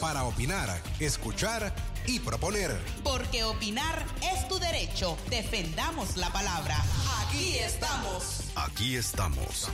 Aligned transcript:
Para 0.00 0.24
opinar, 0.24 0.82
escuchar 1.00 1.74
y 2.06 2.20
proponer. 2.20 2.78
Porque 3.02 3.44
opinar 3.44 4.04
es 4.22 4.46
tu 4.46 4.58
derecho. 4.58 5.16
Defendamos 5.30 6.16
la 6.16 6.30
palabra. 6.30 6.76
Aquí 7.22 7.56
estamos. 7.58 8.40
Aquí 8.54 8.96
estamos. 8.96 9.68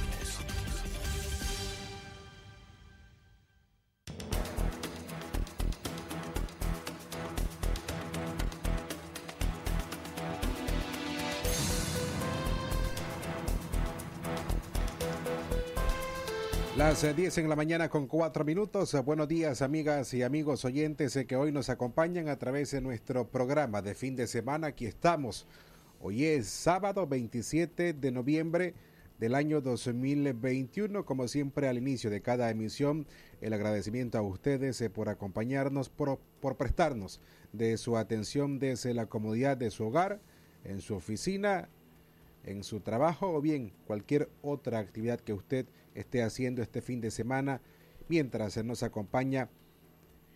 Las 16.92 17.16
10 17.16 17.38
en 17.38 17.48
la 17.48 17.56
mañana 17.56 17.88
con 17.88 18.06
4 18.06 18.44
minutos. 18.44 18.94
Buenos 19.02 19.26
días 19.26 19.62
amigas 19.62 20.12
y 20.12 20.22
amigos 20.22 20.62
oyentes 20.66 21.18
que 21.26 21.36
hoy 21.36 21.50
nos 21.50 21.70
acompañan 21.70 22.28
a 22.28 22.38
través 22.38 22.72
de 22.72 22.82
nuestro 22.82 23.26
programa 23.26 23.80
de 23.80 23.94
fin 23.94 24.14
de 24.14 24.26
semana. 24.26 24.66
Aquí 24.66 24.84
estamos. 24.84 25.46
Hoy 26.02 26.26
es 26.26 26.48
sábado 26.48 27.06
27 27.06 27.94
de 27.94 28.10
noviembre 28.12 28.74
del 29.18 29.34
año 29.34 29.62
2021. 29.62 31.06
Como 31.06 31.28
siempre 31.28 31.66
al 31.66 31.78
inicio 31.78 32.10
de 32.10 32.20
cada 32.20 32.50
emisión, 32.50 33.06
el 33.40 33.54
agradecimiento 33.54 34.18
a 34.18 34.22
ustedes 34.22 34.84
por 34.92 35.08
acompañarnos, 35.08 35.88
por, 35.88 36.18
por 36.42 36.58
prestarnos 36.58 37.22
de 37.54 37.78
su 37.78 37.96
atención 37.96 38.58
desde 38.58 38.92
la 38.92 39.06
comodidad 39.06 39.56
de 39.56 39.70
su 39.70 39.86
hogar, 39.86 40.20
en 40.62 40.82
su 40.82 40.94
oficina, 40.94 41.70
en 42.44 42.62
su 42.62 42.80
trabajo 42.80 43.32
o 43.32 43.40
bien 43.40 43.72
cualquier 43.86 44.28
otra 44.42 44.78
actividad 44.78 45.20
que 45.20 45.32
usted 45.32 45.64
esté 45.94 46.22
haciendo 46.22 46.62
este 46.62 46.82
fin 46.82 47.00
de 47.00 47.10
semana 47.10 47.60
mientras 48.08 48.62
nos 48.64 48.82
acompaña 48.82 49.48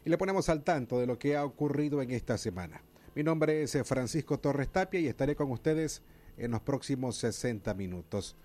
y 0.04 0.10
le 0.10 0.18
ponemos 0.18 0.48
al 0.48 0.62
tanto 0.62 1.00
de 1.00 1.06
lo 1.06 1.18
que 1.18 1.36
ha 1.36 1.44
ocurrido 1.44 2.00
en 2.00 2.12
esta 2.12 2.38
semana. 2.38 2.80
Mi 3.14 3.24
nombre 3.24 3.62
es 3.62 3.76
Francisco 3.84 4.38
Torres 4.38 4.70
Tapia 4.70 5.00
y 5.00 5.08
estaré 5.08 5.34
con 5.34 5.50
ustedes 5.50 6.02
en 6.36 6.52
los 6.52 6.60
próximos 6.60 7.16
60 7.16 7.74
minutos. 7.74 8.36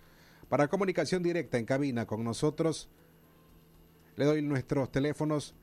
Para 0.49 0.69
comunicación 0.69 1.21
directa 1.21 1.59
en 1.59 1.65
cabina 1.65 2.07
con 2.07 2.23
nosotros, 2.23 2.89
le 4.15 4.25
doy 4.25 4.41
nuestros 4.41 4.91
teléfonos. 4.91 5.53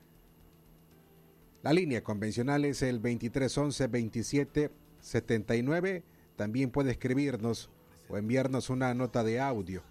La 1.62 1.72
línea 1.72 2.04
convencional 2.04 2.64
es 2.64 2.82
el 2.82 3.02
2311 3.02 3.88
2779. 3.88 6.04
También 6.36 6.70
puede 6.70 6.92
escribirnos 6.92 7.70
o 8.08 8.16
enviarnos 8.16 8.70
una 8.70 8.94
nota 8.94 9.24
de 9.24 9.41
audio 9.41 9.82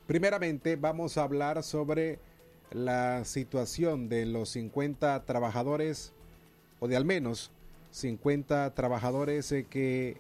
primeramente 0.07 0.77
vamos 0.77 1.19
a 1.19 1.25
hablar 1.25 1.63
sobre 1.63 2.19
la 2.71 3.25
situación 3.25 4.09
de 4.09 4.25
los 4.25 4.51
50 4.51 5.25
trabajadores, 5.25 6.13
o 6.81 6.89
de 6.89 6.97
al 6.97 7.05
menos 7.05 7.51
50 7.91 8.75
trabajadores 8.75 9.55
que 9.69 10.17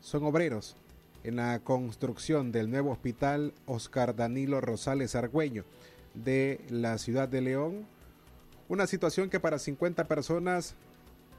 son 0.00 0.24
obreros 0.24 0.76
en 1.24 1.36
la 1.36 1.58
construcción 1.60 2.52
del 2.52 2.70
nuevo 2.70 2.90
hospital 2.92 3.52
Oscar 3.66 4.14
Danilo 4.14 4.60
Rosales 4.60 5.14
Argüeño 5.14 5.64
de 6.14 6.60
la 6.70 6.98
ciudad 6.98 7.28
de 7.28 7.40
León. 7.40 7.86
Una 8.68 8.86
situación 8.86 9.30
que 9.30 9.40
para 9.40 9.58
50 9.58 10.06
personas 10.06 10.74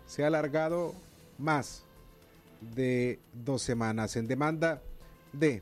se 0.07 0.23
ha 0.23 0.28
alargado 0.28 0.95
más 1.38 1.84
de 2.75 3.19
dos 3.34 3.62
semanas 3.62 4.16
en 4.16 4.28
demanda 4.28 4.81
de 5.31 5.62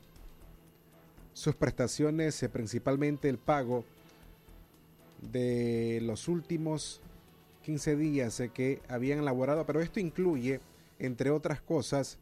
sus 1.34 1.56
prestaciones, 1.56 2.42
eh, 2.42 2.50
principalmente 2.50 3.30
el 3.30 3.38
pago 3.38 3.84
de 5.22 6.00
los 6.04 6.28
últimos 6.28 7.02
15 7.64 7.96
días 7.96 8.40
eh, 8.40 8.50
que 8.50 8.82
habían 8.88 9.20
elaborado, 9.20 9.66
pero 9.66 9.82
esto 9.82 10.00
incluye, 10.00 10.62
entre 11.00 11.30
otras 11.30 11.62
cosas, 11.62 12.18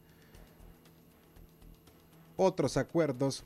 otros 2.35 2.77
acuerdos 2.77 3.43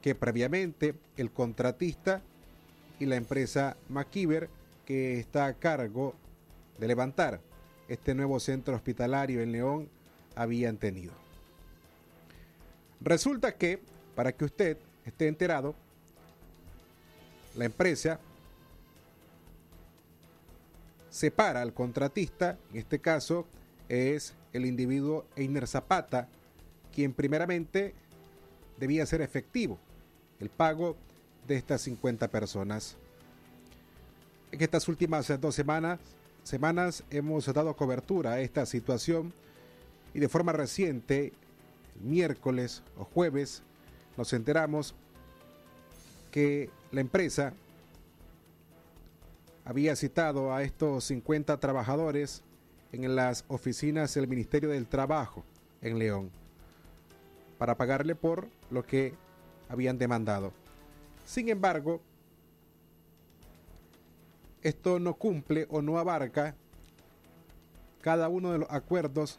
que 0.00 0.14
previamente 0.14 0.94
el 1.16 1.30
contratista 1.30 2.22
y 2.98 3.06
la 3.06 3.16
empresa 3.16 3.76
McKeever, 3.88 4.48
que 4.88 5.20
está 5.20 5.44
a 5.44 5.52
cargo 5.52 6.14
de 6.78 6.88
levantar 6.88 7.42
este 7.88 8.14
nuevo 8.14 8.40
centro 8.40 8.74
hospitalario 8.74 9.42
en 9.42 9.52
León, 9.52 9.90
habían 10.34 10.78
tenido. 10.78 11.12
Resulta 13.02 13.54
que, 13.54 13.80
para 14.14 14.32
que 14.32 14.46
usted 14.46 14.78
esté 15.04 15.28
enterado, 15.28 15.74
la 17.54 17.66
empresa 17.66 18.18
separa 21.10 21.60
al 21.60 21.74
contratista, 21.74 22.56
en 22.70 22.78
este 22.78 22.98
caso 22.98 23.46
es 23.90 24.32
el 24.54 24.64
individuo 24.64 25.26
Einer 25.36 25.66
Zapata, 25.66 26.28
quien 26.94 27.12
primeramente 27.12 27.92
debía 28.78 29.04
ser 29.04 29.20
efectivo 29.20 29.78
el 30.40 30.48
pago 30.48 30.96
de 31.46 31.56
estas 31.56 31.82
50 31.82 32.28
personas. 32.28 32.96
En 34.50 34.62
estas 34.62 34.88
últimas 34.88 35.28
dos 35.40 35.54
semanas, 35.54 36.00
semanas 36.42 37.04
hemos 37.10 37.46
dado 37.52 37.76
cobertura 37.76 38.32
a 38.32 38.40
esta 38.40 38.64
situación 38.64 39.32
y 40.14 40.20
de 40.20 40.28
forma 40.28 40.52
reciente, 40.52 41.32
miércoles 42.02 42.82
o 42.96 43.04
jueves, 43.04 43.62
nos 44.16 44.32
enteramos 44.32 44.94
que 46.30 46.70
la 46.92 47.02
empresa 47.02 47.52
había 49.66 49.94
citado 49.96 50.54
a 50.54 50.62
estos 50.62 51.04
50 51.04 51.58
trabajadores 51.60 52.42
en 52.92 53.14
las 53.14 53.44
oficinas 53.48 54.14
del 54.14 54.28
Ministerio 54.28 54.70
del 54.70 54.86
Trabajo 54.86 55.44
en 55.82 55.98
León 55.98 56.30
para 57.58 57.76
pagarle 57.76 58.14
por 58.14 58.48
lo 58.70 58.82
que 58.82 59.12
habían 59.68 59.98
demandado. 59.98 60.52
Sin 61.26 61.50
embargo, 61.50 62.00
esto 64.68 65.00
no 65.00 65.14
cumple 65.14 65.66
o 65.70 65.82
no 65.82 65.98
abarca 65.98 66.54
cada 68.00 68.28
uno 68.28 68.52
de 68.52 68.58
los 68.58 68.70
acuerdos 68.70 69.38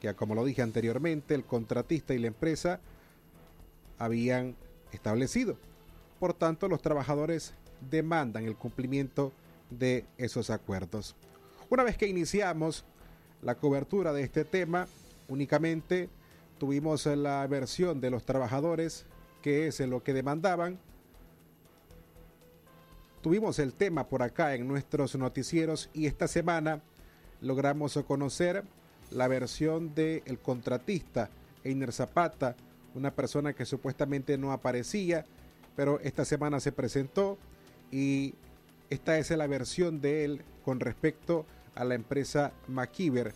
que, 0.00 0.14
como 0.14 0.34
lo 0.34 0.44
dije 0.44 0.62
anteriormente, 0.62 1.34
el 1.34 1.44
contratista 1.44 2.14
y 2.14 2.18
la 2.18 2.28
empresa 2.28 2.80
habían 3.98 4.54
establecido. 4.92 5.56
Por 6.20 6.34
tanto, 6.34 6.68
los 6.68 6.82
trabajadores 6.82 7.54
demandan 7.90 8.44
el 8.44 8.56
cumplimiento 8.56 9.32
de 9.70 10.06
esos 10.16 10.50
acuerdos. 10.50 11.16
Una 11.70 11.82
vez 11.82 11.96
que 11.96 12.06
iniciamos 12.06 12.84
la 13.42 13.56
cobertura 13.56 14.12
de 14.12 14.22
este 14.22 14.44
tema, 14.44 14.86
únicamente 15.28 16.08
tuvimos 16.58 17.06
la 17.06 17.46
versión 17.46 18.00
de 18.00 18.10
los 18.10 18.24
trabajadores, 18.24 19.06
que 19.42 19.66
es 19.66 19.80
lo 19.80 20.02
que 20.02 20.12
demandaban. 20.12 20.78
Tuvimos 23.28 23.58
el 23.58 23.74
tema 23.74 24.08
por 24.08 24.22
acá 24.22 24.54
en 24.54 24.66
nuestros 24.66 25.14
noticieros 25.14 25.90
y 25.92 26.06
esta 26.06 26.26
semana 26.28 26.80
logramos 27.42 28.02
conocer 28.06 28.64
la 29.10 29.28
versión 29.28 29.94
del 29.94 30.38
contratista 30.38 31.28
Einer 31.62 31.92
Zapata, 31.92 32.56
una 32.94 33.14
persona 33.14 33.52
que 33.52 33.66
supuestamente 33.66 34.38
no 34.38 34.50
aparecía 34.50 35.26
pero 35.76 36.00
esta 36.00 36.24
semana 36.24 36.58
se 36.58 36.72
presentó 36.72 37.36
y 37.90 38.34
esta 38.88 39.18
es 39.18 39.30
la 39.32 39.46
versión 39.46 40.00
de 40.00 40.24
él 40.24 40.42
con 40.64 40.80
respecto 40.80 41.44
a 41.74 41.84
la 41.84 41.96
empresa 41.96 42.54
MacIver, 42.66 43.34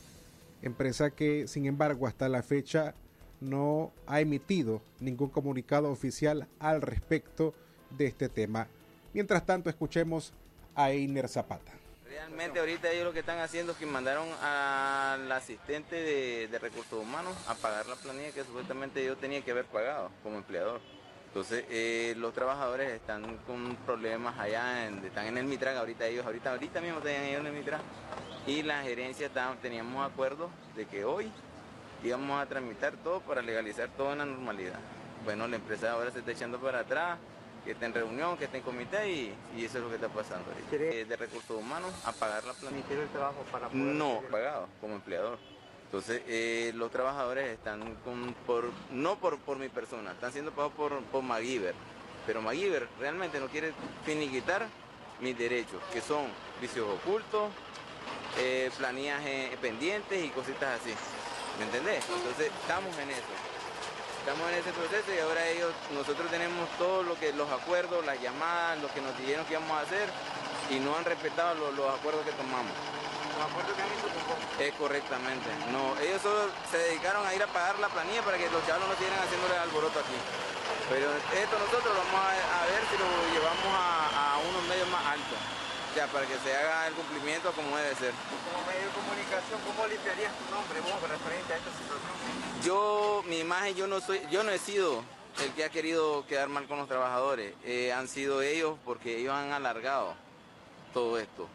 empresa 0.63 1.11
que 1.11 1.47
sin 1.47 1.67
embargo 1.67 2.07
hasta 2.07 2.31
la 2.31 2.43
fecha 2.43 2.95
no 3.43 3.93
ha 4.07 4.23
emitido 4.23 4.81
ningún 5.01 5.29
comunicado 5.29 5.91
oficial 5.91 6.49
al 6.61 6.81
respecto 6.81 7.53
de 7.99 8.07
este 8.07 8.31
tema. 8.31 8.69
Mientras 9.13 9.45
tanto, 9.45 9.69
escuchemos 9.69 10.33
a 10.75 10.91
Einer 10.91 11.29
Zapata. 11.29 11.73
Realmente 12.09 12.61
ahorita 12.61 12.91
ellos 12.91 13.05
lo 13.05 13.13
que 13.13 13.21
están 13.21 13.41
haciendo 13.41 13.73
es 13.73 13.79
que 13.79 13.85
mandaron 13.85 14.29
al 14.43 15.31
asistente 15.33 15.97
de, 15.97 16.59
recursos 16.59 17.03
humanos 17.03 17.35
a 17.49 17.55
pagar 17.55 17.87
la 17.87 17.97
planilla 17.97 18.33
que 18.33 18.45
supuestamente 18.45 19.05
yo 19.05 19.17
tenía 19.17 19.43
que 19.43 19.51
haber 19.51 19.67
pagado 19.67 20.11
como 20.23 20.37
empleador. 20.37 20.81
Entonces 21.29 21.65
eh, 21.71 22.15
los 22.19 22.35
trabajadores 22.35 22.91
están 22.93 23.39
con 23.47 23.77
problemas 23.87 24.39
allá, 24.39 24.89
están 24.89 25.27
en 25.27 25.39
el 25.39 25.47
Mitran, 25.47 25.77
ahorita 25.77 26.07
ellos, 26.07 26.25
ahorita, 26.25 26.53
ahorita 26.53 26.81
mismo 26.81 26.99
están 26.99 27.15
en 27.15 27.47
el 27.47 27.53
Mitran. 27.53 27.81
Y 28.47 28.63
la 28.63 28.83
gerencia 28.83 29.31
teníamos 29.61 30.11
acuerdo 30.11 30.51
de 30.77 30.87
que 30.87 31.05
hoy 31.05 31.31
íbamos 32.03 32.43
a 32.43 32.47
tramitar 32.47 32.95
todo 32.99 33.21
para 33.21 33.43
legalizar 33.43 33.89
todo 33.97 34.13
en 34.13 34.19
la 34.19 34.27
normalidad. 34.27 34.79
Bueno, 35.25 35.47
la 35.49 35.57
empresa 35.57 35.93
ahora 35.93 36.11
se 36.11 36.19
está 36.19 36.33
echando 36.33 36.59
para 36.59 36.81
atrás, 36.81 37.19
que 37.65 37.73
está 37.73 37.87
en 37.87 37.95
reunión, 37.95 38.37
que 38.37 38.45
está 38.45 38.57
en 38.57 38.63
comité 38.63 39.11
y, 39.11 39.35
eso 39.59 39.79
es 39.79 39.85
lo 39.85 39.89
que 39.89 39.97
está 39.97 40.09
pasando. 40.09 40.47
Eh, 40.73 41.07
de 41.09 41.17
recursos 41.17 41.57
humanos 41.57 41.93
a 42.05 42.13
pagar 42.13 42.45
la 42.45 42.53
planilla. 42.55 42.85
el 42.91 43.09
trabajo 43.09 43.45
para 43.51 43.69
No, 43.73 44.21
pagado 44.31 44.69
como 44.81 44.95
empleador. 44.95 45.39
Entonces, 45.85 46.23
eh, 46.27 46.73
los 46.75 46.91
trabajadores 46.91 47.51
están 47.51 47.97
con, 47.97 48.35
por, 48.47 48.71
no 48.91 49.17
por, 49.17 49.39
por 49.39 49.59
mi 49.59 49.69
persona, 49.69 50.13
están 50.13 50.33
siendo 50.33 50.51
pagados 50.51 50.73
por, 50.73 51.03
por 51.05 51.23
MacGyver. 51.23 51.75
Pero 52.27 52.41
MacGyver 52.41 52.89
realmente 52.99 53.39
no 53.39 53.49
quiere 53.49 53.73
finiquitar 54.05 54.67
mis 55.21 55.37
derechos, 55.37 55.83
que 55.93 56.01
son 56.01 56.25
vicios 56.61 56.89
ocultos, 56.89 57.51
eh, 58.39 58.71
planillas 58.79 59.21
pendientes 59.61 60.25
y 60.25 60.29
cositas 60.31 60.81
así. 60.81 60.95
¿Me 61.59 61.67
entendés? 61.67 62.05
Entonces, 62.09 62.51
estamos 62.63 62.97
en 62.99 63.11
eso. 63.11 63.52
Estamos 64.23 64.47
en 64.55 64.59
ese 64.63 64.71
proceso 64.71 65.11
y 65.11 65.19
ahora 65.19 65.43
ellos, 65.51 65.75
nosotros 65.91 66.31
tenemos 66.31 66.71
todos 66.79 67.05
lo 67.05 67.19
que, 67.19 67.33
los 67.35 67.51
acuerdos, 67.51 68.07
las 68.07 68.23
llamadas, 68.23 68.79
lo 68.79 68.87
que 68.95 69.03
nos 69.03 69.19
dijeron 69.19 69.45
que 69.47 69.59
íbamos 69.59 69.75
a 69.75 69.81
hacer 69.83 70.07
y 70.71 70.79
no 70.79 70.95
han 70.95 71.03
respetado 71.05 71.59
los, 71.75 71.91
acuerdos 71.91 72.23
que 72.23 72.31
tomamos. 72.39 72.71
¿Los 72.71 73.51
acuerdos 73.51 73.75
que 73.75 73.83
han 73.83 73.91
hecho 73.91 74.07
con 74.15 74.63
Es 74.63 74.73
correctamente. 74.79 75.51
No, 75.75 75.99
ellos 75.99 76.23
solo 76.23 76.55
se 76.71 76.79
dedicaron 76.79 77.27
a 77.27 77.35
ir 77.35 77.43
a 77.43 77.51
pagar 77.51 77.83
la 77.83 77.91
planilla 77.91 78.23
para 78.23 78.39
que 78.39 78.47
los 78.47 78.63
chavos 78.63 78.87
no 78.87 78.95
siguieran 78.95 79.19
haciéndole 79.27 79.59
alboroto 79.59 79.99
aquí. 79.99 80.15
Pero 80.87 81.11
esto 81.19 81.59
nosotros 81.59 81.91
lo 81.91 81.99
vamos 82.07 82.23
a, 82.23 82.63
ver 82.71 82.83
si 82.95 82.97
lo 83.03 83.11
llevamos 83.35 83.75
a, 83.75 84.07
a 84.07 84.39
unos 84.39 84.63
medios 84.71 84.87
más 84.87 85.03
altos. 85.19 85.62
Ya, 85.97 86.07
para 86.07 86.27
que 86.27 86.35
se 86.39 86.57
haga 86.57 86.87
el 86.89 86.95
cumplimiento 86.95 87.53
como 87.53 87.77
debe 87.77 87.95
ser. 87.97 88.13
Como 88.51 88.67
medio 88.67 88.87
de 88.87 88.95
comunicación, 88.95 89.61
¿cómo 89.61 89.87
limpiarías 89.87 90.33
tu 90.39 90.55
nombre 90.55 90.81
vos 90.81 91.03
referente 91.03 91.53
a 91.53 91.57
esta 91.57 91.71
situación? 91.71 92.63
Yo, 92.65 93.23
mi 93.29 93.41
imagen, 93.41 93.75
yo 93.75 93.87
no 93.87 94.01
soy, 94.01 94.21
yo 94.31 94.43
no 94.43 94.51
he 94.53 94.59
sido 94.59 95.05
el 95.45 95.53
que 95.53 95.65
ha 95.65 95.69
querido 95.69 96.27
quedar 96.27 96.49
mal 96.49 96.67
con 96.67 96.79
los 96.79 96.89
trabajadores. 96.89 97.55
Eh, 97.65 97.93
han 97.93 98.09
sido 98.09 98.41
ellos 98.41 98.79
porque 98.87 99.19
ellos 99.19 99.35
han 99.35 99.53
alargado 99.53 100.15
todo 100.95 101.19
esto. 101.19 101.47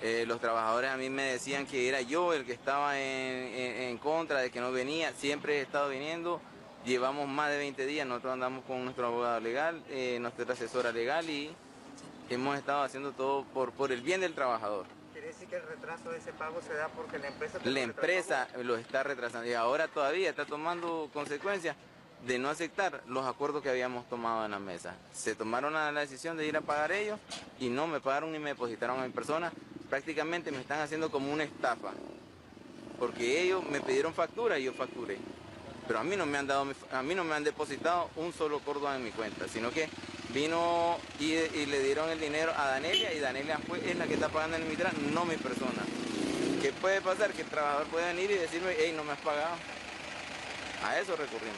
Eh, 0.00 0.24
los 0.26 0.40
trabajadores 0.40 0.90
a 0.90 0.96
mí 0.96 1.10
me 1.10 1.24
decían 1.24 1.66
que 1.66 1.86
era 1.88 2.00
yo 2.00 2.32
el 2.32 2.46
que 2.46 2.52
estaba 2.52 2.98
en, 2.98 3.98
contra, 3.98 4.40
de 4.40 4.50
que 4.50 4.60
no 4.60 4.72
venía. 4.72 5.12
Siempre 5.12 5.58
he 5.58 5.60
estado 5.60 5.90
viniendo. 5.90 6.40
Llevamos 6.86 7.28
más 7.28 7.50
de 7.50 7.58
20 7.58 7.86
días, 7.86 8.06
nosotros 8.06 8.32
andamos 8.32 8.64
con 8.64 8.82
nuestro 8.84 9.06
abogado 9.06 9.38
legal, 9.38 9.84
eh, 9.88 10.18
nuestra 10.18 10.52
asesora 10.52 10.90
legal 10.90 11.28
y 11.30 11.54
hemos 12.34 12.58
estado 12.58 12.82
haciendo 12.82 13.12
todo 13.12 13.44
por, 13.44 13.72
por 13.72 13.92
el 13.92 14.00
bien 14.02 14.20
del 14.20 14.34
trabajador 14.34 14.86
decir 15.32 15.48
que 15.48 15.56
el 15.56 15.62
retraso 15.62 16.10
de 16.10 16.18
ese 16.18 16.32
pago 16.32 16.60
se 16.60 16.74
da 16.74 16.88
porque 16.88 17.18
la 17.18 17.28
empresa... 17.28 17.58
La 17.64 17.80
empresa 17.80 18.48
lo 18.62 18.76
está 18.76 19.02
retrasando 19.02 19.48
y 19.48 19.54
ahora 19.54 19.88
todavía 19.88 20.30
está 20.30 20.44
tomando 20.44 21.08
consecuencias 21.12 21.76
de 22.26 22.38
no 22.38 22.50
aceptar 22.50 23.02
los 23.06 23.26
acuerdos 23.26 23.62
que 23.62 23.70
habíamos 23.70 24.08
tomado 24.08 24.44
en 24.44 24.50
la 24.50 24.58
mesa. 24.58 24.94
Se 25.12 25.34
tomaron 25.34 25.72
la 25.72 25.92
decisión 25.92 26.36
de 26.36 26.46
ir 26.46 26.56
a 26.56 26.60
pagar 26.60 26.92
ellos 26.92 27.18
y 27.58 27.68
no 27.68 27.86
me 27.86 28.00
pagaron 28.00 28.32
ni 28.32 28.38
me 28.38 28.50
depositaron 28.50 29.00
a 29.00 29.06
mi 29.06 29.12
persona. 29.12 29.52
Prácticamente 29.88 30.52
me 30.52 30.60
están 30.60 30.80
haciendo 30.80 31.10
como 31.10 31.32
una 31.32 31.44
estafa. 31.44 31.92
Porque 32.98 33.42
ellos 33.42 33.64
me 33.64 33.80
pidieron 33.80 34.14
factura 34.14 34.58
y 34.58 34.64
yo 34.64 34.72
facturé. 34.72 35.18
Pero 35.88 35.98
a 35.98 36.04
mí 36.04 36.14
no 36.16 36.26
me 36.26 36.38
han 36.38 36.46
dado, 36.46 36.66
a 36.92 37.02
mí 37.02 37.14
no 37.14 37.24
me 37.24 37.34
han 37.34 37.42
depositado 37.42 38.08
un 38.16 38.32
solo 38.32 38.60
córdoba 38.60 38.96
en 38.96 39.02
mi 39.02 39.10
cuenta, 39.10 39.48
sino 39.48 39.70
que 39.70 39.88
vino 40.32 40.98
y, 41.20 41.34
le 41.66 41.82
dieron 41.82 42.08
el 42.10 42.20
dinero 42.20 42.52
a 42.56 42.66
Danelia 42.66 43.12
y 43.12 43.20
Danelia 43.20 43.58
fue, 43.58 43.78
es 43.88 43.96
la 43.96 44.06
que 44.06 44.14
está 44.14 44.28
pagando 44.28 44.56
el 44.56 44.64
Mitra, 44.64 44.90
no 45.12 45.24
mi 45.24 45.36
persona. 45.36 45.82
¿Qué 46.60 46.72
puede 46.72 47.00
pasar? 47.00 47.32
Que 47.32 47.42
el 47.42 47.48
trabajador 47.48 47.86
puede 47.88 48.06
venir 48.06 48.30
y 48.30 48.34
decirme, 48.34 48.74
hey, 48.78 48.92
no 48.96 49.04
me 49.04 49.12
has 49.12 49.20
pagado. 49.20 49.56
A 50.84 50.98
eso 50.98 51.16
recurrimos. 51.16 51.56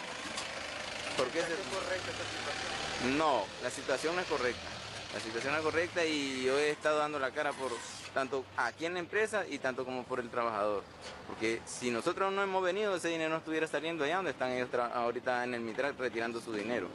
¿Por 1.16 1.28
qué 1.28 1.40
¿Es 1.40 1.44
correcta 1.46 2.10
esta 2.10 2.24
situación? 2.24 3.18
No, 3.18 3.44
la 3.62 3.70
situación 3.70 4.16
no 4.16 4.22
es 4.22 4.26
correcta. 4.26 4.68
La 5.14 5.20
situación 5.20 5.52
no 5.52 5.58
es 5.58 5.64
correcta 5.64 6.04
y 6.04 6.42
yo 6.44 6.58
he 6.58 6.70
estado 6.70 6.98
dando 6.98 7.18
la 7.18 7.30
cara 7.30 7.52
por 7.52 7.70
tanto 8.12 8.44
aquí 8.56 8.86
en 8.86 8.94
la 8.94 9.00
empresa 9.00 9.44
y 9.48 9.58
tanto 9.58 9.84
como 9.84 10.04
por 10.04 10.18
el 10.18 10.28
trabajador. 10.28 10.82
Porque 11.28 11.60
si 11.66 11.90
nosotros 11.90 12.32
no 12.32 12.42
hemos 12.42 12.62
venido, 12.62 12.96
ese 12.96 13.08
dinero 13.08 13.30
no 13.30 13.36
estuviera 13.36 13.66
saliendo 13.66 14.04
allá 14.04 14.16
donde 14.16 14.32
están 14.32 14.50
ellos 14.52 14.68
ahorita 14.74 15.44
en 15.44 15.54
el 15.54 15.60
Mitral 15.60 15.94
retirando 15.96 16.40
su 16.40 16.52
dinero. 16.52 16.88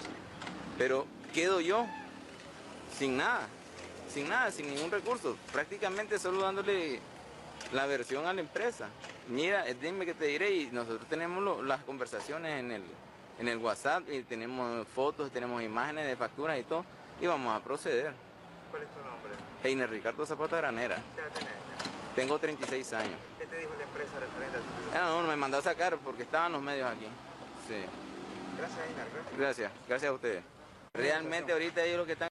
Pero 0.77 1.05
quedo 1.29 1.61
yo 1.61 1.85
sin 2.97 3.17
nada, 3.17 3.47
sin 4.13 4.27
nada, 4.29 4.51
sin 4.51 4.73
ningún 4.73 4.91
recurso, 4.91 5.37
prácticamente 5.51 6.19
solo 6.19 6.41
dándole 6.41 6.99
la 7.73 7.85
versión 7.85 8.25
a 8.25 8.33
la 8.33 8.41
empresa. 8.41 8.89
Mira, 9.27 9.67
eh, 9.67 9.75
dime 9.79 10.05
que 10.05 10.13
te 10.13 10.25
diré 10.25 10.51
y 10.51 10.69
nosotros 10.71 11.07
tenemos 11.07 11.65
las 11.65 11.83
conversaciones 11.83 12.59
en 12.59 12.71
el, 12.71 12.83
en 13.39 13.47
el 13.47 13.57
WhatsApp 13.57 14.03
y 14.09 14.23
tenemos 14.23 14.87
fotos, 14.87 15.31
tenemos 15.31 15.61
imágenes 15.61 16.07
de 16.07 16.15
facturas 16.15 16.59
y 16.59 16.63
todo 16.63 16.85
y 17.21 17.27
vamos 17.27 17.55
a 17.55 17.63
proceder. 17.63 18.13
¿Cuál 18.71 18.83
es 18.83 18.89
tu 18.89 18.99
nombre? 18.99 19.31
Einer 19.63 19.89
Ricardo 19.89 20.25
Zapata 20.25 20.57
Granera. 20.57 20.97
¿Qué 21.15 21.21
edad 21.21 21.31
tenés? 21.31 21.53
Tengo 22.15 22.39
36 22.39 22.93
años. 22.93 23.19
¿Qué 23.37 23.45
te 23.45 23.57
dijo 23.59 23.71
la 23.77 23.83
empresa 23.83 24.19
referente 24.19 24.57
a 24.57 24.59
tu 24.59 24.97
ah, 24.97 25.09
no, 25.09 25.21
no, 25.21 25.27
me 25.27 25.35
mandó 25.35 25.57
a 25.57 25.61
sacar 25.61 25.97
porque 25.99 26.23
estaban 26.23 26.51
los 26.51 26.61
medios 26.61 26.89
aquí. 26.89 27.05
Sí. 27.67 27.85
Gracias, 28.57 28.79
Einer. 28.79 29.07
Gracias. 29.13 29.37
Gracias, 29.37 29.71
gracias 29.87 30.09
a 30.09 30.13
ustedes. 30.13 30.58
Realmente 30.99 31.53
ahorita 31.53 31.85
ellos 31.85 31.99
lo 31.99 32.05
que 32.05 32.11
están... 32.11 32.27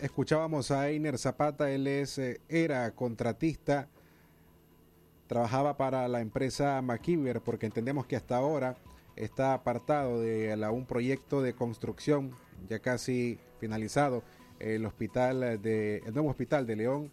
escuchábamos 0.00 0.70
a 0.70 0.90
Einer 0.90 1.16
Zapata, 1.16 1.70
él 1.70 1.86
es, 1.86 2.18
eh, 2.18 2.42
era 2.50 2.90
contratista, 2.94 3.88
trabajaba 5.28 5.78
para 5.78 6.06
la 6.08 6.20
empresa 6.20 6.82
MacIver 6.82 7.40
porque 7.40 7.64
entendemos 7.64 8.06
que 8.06 8.16
hasta 8.16 8.36
ahora 8.36 8.76
está 9.16 9.54
apartado 9.54 10.20
de 10.20 10.54
un 10.70 10.84
proyecto 10.84 11.40
de 11.40 11.54
construcción 11.54 12.36
ya 12.68 12.80
casi 12.80 13.38
finalizado 13.58 14.22
el 14.58 14.84
hospital 14.84 15.60
de 15.62 16.02
el 16.04 16.12
nuevo 16.12 16.28
hospital 16.28 16.66
de 16.66 16.76
León 16.76 17.10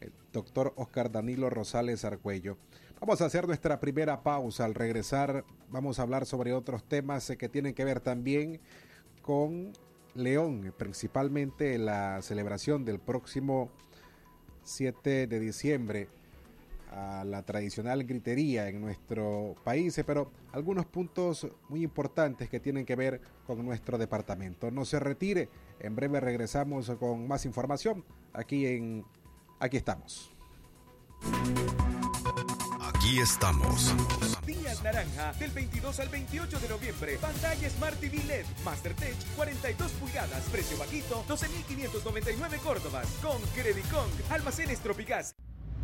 el 0.00 0.12
doctor 0.32 0.74
Oscar 0.76 1.10
Danilo 1.10 1.48
Rosales 1.48 2.04
Arcuello. 2.04 2.58
Vamos 3.00 3.20
a 3.20 3.26
hacer 3.26 3.46
nuestra 3.46 3.78
primera 3.78 4.22
pausa. 4.22 4.64
Al 4.64 4.74
regresar 4.74 5.44
vamos 5.70 5.98
a 5.98 6.02
hablar 6.02 6.26
sobre 6.26 6.52
otros 6.52 6.84
temas 6.84 7.32
que 7.38 7.48
tienen 7.48 7.74
que 7.74 7.84
ver 7.84 8.00
también 8.00 8.60
con 9.22 9.72
León, 10.14 10.74
principalmente 10.76 11.78
la 11.78 12.20
celebración 12.22 12.84
del 12.84 12.98
próximo 12.98 13.70
7 14.64 15.26
de 15.26 15.40
diciembre 15.40 16.08
a 16.90 17.22
la 17.24 17.42
tradicional 17.42 18.04
gritería 18.04 18.68
en 18.68 18.80
nuestro 18.80 19.54
país, 19.62 20.00
pero 20.06 20.32
algunos 20.52 20.86
puntos 20.86 21.46
muy 21.68 21.82
importantes 21.82 22.48
que 22.48 22.60
tienen 22.60 22.84
que 22.84 22.96
ver 22.96 23.20
con 23.46 23.64
nuestro 23.64 23.98
departamento. 23.98 24.70
No 24.70 24.84
se 24.84 24.98
retire, 24.98 25.48
en 25.78 25.94
breve 25.94 26.18
regresamos 26.18 26.90
con 26.98 27.28
más 27.28 27.44
información 27.44 28.04
aquí 28.32 28.66
en 28.66 29.04
Aquí 29.60 29.76
estamos. 29.76 30.30
Aquí 33.08 33.20
estamos. 33.20 33.94
Días 34.44 34.82
Naranja, 34.82 35.32
del 35.38 35.50
22 35.52 35.98
al 35.98 36.10
28 36.10 36.60
de 36.60 36.68
noviembre. 36.68 37.16
Pantalla 37.16 37.70
Smart 37.70 37.98
TV 37.98 38.22
LED, 38.24 38.44
MasterTech, 38.66 39.16
42 39.34 39.92
pulgadas, 39.92 40.42
precio 40.52 40.76
bajito, 40.76 41.24
12.599 41.26 42.58
Córdobas. 42.58 43.06
Con 43.22 43.40
Credicong, 43.54 44.10
almacenes 44.28 44.80
Tropicás. 44.80 45.34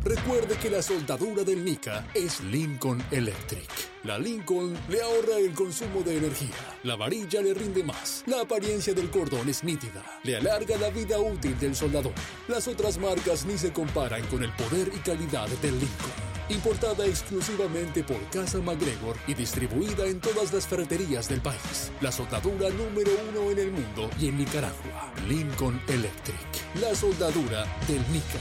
Recuerde 0.03 0.55
que 0.57 0.69
la 0.69 0.83
soldadura 0.83 1.43
del 1.43 1.65
Nica 1.65 2.05
es 2.13 2.41
Lincoln 2.41 3.03
Electric. 3.09 3.71
La 4.03 4.19
Lincoln 4.19 4.77
le 4.87 5.01
ahorra 5.01 5.39
el 5.39 5.55
consumo 5.55 6.03
de 6.03 6.19
energía, 6.19 6.53
la 6.83 6.95
varilla 6.95 7.41
le 7.41 7.55
rinde 7.55 7.83
más, 7.83 8.23
la 8.27 8.41
apariencia 8.41 8.93
del 8.93 9.09
cordón 9.09 9.49
es 9.49 9.63
nítida, 9.63 10.03
le 10.21 10.37
alarga 10.37 10.77
la 10.77 10.91
vida 10.91 11.17
útil 11.17 11.57
del 11.57 11.75
soldador. 11.75 12.13
Las 12.47 12.67
otras 12.67 12.99
marcas 12.99 13.47
ni 13.47 13.57
se 13.57 13.73
comparan 13.73 14.23
con 14.27 14.43
el 14.43 14.51
poder 14.51 14.91
y 14.93 14.99
calidad 14.99 15.47
del 15.47 15.79
Lincoln. 15.79 16.24
Importada 16.49 17.05
exclusivamente 17.05 18.03
por 18.03 18.19
Casa 18.29 18.59
MacGregor 18.59 19.15
y 19.27 19.33
distribuida 19.33 20.05
en 20.05 20.19
todas 20.19 20.53
las 20.53 20.67
ferreterías 20.67 21.27
del 21.29 21.41
país. 21.41 21.91
La 22.01 22.11
soldadura 22.11 22.69
número 22.69 23.11
uno 23.29 23.51
en 23.51 23.59
el 23.59 23.71
mundo 23.71 24.09
y 24.19 24.27
en 24.27 24.37
Nicaragua. 24.37 25.13
Lincoln 25.27 25.81
Electric, 25.87 26.37
la 26.81 26.93
soldadura 26.95 27.65
del 27.87 28.01
Nica. 28.11 28.39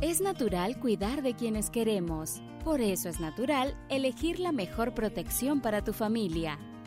Es 0.00 0.20
natural 0.20 0.78
cuidar 0.80 1.22
de 1.22 1.34
quienes 1.34 1.68
queremos. 1.68 2.40
Por 2.64 2.80
eso 2.80 3.08
es 3.08 3.20
natural 3.20 3.76
elegir 3.88 4.38
la 4.38 4.52
mejor 4.52 4.94
protección 4.94 5.60
para 5.60 5.84
tu 5.84 5.92
familia 5.92 6.58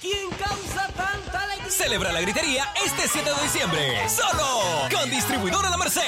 ¿Quién 0.00 0.30
causa 0.30 0.88
tanta 0.88 1.42
alegría? 1.42 1.70
Celebra 1.70 2.12
la 2.12 2.20
gritería 2.20 2.64
este 2.84 3.08
7 3.08 3.30
de 3.30 3.42
diciembre, 3.42 4.08
solo 4.08 4.88
con 4.90 5.10
Distribuidora 5.10 5.70
La 5.70 5.76
Merced. 5.76 6.02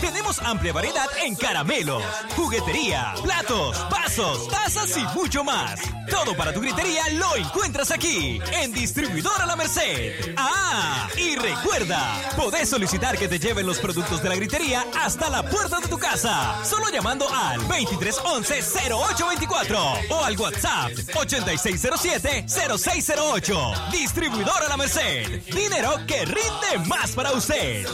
Tenemos 0.00 0.38
amplia 0.40 0.72
variedad 0.72 1.06
en 1.22 1.34
caramelos, 1.34 2.02
juguetería, 2.36 3.14
platos, 3.22 3.76
vasos, 3.90 4.48
tazas 4.48 4.96
y 4.96 5.02
mucho 5.16 5.42
más. 5.44 5.80
Todo 6.08 6.36
para 6.36 6.52
tu 6.52 6.60
gritería 6.60 7.08
lo 7.10 7.34
encuentras 7.36 7.90
aquí, 7.90 8.40
en 8.52 8.72
Distribuidora 8.72 9.44
La 9.44 9.56
Merced. 9.56 10.34
Ah, 10.36 11.08
y 11.16 11.34
recuerda, 11.36 12.30
podés 12.36 12.68
solicitar 12.68 13.16
que 13.18 13.26
te 13.28 13.38
lleven 13.38 13.66
los 13.66 13.78
productos 13.78 14.22
de 14.22 14.28
la 14.28 14.34
gritería 14.36 14.84
hasta 14.98 15.30
la 15.30 15.42
puerta 15.42 15.80
de 15.80 15.88
tu 15.88 15.98
casa, 15.98 16.62
solo 16.64 16.88
llamando 16.90 17.26
al 17.32 17.60
2311-0824 17.62 20.10
o 20.10 20.24
al 20.24 20.38
WhatsApp 20.38 20.92
8607-0608. 20.92 23.90
Distribuidora 23.90 24.68
La 24.68 24.76
Merced. 24.76 25.42
Dinero 25.52 25.94
que 26.06 26.24
rinde 26.24 26.78
más 26.86 27.10
para 27.12 27.32
usted. 27.32 27.84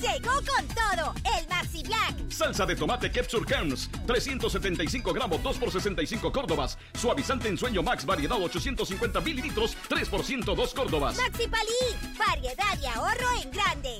Llegó 0.00 0.32
con 0.32 0.66
todo 0.68 1.14
el 1.38 1.48
Maxi 1.48 1.82
Black. 1.82 2.30
Salsa 2.30 2.66
de 2.66 2.76
tomate 2.76 3.10
Capsule 3.10 3.46
Kerns, 3.46 3.90
375 4.06 5.12
gramos, 5.12 5.42
2 5.42 5.58
por 5.58 5.70
65 5.70 6.32
Córdobas. 6.32 6.78
Suavizante 6.94 7.48
en 7.48 7.56
sueño 7.56 7.82
Max, 7.82 8.04
variedad 8.04 8.36
850 8.40 9.20
mililitros, 9.20 9.76
3 9.88 10.08
por 10.08 10.24
102 10.24 10.74
Córdobas. 10.74 11.16
Maxi 11.16 11.48
Palí, 11.48 12.18
variedad 12.18 12.78
y 12.82 12.86
ahorro 12.86 13.28
en 13.42 13.50
grande. 13.50 13.98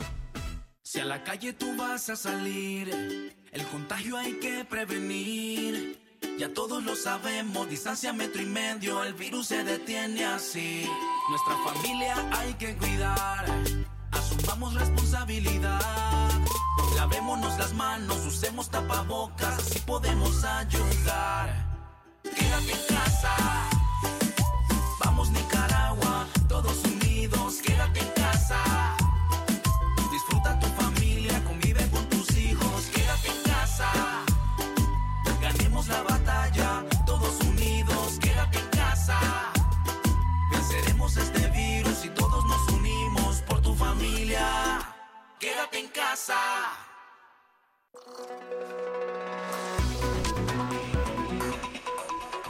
Si 0.83 1.01
a 1.01 1.05
la 1.05 1.25
calle 1.25 1.53
tú 1.55 1.75
vas 1.77 2.11
a 2.11 2.17
salir, 2.17 3.35
el 3.53 3.67
contagio 3.69 4.17
hay 4.19 4.35
que 4.35 4.65
prevenir. 4.65 5.99
Ya 6.39 6.53
todos 6.53 6.83
lo 6.83 6.97
sabemos, 6.97 7.69
distancia 7.69 8.13
metro 8.13 8.43
y 8.43 8.47
medio, 8.47 9.03
el 9.05 9.15
virus 9.15 9.47
se 9.49 9.63
detiene 9.63 10.25
así. 10.25 10.85
Nuestra 11.31 11.57
familia 11.65 12.15
hay 12.33 12.55
que 12.55 12.77
cuidar, 12.77 13.47
asumamos 14.15 14.75
responsabilidad. 14.75 15.81
Lavémonos 16.97 17.59
las 17.59 17.73
manos, 17.75 18.19
usemos 18.27 18.69
tapabocas, 18.71 19.59
así 19.59 19.79
podemos 19.81 20.45
ayudar. 20.45 21.67
Quédate 22.23 22.73
en 22.73 22.97
casa, 22.97 23.37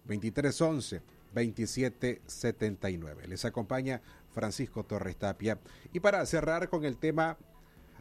2311 0.06 1.02
2779. 1.34 3.28
Les 3.28 3.46
acompaña 3.46 4.02
Francisco 4.32 4.84
Torres 4.84 5.16
Tapia. 5.16 5.58
Y 5.94 6.02
para 6.02 6.26
cerrar 6.26 6.70
con 6.70 6.86
el 6.86 6.98
tema 6.98 7.38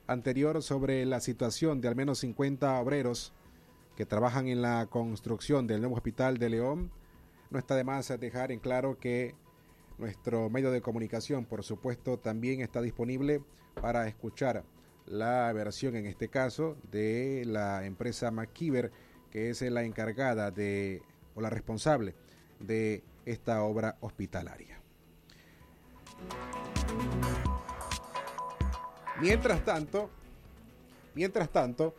anterior 0.07 0.63
sobre 0.63 1.05
la 1.07 1.21
situación 1.21 1.81
de 1.81 1.89
al 1.89 1.97
menos 1.97 2.19
50 2.19 2.79
obreros 2.81 3.33
que 3.97 4.05
trabajan 4.07 4.49
en 4.49 4.63
la 4.63 4.87
construcción 4.87 5.67
del 5.67 5.81
nuevo 5.81 5.97
hospital 5.97 6.39
de 6.39 6.51
León, 6.51 6.91
no 7.51 7.59
está 7.59 7.75
de 7.77 7.85
más 7.85 8.09
dejar 8.19 8.53
en 8.53 8.61
claro 8.61 8.99
que 8.99 9.35
nuestro 10.01 10.51
medio 10.51 10.71
de 10.71 10.81
comunicación, 10.81 11.45
por 11.45 11.63
supuesto, 11.63 12.19
también 12.19 12.61
está 12.61 12.81
disponible 12.81 13.43
para 13.81 14.09
escuchar 14.09 14.65
la 15.07 15.53
versión, 15.53 15.95
en 15.97 16.07
este 16.07 16.29
caso, 16.29 16.77
de 16.91 17.45
la 17.47 17.85
empresa 17.85 18.31
McKeever, 18.31 18.91
que 19.31 19.51
es 19.51 19.61
la 19.63 19.85
encargada 19.85 20.51
de, 20.51 21.03
o 21.35 21.41
la 21.41 21.51
responsable 21.51 22.15
de 22.59 23.03
esta 23.27 23.63
obra 23.63 23.97
hospitalaria. 24.01 24.81
Mientras 29.21 29.65
tanto, 29.65 30.11
mientras 31.15 31.51
tanto, 31.51 31.95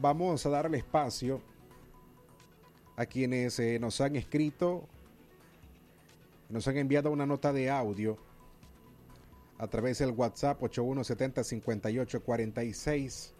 vamos 0.00 0.46
a 0.46 0.50
darle 0.50 0.78
espacio 0.78 1.40
a 2.96 3.06
quienes 3.06 3.58
eh, 3.58 3.78
nos 3.80 4.00
han 4.00 4.14
escrito, 4.14 4.86
nos 6.50 6.68
han 6.68 6.76
enviado 6.76 7.10
una 7.10 7.26
nota 7.26 7.52
de 7.52 7.68
audio 7.70 8.16
a 9.58 9.66
través 9.68 9.98
del 9.98 10.12
WhatsApp 10.12 10.62
8170-5846. 10.62 13.32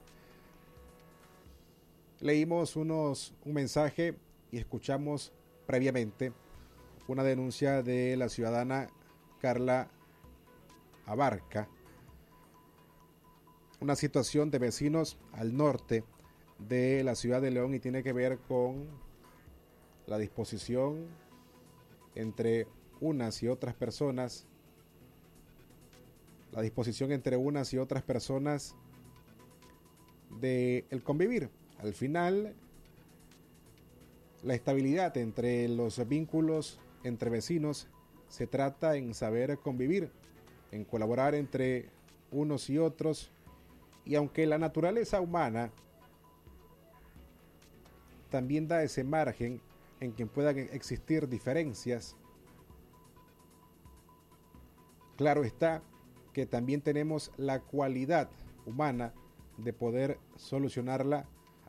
Leímos 2.21 2.77
unos, 2.77 3.35
un 3.45 3.55
mensaje 3.55 4.15
y 4.53 4.59
escuchamos 4.59 5.33
previamente 5.67 6.33
una 7.09 7.25
denuncia 7.25 7.83
de 7.83 8.17
la 8.17 8.29
ciudadana 8.29 8.89
Carla 9.41 9.89
Abarca, 11.07 11.69
una 13.81 13.97
situación 13.97 14.51
de 14.51 14.59
vecinos 14.59 15.19
al 15.33 15.57
norte 15.57 16.05
de 16.59 17.03
la 17.03 17.15
ciudad 17.15 17.41
de 17.41 17.51
León 17.51 17.75
y 17.75 17.81
tiene 17.81 18.03
que 18.03 18.13
ver 18.13 18.39
con 18.41 18.87
la 20.07 20.19
disposición 20.19 21.07
entre 22.15 22.67
unas 23.01 23.43
y 23.43 23.49
otras 23.49 23.75
personas, 23.75 24.47
la 26.53 26.63
disposición 26.63 27.13
entre 27.13 27.37
unas 27.37 27.73
y 27.73 27.79
otras 27.79 28.03
personas 28.03 28.75
de 30.41 30.85
el 30.91 31.03
convivir. 31.03 31.51
Al 31.79 31.95
final, 31.95 32.55
la 34.43 34.55
estabilidad 34.55 35.17
entre 35.17 35.69
los 35.69 36.07
vínculos 36.09 36.81
entre 37.05 37.31
vecinos 37.31 37.89
se 38.29 38.47
trata 38.47 38.97
en 38.97 39.15
saber 39.15 39.59
convivir, 39.59 40.11
en 40.73 40.85
colaborar 40.85 41.35
entre 41.35 41.89
unos 42.31 42.71
y 42.71 42.79
otros, 42.79 43.31
y 44.05 44.15
aunque 44.15 44.47
la 44.47 44.59
naturaleza 44.59 45.21
humana 45.21 45.73
también 48.31 48.69
da 48.69 48.83
ese 48.83 49.05
margen 49.05 49.61
en 49.99 50.13
que 50.13 50.27
puedan 50.27 50.59
existir 50.59 51.29
diferencias, 51.29 52.17
claro 55.21 55.45
está 55.45 55.83
que 56.33 56.47
también 56.47 56.81
tenemos 56.81 57.31
la 57.37 57.61
cualidad 57.61 58.31
humana 58.65 59.13
de 59.59 59.75
poder 59.75 60.19
solucionarla 60.37 61.27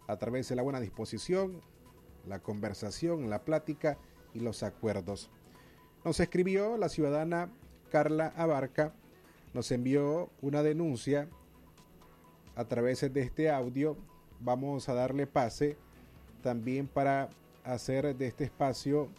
a 0.08 0.16
través 0.16 0.48
de 0.48 0.56
la 0.56 0.62
buena 0.62 0.80
disposición, 0.80 1.60
la 2.26 2.40
conversación, 2.40 3.30
la 3.30 3.44
plática 3.44 3.98
y 4.34 4.40
los 4.40 4.64
acuerdos. 4.64 5.30
Nos 6.06 6.22
escribió 6.22 6.78
la 6.78 6.88
ciudadana 6.88 7.52
Carla 7.92 8.32
Abarca, 8.38 8.94
nos 9.54 9.70
envió 9.74 10.30
una 10.42 10.64
denuncia 10.64 11.28
a 12.56 12.64
través 12.70 13.02
de 13.02 13.22
este 13.22 13.50
audio. 13.50 13.98
Vamos 14.40 14.88
a 14.88 14.94
darle 14.94 15.28
pase 15.28 15.76
también 16.42 16.88
para 16.88 17.30
hacer 17.66 18.16
de 18.16 18.28
este 18.28 18.46
espacio 18.46 19.10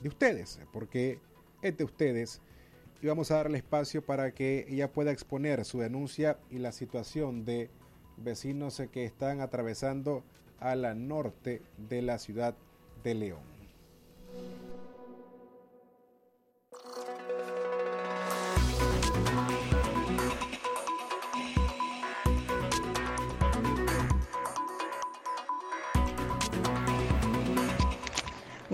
de 0.00 0.08
ustedes, 0.08 0.58
porque 0.72 1.20
es 1.62 1.76
de 1.76 1.84
ustedes. 1.84 2.42
Y 3.02 3.08
vamos 3.08 3.32
a 3.32 3.36
darle 3.36 3.58
espacio 3.58 4.00
para 4.00 4.32
que 4.32 4.64
ella 4.68 4.92
pueda 4.92 5.10
exponer 5.10 5.64
su 5.64 5.80
denuncia 5.80 6.38
y 6.50 6.58
la 6.58 6.70
situación 6.70 7.44
de 7.44 7.68
vecinos 8.16 8.80
que 8.92 9.04
están 9.04 9.40
atravesando 9.40 10.22
a 10.60 10.76
la 10.76 10.94
norte 10.94 11.62
de 11.76 12.00
la 12.00 12.18
ciudad 12.18 12.54
de 13.02 13.14
León. 13.16 13.51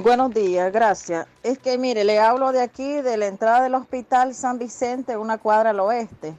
Buenos 0.09 0.33
días, 0.33 0.73
gracias. 0.73 1.27
Es 1.43 1.59
que 1.59 1.77
mire, 1.77 2.03
le 2.03 2.19
hablo 2.19 2.51
de 2.51 2.63
aquí, 2.63 3.03
de 3.03 3.19
la 3.19 3.27
entrada 3.27 3.61
del 3.61 3.75
Hospital 3.75 4.35
San 4.35 4.59
Vicente, 4.59 5.19
una 5.19 5.37
cuadra 5.37 5.69
al 5.69 5.81
oeste. 5.81 6.35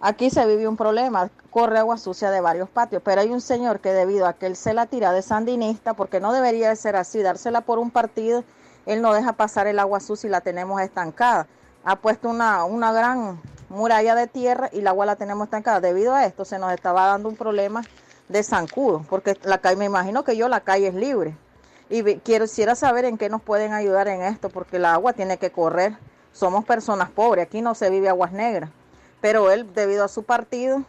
Aquí 0.00 0.30
se 0.30 0.46
vive 0.46 0.66
un 0.66 0.78
problema, 0.78 1.28
corre 1.50 1.78
agua 1.78 1.98
sucia 1.98 2.30
de 2.30 2.40
varios 2.40 2.70
patios, 2.70 3.02
pero 3.04 3.20
hay 3.20 3.28
un 3.28 3.42
señor 3.42 3.80
que 3.80 3.92
debido 3.92 4.26
a 4.26 4.32
que 4.32 4.46
él 4.46 4.56
se 4.56 4.72
la 4.72 4.86
tira 4.86 5.12
de 5.12 5.20
sandinista, 5.20 5.92
porque 5.92 6.18
no 6.18 6.32
debería 6.32 6.70
de 6.70 6.76
ser 6.76 6.96
así, 6.96 7.20
dársela 7.20 7.60
por 7.60 7.78
un 7.78 7.90
partido, 7.90 8.42
él 8.86 9.02
no 9.02 9.12
deja 9.12 9.34
pasar 9.34 9.66
el 9.66 9.80
agua 9.80 10.00
sucia 10.00 10.28
y 10.28 10.30
la 10.30 10.40
tenemos 10.40 10.80
estancada. 10.80 11.46
Ha 11.84 11.96
puesto 11.96 12.30
una, 12.30 12.64
una 12.64 12.90
gran 12.90 13.38
muralla 13.68 14.14
de 14.14 14.28
tierra 14.28 14.70
y 14.72 14.80
la 14.80 14.90
agua 14.90 15.04
la 15.04 15.16
tenemos 15.16 15.44
estancada. 15.44 15.82
Debido 15.82 16.14
a 16.14 16.24
esto 16.24 16.46
se 16.46 16.58
nos 16.58 16.72
estaba 16.72 17.08
dando 17.08 17.28
un 17.28 17.36
problema 17.36 17.82
de 18.30 18.42
zancudo, 18.42 19.04
porque 19.10 19.36
la 19.42 19.58
calle, 19.58 19.76
me 19.76 19.84
imagino 19.84 20.24
que 20.24 20.38
yo 20.38 20.48
la 20.48 20.60
calle 20.60 20.86
es 20.86 20.94
libre. 20.94 21.36
Y 21.94 22.02
quisiera 22.16 22.74
saber 22.74 23.04
en 23.04 23.16
qué 23.16 23.28
nos 23.28 23.40
pueden 23.40 23.72
ayudar 23.72 24.08
en 24.08 24.20
esto, 24.22 24.50
porque 24.50 24.78
el 24.78 24.84
agua 24.84 25.12
tiene 25.12 25.38
que 25.38 25.52
correr. 25.52 25.96
Somos 26.32 26.64
personas 26.64 27.08
pobres, 27.08 27.46
aquí 27.46 27.62
no 27.62 27.76
se 27.76 27.88
vive 27.88 28.08
aguas 28.08 28.32
negras. 28.32 28.68
Pero 29.20 29.52
él, 29.52 29.72
debido 29.74 30.02
a 30.02 30.08
su 30.08 30.24
partido, 30.24 30.82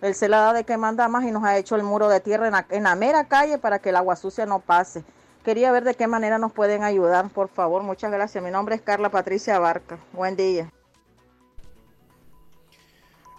él 0.00 0.14
se 0.14 0.30
la 0.30 0.38
da 0.38 0.52
de 0.54 0.64
que 0.64 0.78
manda 0.78 1.08
más 1.08 1.24
y 1.24 1.30
nos 1.30 1.44
ha 1.44 1.58
hecho 1.58 1.76
el 1.76 1.82
muro 1.82 2.08
de 2.08 2.20
tierra 2.20 2.48
en 2.48 2.54
en 2.74 2.84
la 2.84 2.94
mera 2.94 3.24
calle 3.24 3.58
para 3.58 3.80
que 3.80 3.90
el 3.90 3.96
agua 3.96 4.16
sucia 4.16 4.46
no 4.46 4.60
pase. 4.60 5.04
Quería 5.44 5.70
ver 5.72 5.84
de 5.84 5.94
qué 5.94 6.06
manera 6.06 6.38
nos 6.38 6.52
pueden 6.52 6.84
ayudar, 6.84 7.28
por 7.28 7.48
favor. 7.48 7.82
Muchas 7.82 8.10
gracias. 8.10 8.42
Mi 8.42 8.50
nombre 8.50 8.76
es 8.76 8.80
Carla 8.80 9.10
Patricia 9.10 9.58
Barca. 9.58 9.98
Buen 10.14 10.36
día. 10.36 10.70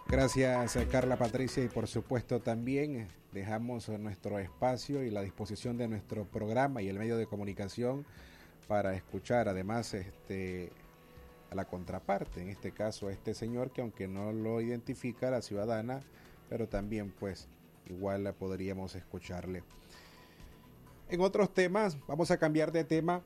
Gracias, 0.09 0.77
Carla 0.89 1.17
Patricia, 1.17 1.61
y 1.61 1.67
por 1.67 1.85
supuesto 1.85 2.39
también 2.39 3.09
dejamos 3.33 3.89
nuestro 3.89 4.39
espacio 4.39 5.03
y 5.03 5.11
la 5.11 5.21
disposición 5.21 5.77
de 5.77 5.89
nuestro 5.89 6.23
programa 6.23 6.81
y 6.81 6.87
el 6.87 6.97
medio 6.97 7.17
de 7.17 7.27
comunicación 7.27 8.05
para 8.69 8.95
escuchar 8.95 9.49
además 9.49 9.93
este 9.93 10.71
a 11.51 11.55
la 11.55 11.65
contraparte, 11.65 12.41
en 12.41 12.47
este 12.47 12.71
caso 12.71 13.07
a 13.07 13.11
este 13.11 13.33
señor 13.33 13.71
que 13.71 13.81
aunque 13.81 14.07
no 14.07 14.31
lo 14.31 14.61
identifica 14.61 15.29
la 15.29 15.41
ciudadana, 15.41 16.01
pero 16.49 16.69
también 16.69 17.11
pues 17.11 17.49
igual 17.89 18.23
la 18.23 18.31
podríamos 18.31 18.95
escucharle. 18.95 19.63
En 21.09 21.19
otros 21.19 21.53
temas, 21.53 21.97
vamos 22.07 22.31
a 22.31 22.37
cambiar 22.37 22.71
de 22.71 22.85
tema. 22.85 23.21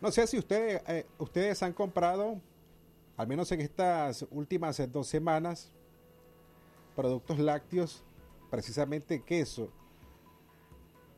No 0.00 0.10
sé 0.10 0.26
si 0.26 0.38
ustedes, 0.38 0.82
eh, 0.88 1.06
ustedes 1.18 1.62
han 1.62 1.74
comprado, 1.74 2.40
al 3.16 3.26
menos 3.26 3.50
en 3.52 3.60
estas 3.60 4.26
últimas 4.30 4.80
dos 4.90 5.06
semanas, 5.06 5.70
productos 6.96 7.38
lácteos 7.38 8.04
precisamente 8.50 9.22
queso. 9.22 9.70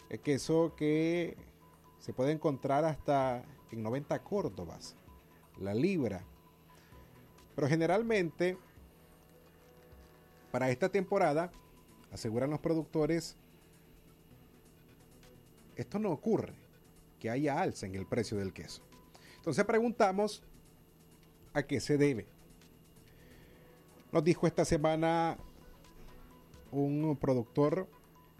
El 0.08 0.20
queso 0.20 0.74
que 0.76 1.36
se 1.98 2.12
puede 2.12 2.32
encontrar 2.32 2.84
hasta 2.84 3.44
en 3.72 3.82
90 3.82 4.22
córdobas, 4.22 4.94
la 5.58 5.74
libra. 5.74 6.22
Pero 7.54 7.68
generalmente, 7.68 8.56
para 10.52 10.70
esta 10.70 10.88
temporada, 10.88 11.50
aseguran 12.12 12.50
los 12.50 12.60
productores, 12.60 13.36
esto 15.76 15.98
no 15.98 16.10
ocurre, 16.10 16.54
que 17.18 17.30
haya 17.30 17.60
alza 17.60 17.86
en 17.86 17.94
el 17.94 18.06
precio 18.06 18.36
del 18.36 18.52
queso. 18.52 18.82
Entonces 19.36 19.64
preguntamos 19.64 20.42
a 21.56 21.62
qué 21.62 21.80
se 21.80 21.96
debe. 21.96 22.26
Nos 24.12 24.22
dijo 24.22 24.46
esta 24.46 24.64
semana 24.64 25.38
un 26.70 27.16
productor 27.18 27.88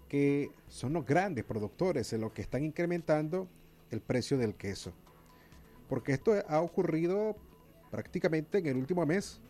que 0.09 0.51
son 0.69 0.93
los 0.93 1.05
grandes 1.05 1.45
productores 1.45 2.13
en 2.13 2.21
los 2.21 2.33
que 2.33 2.43
están 2.43 2.63
incrementando 2.63 3.49
el 3.91 4.01
precio 4.01 4.37
del 4.37 4.55
queso. 4.55 4.93
Porque 5.89 6.13
esto 6.13 6.35
ha 6.47 6.61
ocurrido 6.61 7.37
prácticamente 7.91 8.59
en 8.59 8.67
el 8.67 8.77
último 8.77 9.07
mes. 9.07 9.41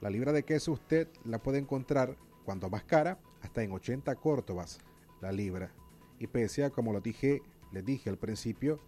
La 0.00 0.10
libra 0.10 0.32
de 0.32 0.42
queso 0.42 0.72
usted 0.72 1.08
la 1.24 1.38
puede 1.38 1.58
encontrar 1.58 2.16
cuando 2.44 2.68
más 2.68 2.82
cara, 2.84 3.18
hasta 3.42 3.62
en 3.62 3.72
80 3.72 4.14
córtobas 4.16 4.80
la 5.20 5.30
libra. 5.30 5.72
Y 6.18 6.26
pese 6.26 6.64
a, 6.64 6.70
como 6.70 6.92
lo 6.92 7.00
dije, 7.00 7.42
les 7.72 7.84
dije 7.84 8.10
al 8.10 8.18
principio, 8.18 8.80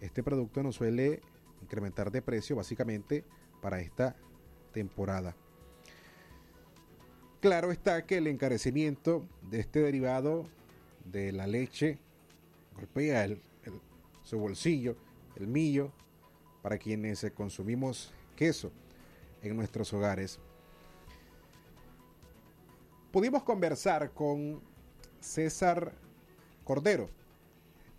este 0.00 0.22
producto 0.22 0.62
no 0.62 0.72
suele 0.72 1.20
incrementar 1.62 2.10
de 2.10 2.22
precio 2.22 2.56
básicamente 2.56 3.24
para 3.60 3.80
esta 3.80 4.16
temporada. 4.72 5.36
Claro 7.40 7.72
está 7.72 8.06
que 8.06 8.18
el 8.18 8.26
encarecimiento 8.26 9.26
de 9.42 9.60
este 9.60 9.80
derivado 9.80 10.46
de 11.04 11.32
la 11.32 11.46
leche 11.46 11.98
golpea 12.74 13.28
su 14.22 14.38
bolsillo, 14.38 14.96
el 15.36 15.46
millo, 15.46 15.92
para 16.62 16.78
quienes 16.78 17.30
consumimos 17.34 18.12
queso 18.36 18.72
en 19.42 19.54
nuestros 19.54 19.92
hogares. 19.92 20.40
Pudimos 23.12 23.42
conversar 23.42 24.12
con 24.12 24.62
César 25.20 25.92
Cordero. 26.64 27.10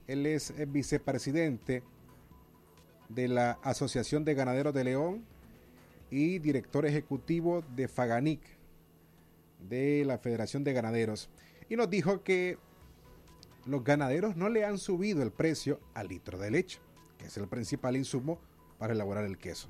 Él 0.08 0.26
es 0.26 0.54
vicepresidente 0.72 1.84
de 3.10 3.28
la 3.28 3.60
Asociación 3.64 4.26
de 4.26 4.34
Ganaderos 4.34 4.74
de 4.74 4.84
León 4.84 5.26
y 6.10 6.40
director 6.40 6.86
ejecutivo 6.86 7.64
de 7.76 7.88
Faganic, 7.88 8.42
de 9.60 10.04
la 10.06 10.18
Federación 10.18 10.64
de 10.64 10.74
Ganaderos 10.74 11.30
y 11.70 11.76
nos 11.76 11.90
dijo 11.90 12.24
que 12.24 12.58
los 13.66 13.84
ganaderos 13.84 14.36
no 14.36 14.50
le 14.50 14.64
han 14.64 14.78
subido 14.78 15.24
el 15.24 15.32
precio 15.32 15.80
al 15.94 16.10
litro 16.10 16.38
de 16.38 16.52
leche, 16.52 16.80
que 17.18 17.26
es 17.26 17.38
el 17.38 17.48
principal 17.48 17.96
insumo 17.96 18.40
para 18.78 18.94
elaborar 18.94 19.26
el 19.26 19.38
queso. 19.38 19.70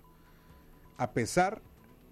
A 0.97 1.13
pesar 1.13 1.61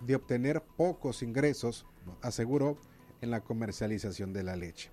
de 0.01 0.15
obtener 0.15 0.61
pocos 0.61 1.21
ingresos, 1.23 1.85
aseguró, 2.21 2.77
en 3.21 3.31
la 3.31 3.39
comercialización 3.39 4.33
de 4.33 4.43
la 4.43 4.57
leche. 4.57 4.91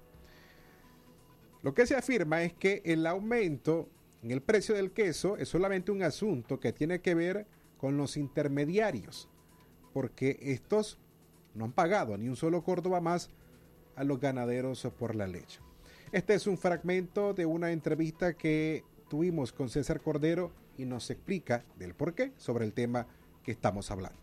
Lo 1.62 1.75
que 1.75 1.85
se 1.85 1.97
afirma 1.97 2.45
es 2.45 2.53
que 2.53 2.81
el 2.85 3.05
aumento 3.07 3.88
en 4.22 4.30
el 4.30 4.42
precio 4.42 4.74
del 4.74 4.92
queso 4.92 5.37
es 5.37 5.48
solamente 5.48 5.90
un 5.90 6.02
asunto 6.02 6.61
que 6.61 6.72
tiene 6.72 7.00
que 7.00 7.14
ver 7.14 7.46
con 7.78 7.96
los 7.96 8.16
intermediarios, 8.16 9.28
porque 9.92 10.38
estos 10.40 10.98
no 11.54 11.64
han 11.64 11.72
pagado 11.72 12.16
ni 12.18 12.28
un 12.28 12.37
solo 12.37 12.62
Córdoba 12.62 13.00
más 13.00 13.30
a 13.96 14.04
los 14.04 14.20
ganaderos 14.20 14.87
por 14.98 15.14
la 15.14 15.26
leche. 15.26 15.61
Este 16.12 16.35
es 16.35 16.46
un 16.46 16.59
fragmento 16.59 17.33
de 17.33 17.46
una 17.46 17.70
entrevista 17.70 18.35
que 18.35 18.85
tuvimos 19.09 19.52
con 19.52 19.70
César 19.70 20.00
Cordero 20.00 20.52
y 20.76 20.85
nos 20.85 21.11
explica 21.11 21.64
del 21.76 21.94
por 21.94 22.14
qué 22.14 22.33
sobre 22.37 22.64
el 22.64 22.72
tema 22.72 23.06
que 23.42 23.52
estamos 23.52 23.90
hablando. 23.90 24.18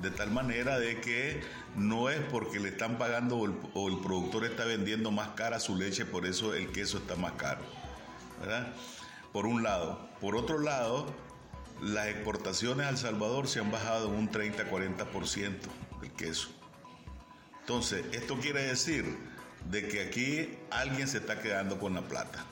De 0.00 0.10
tal 0.10 0.30
manera 0.30 0.78
de 0.78 1.00
que 1.00 1.40
no 1.76 2.08
es 2.08 2.20
porque 2.30 2.60
le 2.60 2.68
están 2.68 2.98
pagando 2.98 3.36
o 3.38 3.46
el, 3.46 3.54
o 3.74 3.88
el 3.88 3.98
productor 3.98 4.44
está 4.44 4.64
vendiendo 4.64 5.10
más 5.10 5.30
cara 5.30 5.58
su 5.58 5.74
leche, 5.74 6.04
por 6.04 6.24
eso 6.24 6.54
el 6.54 6.70
queso 6.70 6.98
está 6.98 7.16
más 7.16 7.32
caro. 7.32 7.62
¿verdad? 8.40 8.72
Por 9.32 9.46
un 9.46 9.62
lado. 9.62 10.08
Por 10.20 10.36
otro 10.36 10.58
lado, 10.58 11.06
las 11.82 12.08
exportaciones 12.08 12.86
a 12.86 12.90
El 12.90 12.98
Salvador 12.98 13.46
se 13.48 13.60
han 13.60 13.70
bajado 13.70 14.08
en 14.08 14.14
un 14.14 14.30
30-40% 14.30 15.52
el 16.02 16.10
queso. 16.12 16.48
Entonces, 17.60 18.04
esto 18.12 18.38
quiere 18.38 18.62
decir 18.62 19.16
de 19.70 19.86
que 19.88 20.00
aquí 20.02 20.56
alguien 20.70 21.06
se 21.06 21.18
está 21.18 21.40
quedando 21.40 21.78
con 21.78 21.94
la 21.94 22.02
plata. 22.02 22.44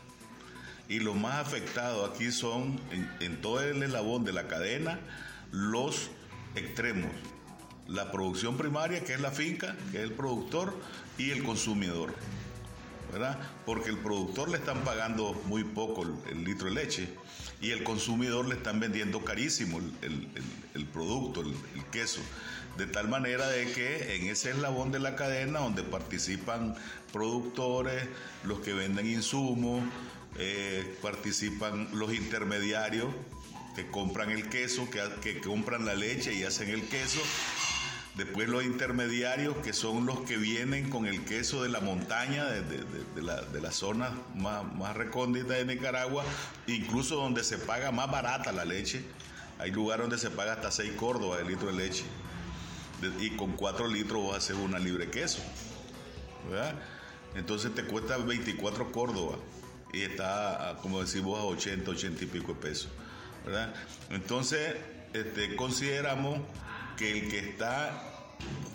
Y 0.88 1.00
los 1.00 1.16
más 1.16 1.36
afectados 1.36 2.10
aquí 2.10 2.30
son, 2.30 2.80
en, 3.20 3.40
todo 3.40 3.60
el 3.60 3.82
eslabón 3.82 4.24
de 4.24 4.32
la 4.32 4.46
cadena, 4.46 5.00
los 5.50 6.10
extremos. 6.54 7.10
La 7.88 8.12
producción 8.12 8.56
primaria, 8.56 9.02
que 9.02 9.14
es 9.14 9.20
la 9.20 9.30
finca, 9.30 9.76
que 9.90 9.98
es 9.98 10.04
el 10.04 10.12
productor, 10.12 10.76
y 11.18 11.30
el 11.30 11.42
consumidor. 11.42 12.14
Porque 13.64 13.90
el 13.90 13.98
productor 13.98 14.48
le 14.48 14.58
están 14.58 14.82
pagando 14.84 15.32
muy 15.46 15.64
poco 15.64 16.04
el, 16.30 16.44
litro 16.44 16.68
de 16.68 16.74
leche 16.74 17.08
y 17.60 17.70
el 17.70 17.82
consumidor 17.82 18.46
le 18.46 18.56
están 18.56 18.80
vendiendo 18.80 19.24
carísimo 19.24 19.80
el, 20.02 20.86
producto, 20.86 21.40
el, 21.42 21.84
queso. 21.90 22.20
De 22.76 22.86
tal 22.86 23.08
manera 23.08 23.48
de 23.48 23.72
que 23.72 24.16
en 24.16 24.28
ese 24.28 24.50
eslabón 24.50 24.92
de 24.92 24.98
la 24.98 25.16
cadena 25.16 25.60
donde 25.60 25.82
participan 25.82 26.74
productores, 27.12 28.06
los 28.44 28.60
que 28.60 28.74
venden 28.74 29.06
insumos, 29.06 29.82
eh, 30.38 30.98
participan 31.00 31.88
los 31.94 32.12
intermediarios 32.12 33.08
que 33.74 33.86
compran 33.86 34.30
el 34.30 34.48
queso, 34.50 34.88
que, 34.90 35.00
que 35.22 35.40
compran 35.40 35.86
la 35.86 35.94
leche 35.94 36.34
y 36.34 36.44
hacen 36.44 36.68
el 36.68 36.86
queso, 36.88 37.20
Después 38.16 38.48
los 38.48 38.64
intermediarios, 38.64 39.58
que 39.58 39.74
son 39.74 40.06
los 40.06 40.20
que 40.20 40.38
vienen 40.38 40.88
con 40.88 41.04
el 41.04 41.24
queso 41.26 41.62
de 41.62 41.68
la 41.68 41.80
montaña, 41.80 42.46
de, 42.46 42.62
de, 42.62 43.22
la, 43.22 43.42
de 43.42 43.70
zona 43.70 44.10
más, 44.34 44.64
más 44.74 44.96
recóndita 44.96 45.52
de 45.52 45.66
Nicaragua, 45.66 46.24
incluso 46.66 47.16
donde 47.16 47.44
se 47.44 47.58
paga 47.58 47.92
más 47.92 48.10
barata 48.10 48.52
la 48.52 48.64
leche. 48.64 49.04
Hay 49.58 49.70
lugares 49.70 50.04
donde 50.04 50.18
se 50.18 50.30
paga 50.30 50.54
hasta 50.54 50.70
6 50.70 50.92
córdobas 50.92 51.40
el 51.40 51.48
litro 51.48 51.66
de 51.68 51.74
leche. 51.74 52.04
y 53.20 53.30
con 53.36 53.52
4 53.52 53.86
litros 53.86 54.24
vas 54.24 54.34
a 54.34 54.38
hacer 54.38 54.56
una 54.56 54.78
libre 54.78 55.10
queso. 55.10 55.40
Entonces 57.34 57.74
te 57.74 57.84
cuesta 57.84 58.16
24 58.16 58.92
córdobas 58.92 59.38
y 59.92 60.00
está, 60.02 60.78
como 60.80 61.02
decimos, 61.02 61.38
a 61.38 61.44
80, 61.44 61.90
80 61.90 62.24
y 62.24 62.26
pico 62.28 62.54
de 62.54 62.60
pesos. 62.60 62.88
Entonces, 64.08 64.74
este, 65.12 65.54
consideramos 65.54 66.40
que 66.96 67.12
el 67.12 67.28
que 67.28 67.38
está 67.38 68.02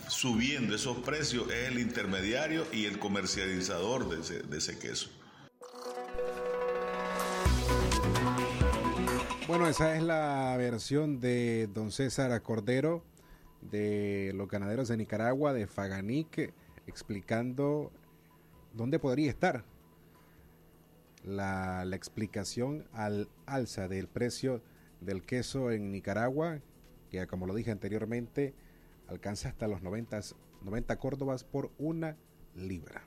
subiendo 0.08 0.76
esos 0.76 0.98
precios 0.98 1.50
es 1.52 1.70
el 1.70 1.80
intermediario 1.80 2.66
y 2.72 2.86
el 2.86 3.00
comercializador 3.00 4.10
de 4.10 4.58
ese, 4.58 4.78
queso. 4.78 5.10
Bueno, 9.48 9.68
esa 9.68 9.96
es 9.96 10.04
la 10.04 10.56
versión 10.58 11.20
de 11.20 11.68
don 11.74 11.92
César 11.92 12.40
Cordero 12.42 13.04
de 13.62 14.32
los 14.36 14.48
ganaderos 14.48 14.88
de 14.88 14.98
Nicaragua, 14.98 15.54
de 15.54 15.68
Faganique, 15.68 16.54
explicando 16.88 17.92
dónde 18.74 19.00
podría 19.00 19.30
estar 19.30 19.64
la, 21.24 21.86
la, 21.86 21.96
explicación 21.96 22.86
al 22.94 23.30
alza 23.46 23.88
del 23.88 24.08
precio 24.08 24.62
del 25.00 25.24
queso 25.24 25.72
en 25.72 25.92
Nicaragua, 25.92 26.60
que 27.12 27.28
como 27.28 27.46
lo 27.46 27.54
dije 27.54 27.72
anteriormente, 27.72 28.54
alcanza 29.08 29.50
hasta 29.50 29.68
los 29.68 29.82
90, 29.82 30.22
90 30.62 30.98
córdobas 30.98 31.44
por 31.44 31.72
una 31.78 32.16
libra. 32.56 33.04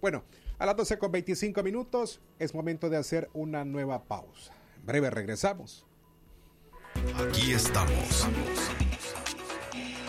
Bueno, 0.00 0.24
a 0.58 0.66
las 0.66 0.76
12 0.76 0.98
con 0.98 1.12
25 1.12 1.62
minutos 1.62 2.20
es 2.38 2.54
momento 2.54 2.90
de 2.90 2.96
hacer 2.96 3.30
una 3.32 3.64
nueva 3.64 4.04
pausa. 4.04 4.52
En 4.76 4.86
breve 4.86 5.10
regresamos. 5.10 5.86
Aquí 7.16 7.52
estamos. 7.52 8.26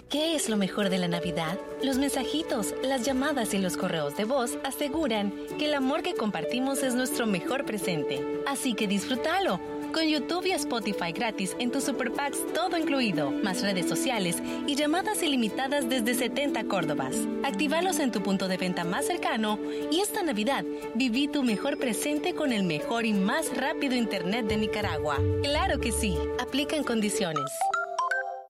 ¿Qué 0.09 0.35
es 0.35 0.49
lo 0.49 0.57
mejor 0.57 0.89
de 0.89 0.97
la 0.97 1.07
Navidad? 1.07 1.59
Los 1.83 1.99
mensajitos, 1.99 2.73
las 2.81 3.05
llamadas 3.05 3.53
y 3.53 3.59
los 3.59 3.77
correos 3.77 4.17
de 4.17 4.25
voz 4.25 4.57
aseguran 4.63 5.31
que 5.59 5.67
el 5.67 5.75
amor 5.75 6.01
que 6.01 6.15
compartimos 6.15 6.81
es 6.81 6.95
nuestro 6.95 7.27
mejor 7.27 7.63
presente. 7.63 8.41
Así 8.47 8.73
que 8.73 8.87
disfrútalo 8.87 9.59
con 9.99 10.07
YouTube 10.07 10.45
y 10.45 10.51
Spotify 10.51 11.11
gratis 11.11 11.57
en 11.59 11.71
tus 11.71 11.83
Super 11.83 12.09
Packs, 12.13 12.37
todo 12.53 12.77
incluido, 12.77 13.31
más 13.31 13.61
redes 13.61 13.89
sociales 13.89 14.37
y 14.65 14.75
llamadas 14.75 15.21
ilimitadas 15.21 15.89
desde 15.89 16.15
70 16.15 16.63
Córdobas. 16.69 17.13
Actívalos 17.43 17.99
en 17.99 18.13
tu 18.13 18.23
punto 18.23 18.47
de 18.47 18.55
venta 18.55 18.85
más 18.85 19.07
cercano 19.07 19.59
y 19.91 19.99
esta 19.99 20.23
Navidad 20.23 20.63
viví 20.95 21.27
tu 21.27 21.43
mejor 21.43 21.77
presente 21.77 22.33
con 22.33 22.53
el 22.53 22.63
mejor 22.63 23.05
y 23.05 23.11
más 23.11 23.53
rápido 23.57 23.93
Internet 23.93 24.47
de 24.47 24.55
Nicaragua. 24.55 25.17
Claro 25.43 25.81
que 25.81 25.91
sí, 25.91 26.17
aplica 26.39 26.77
en 26.77 26.85
condiciones. 26.85 27.51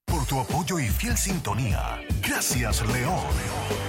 Por 0.05 0.27
tu 0.27 0.39
apoyo 0.39 0.77
y 0.77 0.87
fiel 0.87 1.17
sintonía. 1.17 1.99
Gracias, 2.21 2.85
León. 2.93 3.88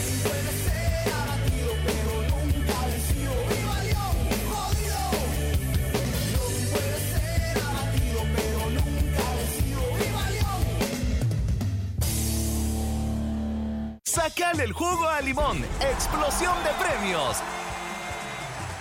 Sacale 14.23 14.65
el 14.65 14.73
jugo 14.73 15.07
a 15.07 15.19
limón. 15.19 15.65
Explosión 15.91 16.53
de 16.63 16.69
premios. 16.73 17.37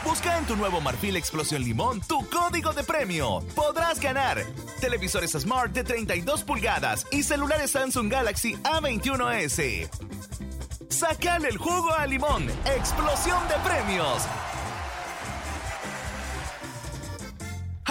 Busca 0.05 0.37
en 0.37 0.45
tu 0.45 0.55
nuevo 0.55 0.83
Marfil 0.83 1.17
Explosión 1.17 1.63
Limón 1.63 2.03
tu 2.03 2.29
código 2.29 2.75
de 2.75 2.85
premio. 2.85 3.41
Podrás 3.55 3.99
ganar 4.01 4.45
televisores 4.83 5.31
Smart 5.31 5.73
de 5.73 5.83
32 5.83 6.43
pulgadas 6.43 7.07
y 7.11 7.23
celulares 7.23 7.71
Samsung 7.71 8.13
Galaxy 8.13 8.53
A21s. 8.57 9.89
Sacale 10.91 11.49
el 11.49 11.57
jugo 11.57 11.91
a 11.91 12.07
limón. 12.07 12.47
Explosión 12.77 13.41
de 13.49 13.55
premios. 13.67 14.23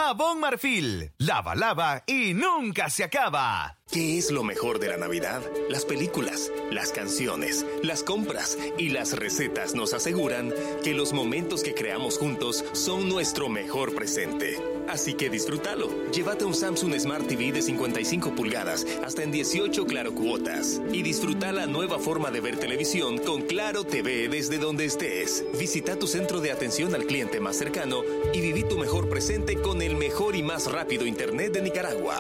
Jabón 0.10 0.40
Marfil. 0.40 1.12
Lava, 1.20 1.54
lava 1.54 2.04
y 2.08 2.34
nunca 2.34 2.90
se 2.90 3.04
acaba. 3.04 3.78
¿Qué 3.92 4.18
es 4.18 4.32
lo 4.32 4.44
mejor 4.44 4.80
de 4.80 4.88
la 4.88 4.98
Navidad? 4.98 5.40
Las 5.70 5.86
películas, 5.86 6.52
las 6.72 6.92
canciones, 6.92 7.64
las 7.84 8.02
compras 8.02 8.58
y 8.80 8.90
las 8.90 9.16
recetas 9.16 9.76
nos 9.76 9.94
aseguran 9.94 10.52
que 10.84 10.96
los 10.96 11.14
momentos 11.14 11.62
que 11.62 11.76
creamos 11.76 12.18
juntos 12.18 12.66
son 12.74 13.08
nuestro 13.08 13.50
mejor 13.50 13.94
presente. 13.94 14.79
Así 14.90 15.14
que 15.14 15.30
disfrútalo. 15.30 15.90
Llévate 16.12 16.46
un 16.46 16.56
Samsung 16.56 17.00
Smart 17.00 17.28
TV 17.28 17.52
de 17.52 17.62
55 17.62 18.34
pulgadas 18.34 18.86
hasta 19.04 19.24
en 19.24 19.32
18 19.32 19.86
Claro 19.86 20.14
cuotas 20.14 20.82
y 20.92 21.04
disfruta 21.04 21.52
la 21.52 21.68
nueva 21.68 22.00
forma 22.00 22.32
de 22.32 22.42
ver 22.42 22.58
televisión 22.58 23.20
con 23.20 23.44
Claro 23.44 23.84
TV 23.84 24.28
desde 24.30 24.58
donde 24.58 24.86
estés. 24.86 25.46
Visita 25.60 25.98
tu 25.98 26.08
centro 26.08 26.42
de 26.42 26.52
atención 26.52 26.96
al 26.96 27.06
cliente 27.06 27.40
más 27.40 27.58
cercano 27.58 28.02
y 28.34 28.42
viví 28.42 28.64
tu 28.64 28.78
mejor 28.78 29.10
presente 29.10 29.62
con 29.62 29.82
el 29.82 29.96
mejor 29.96 30.36
y 30.36 30.42
más 30.42 30.72
rápido 30.72 31.06
internet 31.06 31.54
de 31.54 31.62
Nicaragua. 31.62 32.18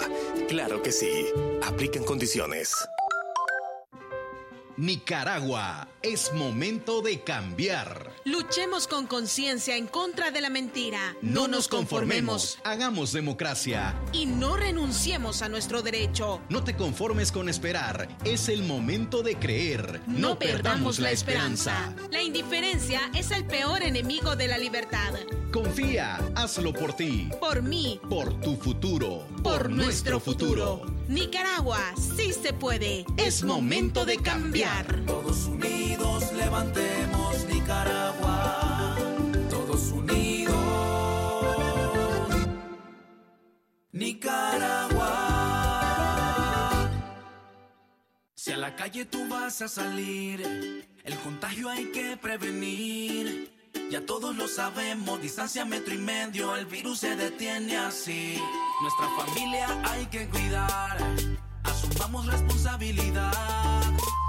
Claro 0.47 0.83
que 0.83 0.91
sí. 0.91 1.25
Aplican 1.63 2.03
condiciones. 2.03 2.73
Nicaragua, 4.79 5.89
es 6.01 6.33
momento 6.33 7.01
de 7.01 7.21
cambiar. 7.21 8.11
Luchemos 8.25 8.87
con 8.87 9.07
conciencia 9.07 9.75
en 9.75 9.87
contra 9.87 10.31
de 10.31 10.41
la 10.41 10.49
mentira. 10.49 11.15
No, 11.21 11.47
nos 11.47 11.67
conformemos. 11.67 12.59
Hagamos 12.63 13.11
democracia. 13.11 13.95
Y 14.13 14.25
no 14.25 14.55
renunciemos 14.55 15.41
a 15.41 15.49
nuestro 15.49 15.81
derecho. 15.81 16.41
No 16.49 16.63
te 16.63 16.75
conformes 16.75 17.31
con 17.31 17.49
esperar. 17.49 18.07
Es 18.23 18.49
el 18.49 18.63
momento 18.63 19.23
de 19.23 19.35
creer. 19.35 20.01
No, 20.07 20.39
perdamos 20.39 20.99
la 20.99 21.11
esperanza. 21.11 21.93
La 22.11 22.21
indiferencia 22.21 23.01
es 23.13 23.31
el 23.31 23.45
peor 23.45 23.83
enemigo 23.83 24.35
de 24.35 24.47
la 24.47 24.57
libertad. 24.57 25.13
Confía, 25.51 26.17
hazlo 26.35 26.73
por 26.73 26.93
ti. 26.93 27.29
Por 27.39 27.61
mí. 27.63 27.99
Por 28.09 28.39
tu 28.39 28.55
futuro. 28.55 29.27
Por, 29.43 29.69
nuestro 29.69 30.19
futuro. 30.19 30.81
Nicaragua, 31.07 31.79
sí 31.95 32.33
se 32.33 32.53
puede. 32.53 33.03
Es 33.17 33.43
momento 33.43 34.05
de 34.05 34.17
cambiar. 34.17 35.03
Todos 35.07 35.49
unidos 35.89 36.31
levantemos 36.33 37.45
Nicaragua. 37.45 38.95
Todos 39.49 39.91
unidos. 39.91 40.55
Nicaragua. 43.91 45.09
Si 48.35 48.51
a 48.51 48.57
la 48.57 48.75
calle 48.75 49.05
tú 49.05 49.27
vas 49.27 49.61
a 49.63 49.67
salir, 49.67 50.87
el 51.03 51.15
contagio 51.19 51.69
hay 51.69 51.85
que 51.91 52.17
prevenir. 52.17 53.57
Ya 53.89 54.05
todos 54.05 54.35
lo 54.35 54.47
sabemos, 54.47 55.19
distancia 55.21 55.65
metro 55.65 55.93
y 55.95 55.97
medio, 55.97 56.55
el 56.55 56.67
virus 56.67 56.99
se 56.99 57.15
detiene 57.15 57.77
así. 57.77 58.37
Nuestra 58.81 59.09
familia 59.17 59.67
hay 59.83 60.05
que 60.07 60.29
cuidar, 60.29 60.97
asumamos 61.63 62.27
responsabilidad. 62.27 63.98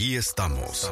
Aquí 0.00 0.16
estamos. 0.16 0.90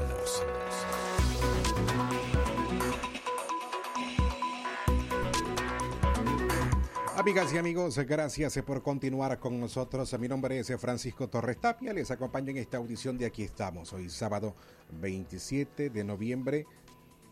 Amigas 7.17 7.55
y 7.55 7.57
amigos, 7.57 7.97
gracias 8.01 8.59
por 8.67 8.83
continuar 8.83 9.39
con 9.39 9.59
nosotros. 9.59 10.15
Mi 10.19 10.29
nombre 10.29 10.59
es 10.59 10.71
Francisco 10.79 11.27
Torres 11.27 11.59
Tapia. 11.59 11.95
Les 11.95 12.11
acompaño 12.11 12.51
en 12.51 12.59
esta 12.59 12.77
audición 12.77 13.17
de 13.17 13.25
Aquí 13.25 13.45
estamos. 13.45 13.95
Hoy 13.95 14.11
sábado 14.11 14.55
27 15.01 15.89
de 15.89 16.05
noviembre 16.05 16.67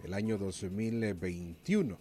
del 0.01 0.15
año 0.15 0.39
2021. 0.39 1.99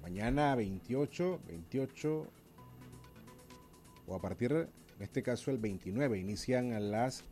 Mañana 0.00 0.54
28, 0.54 1.40
28 1.46 2.26
o 4.06 4.14
a 4.16 4.20
partir, 4.22 4.52
en 4.52 5.02
este 5.02 5.22
caso 5.22 5.50
el 5.50 5.58
29, 5.58 6.18
inician 6.18 6.90
las 6.90 7.26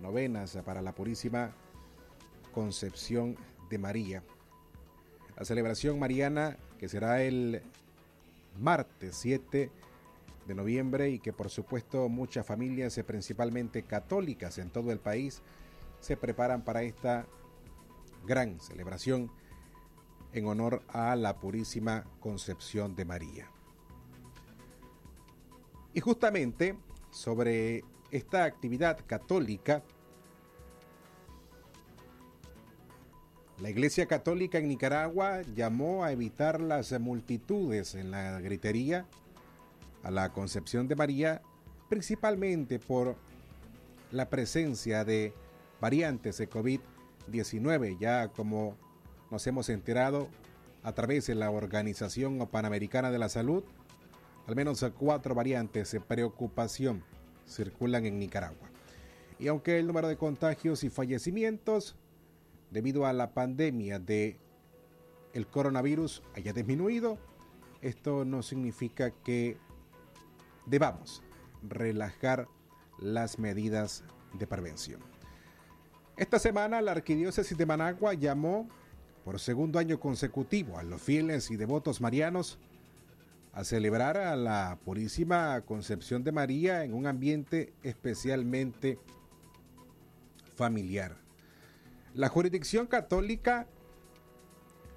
novenas 0.00 0.58
para 0.64 0.82
la 0.82 0.94
Purísima 0.94 1.52
Concepción 2.52 3.36
de 3.68 3.78
María. 3.78 4.22
La 5.36 5.44
celebración 5.44 5.98
mariana 5.98 6.56
que 6.78 6.88
será 6.88 7.22
el 7.22 7.62
martes 8.58 9.16
7 9.16 9.70
de 10.46 10.54
noviembre 10.54 11.10
y 11.10 11.18
que 11.18 11.32
por 11.32 11.50
supuesto 11.50 12.08
muchas 12.08 12.46
familias, 12.46 12.96
eh, 12.98 13.04
principalmente 13.04 13.82
católicas 13.82 14.58
en 14.58 14.70
todo 14.70 14.90
el 14.92 14.98
país, 14.98 15.42
se 16.00 16.16
preparan 16.16 16.62
para 16.62 16.82
esta 16.82 17.26
gran 18.26 18.58
celebración 18.60 19.30
en 20.32 20.46
honor 20.46 20.82
a 20.88 21.14
la 21.16 21.36
Purísima 21.36 22.04
Concepción 22.20 22.96
de 22.96 23.04
María. 23.04 23.50
Y 25.92 26.00
justamente 26.00 26.76
sobre 27.10 27.84
esta 28.10 28.44
actividad 28.44 28.98
católica, 29.06 29.82
La 33.60 33.68
Iglesia 33.68 34.06
Católica 34.06 34.56
en 34.56 34.68
Nicaragua 34.68 35.42
llamó 35.54 36.02
a 36.02 36.12
evitar 36.12 36.62
las 36.62 36.98
multitudes 36.98 37.94
en 37.94 38.10
la 38.10 38.40
gritería 38.40 39.04
a 40.02 40.10
la 40.10 40.32
Concepción 40.32 40.88
de 40.88 40.96
María, 40.96 41.42
principalmente 41.90 42.78
por 42.78 43.16
la 44.12 44.30
presencia 44.30 45.04
de 45.04 45.34
variantes 45.78 46.38
de 46.38 46.48
COVID-19, 46.48 47.98
ya 47.98 48.28
como 48.28 48.78
nos 49.30 49.46
hemos 49.46 49.68
enterado 49.68 50.28
a 50.82 50.92
través 50.92 51.26
de 51.26 51.34
la 51.34 51.50
Organización 51.50 52.38
Panamericana 52.46 53.10
de 53.10 53.18
la 53.18 53.28
Salud, 53.28 53.62
al 54.46 54.56
menos 54.56 54.82
cuatro 54.96 55.34
variantes 55.34 55.92
de 55.92 56.00
preocupación 56.00 57.04
circulan 57.46 58.06
en 58.06 58.18
Nicaragua. 58.18 58.68
Y 59.38 59.48
aunque 59.48 59.78
el 59.78 59.86
número 59.86 60.08
de 60.08 60.16
contagios 60.16 60.84
y 60.84 60.90
fallecimientos 60.90 61.96
debido 62.70 63.06
a 63.06 63.12
la 63.12 63.32
pandemia 63.32 63.98
de 63.98 64.36
el 65.32 65.46
coronavirus 65.46 66.22
haya 66.34 66.52
disminuido, 66.52 67.18
esto 67.80 68.24
no 68.24 68.42
significa 68.42 69.10
que 69.10 69.56
debamos 70.66 71.22
relajar 71.62 72.48
las 72.98 73.38
medidas 73.38 74.04
de 74.38 74.46
prevención. 74.46 75.00
Esta 76.16 76.38
semana 76.38 76.82
la 76.82 76.92
Arquidiócesis 76.92 77.56
de 77.56 77.64
Managua 77.64 78.14
llamó 78.14 78.68
por 79.24 79.40
segundo 79.40 79.78
año 79.78 79.98
consecutivo 79.98 80.78
a 80.78 80.82
los 80.82 81.00
fieles 81.00 81.50
y 81.50 81.56
devotos 81.56 82.00
marianos 82.00 82.58
a 83.52 83.64
celebrar 83.64 84.16
a 84.16 84.36
la 84.36 84.78
Purísima 84.84 85.60
Concepción 85.62 86.22
de 86.22 86.32
María 86.32 86.84
en 86.84 86.94
un 86.94 87.06
ambiente 87.06 87.72
especialmente 87.82 88.98
familiar. 90.54 91.16
La 92.14 92.28
jurisdicción 92.28 92.86
católica 92.86 93.66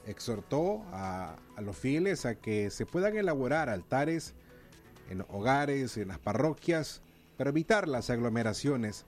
exhortó 0.06 0.84
a, 0.92 1.38
a, 1.56 1.62
los 1.62 1.78
fieles 1.78 2.26
a 2.26 2.36
que 2.36 2.70
se 2.70 2.86
puedan 2.86 3.16
elaborar 3.18 3.70
altares 3.70 4.34
en 5.10 5.22
hogares, 5.30 5.98
en 5.98 6.10
las 6.10 6.20
parroquias, 6.20 7.02
para 7.38 7.50
evitar 7.50 7.88
las 7.88 8.10
aglomeraciones 8.10 9.06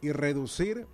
y 0.00 0.12
reducir, 0.12 0.86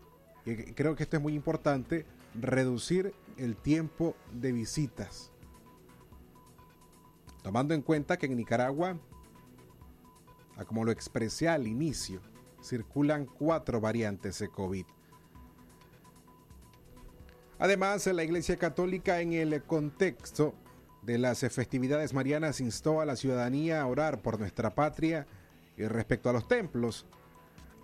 y 0.44 0.56
creo 0.72 0.96
que 0.96 1.04
esto 1.04 1.16
es 1.16 1.22
muy 1.22 1.35
importante, 1.35 2.06
reducir 2.35 3.14
el 3.37 3.56
tiempo 3.56 4.16
de 4.32 4.52
visitas. 4.52 5.32
Tomando 7.46 7.74
en 7.74 7.82
cuenta 7.82 8.16
que 8.16 8.26
en 8.26 8.35
Nicaragua, 8.35 8.98
como 10.66 10.85
lo 10.85 10.90
expresé 10.90 11.48
al 11.48 11.68
inicio, 11.68 12.20
circulan 12.61 13.24
cuatro 13.24 13.80
variantes 13.80 14.40
de 14.40 14.48
COVID. 14.48 14.85
Además, 17.61 18.04
la 18.09 18.24
Iglesia 18.24 18.56
Católica 18.56 19.20
en 19.20 19.32
el 19.32 19.62
contexto 19.62 20.54
de 21.02 21.18
las 21.18 21.38
festividades 21.38 22.12
marianas 22.12 22.61
instó 22.61 23.00
a 23.00 23.06
la 23.06 23.14
ciudadanía 23.14 23.80
a 23.80 23.87
orar 23.87 24.22
por 24.22 24.40
nuestra 24.40 24.74
patria 24.74 25.28
y 25.76 25.85
respecto 25.85 26.28
a 26.28 26.32
los 26.32 26.48
templos. 26.48 27.06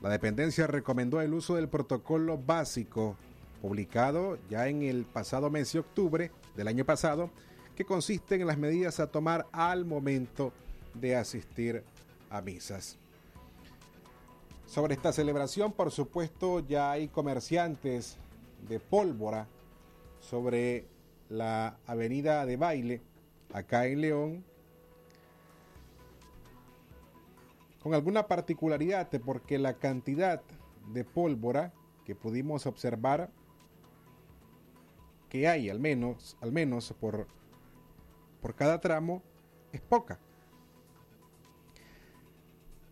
La 0.02 0.08
dependencia 0.08 0.66
recomendó 0.66 1.20
el 1.20 1.32
uso 1.34 1.54
del 1.54 1.68
protocolo 1.68 2.36
básico 2.36 3.16
publicado 3.60 4.38
ya 4.50 4.66
en 4.66 4.82
el 4.82 5.04
pasado 5.04 5.50
mes 5.50 5.72
de 5.72 5.78
octubre 5.78 6.32
del 6.56 6.66
año 6.66 6.84
pasado, 6.84 7.30
que 7.76 7.84
consiste 7.84 8.34
en 8.34 8.46
las 8.46 8.58
medidas 8.58 9.00
a 9.00 9.06
tomar 9.06 9.46
al 9.52 9.84
momento 9.84 10.52
de 10.94 11.16
asistir 11.16 11.82
a 12.30 12.40
misas. 12.40 12.98
Sobre 14.66 14.94
esta 14.94 15.12
celebración, 15.12 15.72
por 15.72 15.90
supuesto, 15.90 16.60
ya 16.60 16.90
hay 16.90 17.08
comerciantes 17.08 18.16
de 18.68 18.80
pólvora 18.80 19.46
sobre 20.20 20.86
la 21.28 21.78
avenida 21.86 22.46
de 22.46 22.56
baile 22.56 23.00
acá 23.52 23.86
en 23.86 24.00
León 24.00 24.44
con 27.82 27.94
alguna 27.94 28.28
particularidad 28.28 29.08
porque 29.24 29.58
la 29.58 29.74
cantidad 29.74 30.42
de 30.92 31.04
pólvora 31.04 31.72
que 32.04 32.14
pudimos 32.14 32.66
observar 32.66 33.30
que 35.28 35.48
hay 35.48 35.68
al 35.68 35.80
menos 35.80 36.36
al 36.40 36.52
menos 36.52 36.94
por 37.00 37.26
por 38.42 38.54
cada 38.56 38.80
tramo 38.80 39.22
es 39.72 39.80
poca. 39.80 40.18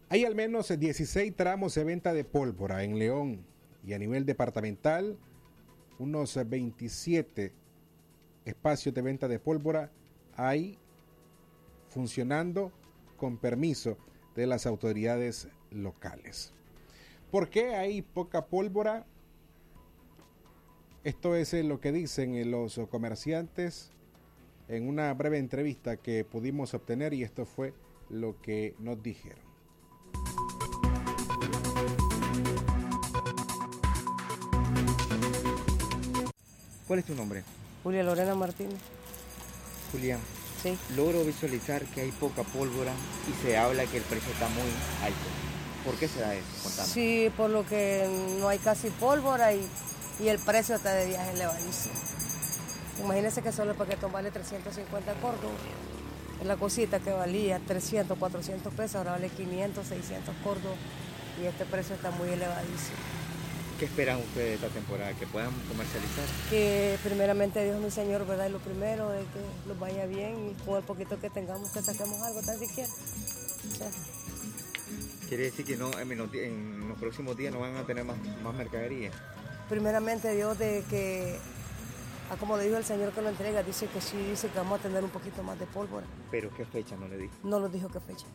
Hay 0.08 0.24
al 0.24 0.34
menos 0.34 0.76
16 0.76 1.34
tramos 1.36 1.74
de 1.74 1.84
venta 1.84 2.14
de 2.14 2.24
pólvora 2.24 2.84
en 2.84 2.98
León 2.98 3.44
y 3.84 3.92
a 3.92 3.98
nivel 3.98 4.24
departamental 4.24 5.18
unos 5.98 6.38
27 6.48 7.52
espacios 8.44 8.94
de 8.94 9.02
venta 9.02 9.28
de 9.28 9.38
pólvora 9.38 9.90
hay 10.34 10.78
funcionando 11.90 12.72
con 13.16 13.36
permiso 13.36 13.98
de 14.34 14.46
las 14.46 14.66
autoridades 14.66 15.48
locales. 15.70 16.52
¿Por 17.30 17.50
qué 17.50 17.74
hay 17.74 18.02
poca 18.02 18.46
pólvora? 18.46 19.06
Esto 21.04 21.34
es 21.34 21.52
lo 21.52 21.80
que 21.80 21.92
dicen 21.92 22.50
los 22.50 22.80
comerciantes 22.90 23.92
en 24.70 24.87
una 24.88 25.12
breve 25.14 25.38
entrevista 25.38 25.96
que 25.96 26.24
pudimos 26.24 26.74
obtener 26.74 27.12
y 27.12 27.24
esto 27.24 27.44
fue 27.44 27.74
lo 28.09 28.40
que 28.40 28.74
nos 28.78 29.02
dijeron. 29.02 29.40
¿Cuál 36.87 37.00
es 37.00 37.04
tu 37.04 37.14
nombre? 37.14 37.42
Julia 37.83 38.04
Lorena 38.04 38.35
Martínez. 38.35 38.78
Julián. 39.92 40.20
Sí. 40.62 40.78
Logro 40.94 41.24
visualizar 41.24 41.85
que 41.87 42.02
hay 42.02 42.11
poca 42.12 42.44
pólvora 42.44 42.92
y 43.28 43.42
se 43.44 43.56
habla 43.56 43.87
que 43.87 43.96
el 43.96 44.02
precio 44.04 44.33
está 44.33 44.48
muy 44.48 44.70
alto. 45.02 45.18
¿Por 45.85 45.94
qué 45.96 46.06
se 46.06 46.20
da 46.20 46.35
eso? 46.35 46.46
Contame. 46.62 46.88
Sí, 46.88 47.33
por 47.37 47.50
lo 47.50 47.66
que 47.66 48.06
no 48.38 48.48
hay 48.48 48.59
casi 48.59 48.90
pólvora 48.90 49.52
y, 49.52 49.66
y 50.20 50.28
el 50.28 50.38
precio 50.38 50.76
está 50.76 50.92
de 50.92 51.06
viaje 51.06 51.33
elevadísimo. 51.33 51.94
Imagínense 53.04 53.42
que 53.42 53.52
solo 53.52 53.72
el 53.72 53.76
paquetón 53.76 54.12
vale 54.12 54.30
350 54.30 55.14
córdobas. 55.14 55.56
La 56.44 56.56
cosita 56.56 57.00
que 57.00 57.12
valía 57.12 57.60
300, 57.66 58.16
400 58.18 58.72
pesos, 58.72 58.96
ahora 58.96 59.12
vale 59.12 59.28
500, 59.28 59.86
600 59.86 60.34
córdobas. 60.42 60.78
Y 61.40 61.46
este 61.46 61.64
precio 61.64 61.94
está 61.94 62.10
muy 62.10 62.28
elevadísimo. 62.28 62.96
¿Qué 63.78 63.86
esperan 63.86 64.18
ustedes 64.18 64.48
de 64.48 64.54
esta 64.54 64.68
temporada? 64.68 65.12
¿Que 65.14 65.26
puedan 65.26 65.52
comercializar? 65.68 66.24
Que 66.50 66.98
primeramente 67.02 67.64
Dios 67.64 67.80
mi 67.80 67.90
Señor, 67.90 68.26
¿verdad? 68.26 68.48
Y 68.48 68.52
lo 68.52 68.58
primero 68.58 69.12
es 69.14 69.24
que 69.24 69.68
los 69.68 69.78
vaya 69.78 70.04
bien 70.06 70.50
y 70.50 70.64
con 70.64 70.76
el 70.76 70.82
poquito 70.82 71.18
que 71.18 71.30
tengamos 71.30 71.70
que 71.70 71.80
saquemos 71.80 72.20
algo 72.20 72.42
tan 72.42 72.58
siquiera. 72.58 72.90
¿Quiere 75.28 75.44
decir 75.44 75.64
que 75.64 75.76
no, 75.76 75.90
en, 75.98 76.18
los, 76.18 76.34
en 76.34 76.88
los 76.88 76.98
próximos 76.98 77.36
días 77.36 77.54
no 77.54 77.60
van 77.60 77.76
a 77.76 77.86
tener 77.86 78.04
más, 78.04 78.16
más 78.42 78.54
mercadería? 78.54 79.10
primeramente 79.70 80.34
Dios 80.34 80.58
de 80.58 80.84
que, 80.90 81.38
a 82.31 82.37
como 82.37 82.57
le 82.57 82.64
dijo 82.64 82.77
el 82.77 82.85
Señor 82.85 83.12
que 83.12 83.23
lo 83.23 83.29
entrega, 83.29 83.62
dice 83.62 83.87
que 83.88 84.01
sí, 84.01 84.16
dice 84.16 84.49
que 84.49 84.59
vamos 84.59 84.79
a 84.79 84.83
tener 84.83 85.03
un 85.03 85.11
poquito 85.11 85.43
más 85.43 85.59
de 85.59 85.66
pólvora. 85.66 86.07
¿Pero 86.31 86.49
qué 86.55 86.64
fecha 86.64 86.97
no 86.97 87.09
le 87.09 87.16
dijo? 87.19 87.35
No 87.43 87.59
lo 87.59 87.69
dijo 87.69 87.88
qué 87.88 87.99
fecha. 88.01 88.27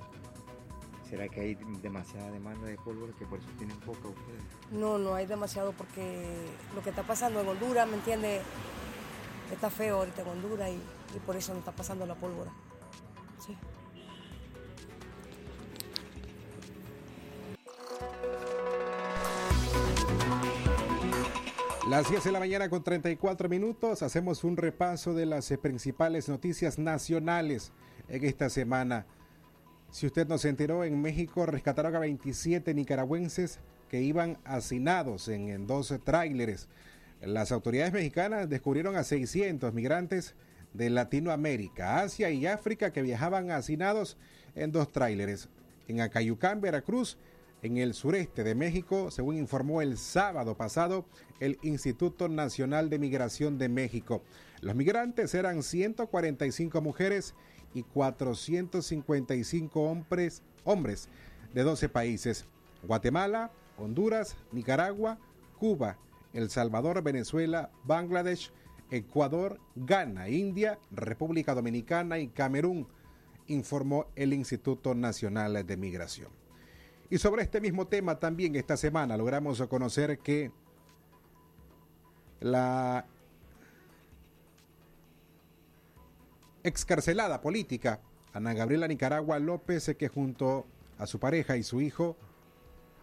¿Será 1.10 1.30
que 1.30 1.40
hay 1.40 1.56
demasiada 1.82 2.30
demanda 2.32 2.68
de 2.68 2.76
pólvora 2.78 3.14
que 3.18 3.26
por 3.26 3.40
eso 3.40 3.48
tienen 3.58 3.78
poca 3.80 4.08
ustedes? 4.10 4.44
No, 4.72 4.98
no 4.98 5.16
hay 5.16 5.26
demasiado 5.26 5.72
porque 5.72 6.46
lo 6.76 6.82
que 6.82 6.90
está 6.90 7.04
pasando 7.04 7.40
en 7.40 7.48
Honduras, 7.48 7.88
¿me 7.88 7.96
entiende? 7.96 8.42
Está 9.52 9.70
feo 9.70 10.00
ahorita 10.00 10.24
en 10.24 10.28
Honduras 10.28 10.70
y, 10.70 11.16
y 11.16 11.20
por 11.20 11.36
eso 11.38 11.54
no 11.54 11.60
está 11.60 11.72
pasando 11.72 12.06
la 12.06 12.16
pólvora. 12.16 12.52
Sí. 13.46 13.56
Las 21.88 22.10
10 22.10 22.24
de 22.24 22.32
la 22.32 22.40
mañana 22.40 22.68
con 22.68 22.84
34 22.84 23.48
minutos 23.48 24.02
hacemos 24.02 24.44
un 24.44 24.58
repaso 24.58 25.14
de 25.14 25.28
las 25.28 25.52
eh, 25.52 25.58
principales 25.60 26.28
noticias 26.28 26.80
nacionales 26.80 27.74
en 28.10 28.26
esta 28.26 28.50
semana. 28.50 29.06
Si 29.92 30.08
usted 30.08 30.28
no 30.28 30.40
se 30.40 30.50
enteró, 30.50 30.84
en 30.84 31.00
México 31.00 31.46
rescataron 31.46 31.96
a 31.96 32.00
27 32.00 32.74
nicaragüenses 32.74 33.60
que 33.88 34.02
iban 34.02 34.40
hacinados 34.46 35.28
en, 35.28 35.50
en 35.50 35.68
dos 35.68 35.94
tráileres. 36.04 36.70
Las 37.22 37.52
autoridades 37.52 37.94
mexicanas 37.94 38.50
descubrieron 38.50 38.96
a 38.96 39.04
600 39.04 39.72
migrantes 39.72 40.34
de 40.74 40.90
Latinoamérica, 40.90 42.00
Asia 42.00 42.32
y 42.32 42.48
África 42.48 42.94
que 42.94 43.04
viajaban 43.04 43.52
hacinados 43.52 44.18
en 44.56 44.72
dos 44.72 44.92
tráileres. 44.92 45.50
En 45.88 46.02
Acayucán, 46.02 46.62
Veracruz, 46.62 47.20
en 47.66 47.78
el 47.78 47.96
sureste 47.96 48.44
de 48.44 48.54
México, 48.54 49.10
según 49.10 49.38
informó 49.38 49.82
el 49.82 49.98
sábado 49.98 50.56
pasado 50.56 51.06
el 51.40 51.58
Instituto 51.64 52.30
Nacional 52.30 52.92
de 52.92 53.00
Migración 53.00 53.58
de 53.58 53.70
México. 53.70 54.22
Los 54.62 54.76
migrantes 54.76 55.34
eran 55.34 55.64
145 55.64 56.80
mujeres 56.82 57.34
y 57.74 57.82
455 57.82 59.82
hombres, 59.82 60.44
hombres 60.64 61.10
de 61.56 61.64
12 61.64 61.90
países. 61.90 62.46
Guatemala, 62.84 63.52
Honduras, 63.80 64.36
Nicaragua, 64.52 65.18
Cuba, 65.58 65.98
El 66.34 66.52
Salvador, 66.52 67.02
Venezuela, 67.02 67.72
Bangladesh, 67.84 68.52
Ecuador, 68.92 69.60
Ghana, 69.76 70.30
India, 70.30 70.78
República 70.92 71.56
Dominicana 71.56 72.20
y 72.20 72.28
Camerún, 72.28 72.88
informó 73.48 74.06
el 74.16 74.34
Instituto 74.34 74.94
Nacional 74.94 75.66
de 75.66 75.78
Migración. 75.78 76.45
Y 77.10 77.18
sobre 77.18 77.44
este 77.44 77.62
mismo 77.62 77.88
tema 77.88 78.20
también 78.20 78.56
esta 78.56 78.78
semana 78.78 79.16
logramos 79.18 79.62
conocer 79.68 80.20
que 80.20 80.52
la 82.40 83.06
excarcelada 86.64 87.42
política 87.42 88.00
Ana 88.36 88.54
Gabriela 88.54 88.88
Nicaragua 88.88 89.40
López, 89.40 89.96
que 89.98 90.10
junto 90.10 90.66
a 90.98 91.08
su 91.08 91.20
pareja 91.20 91.56
y 91.56 91.64
su 91.64 91.80
hijo 91.80 92.18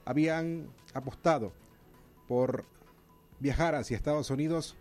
habían 0.04 0.68
apostado 0.92 1.52
por 2.28 2.66
viajar 3.40 3.74
hacia 3.74 3.96
Estados 3.96 4.28
Unidos 4.28 4.76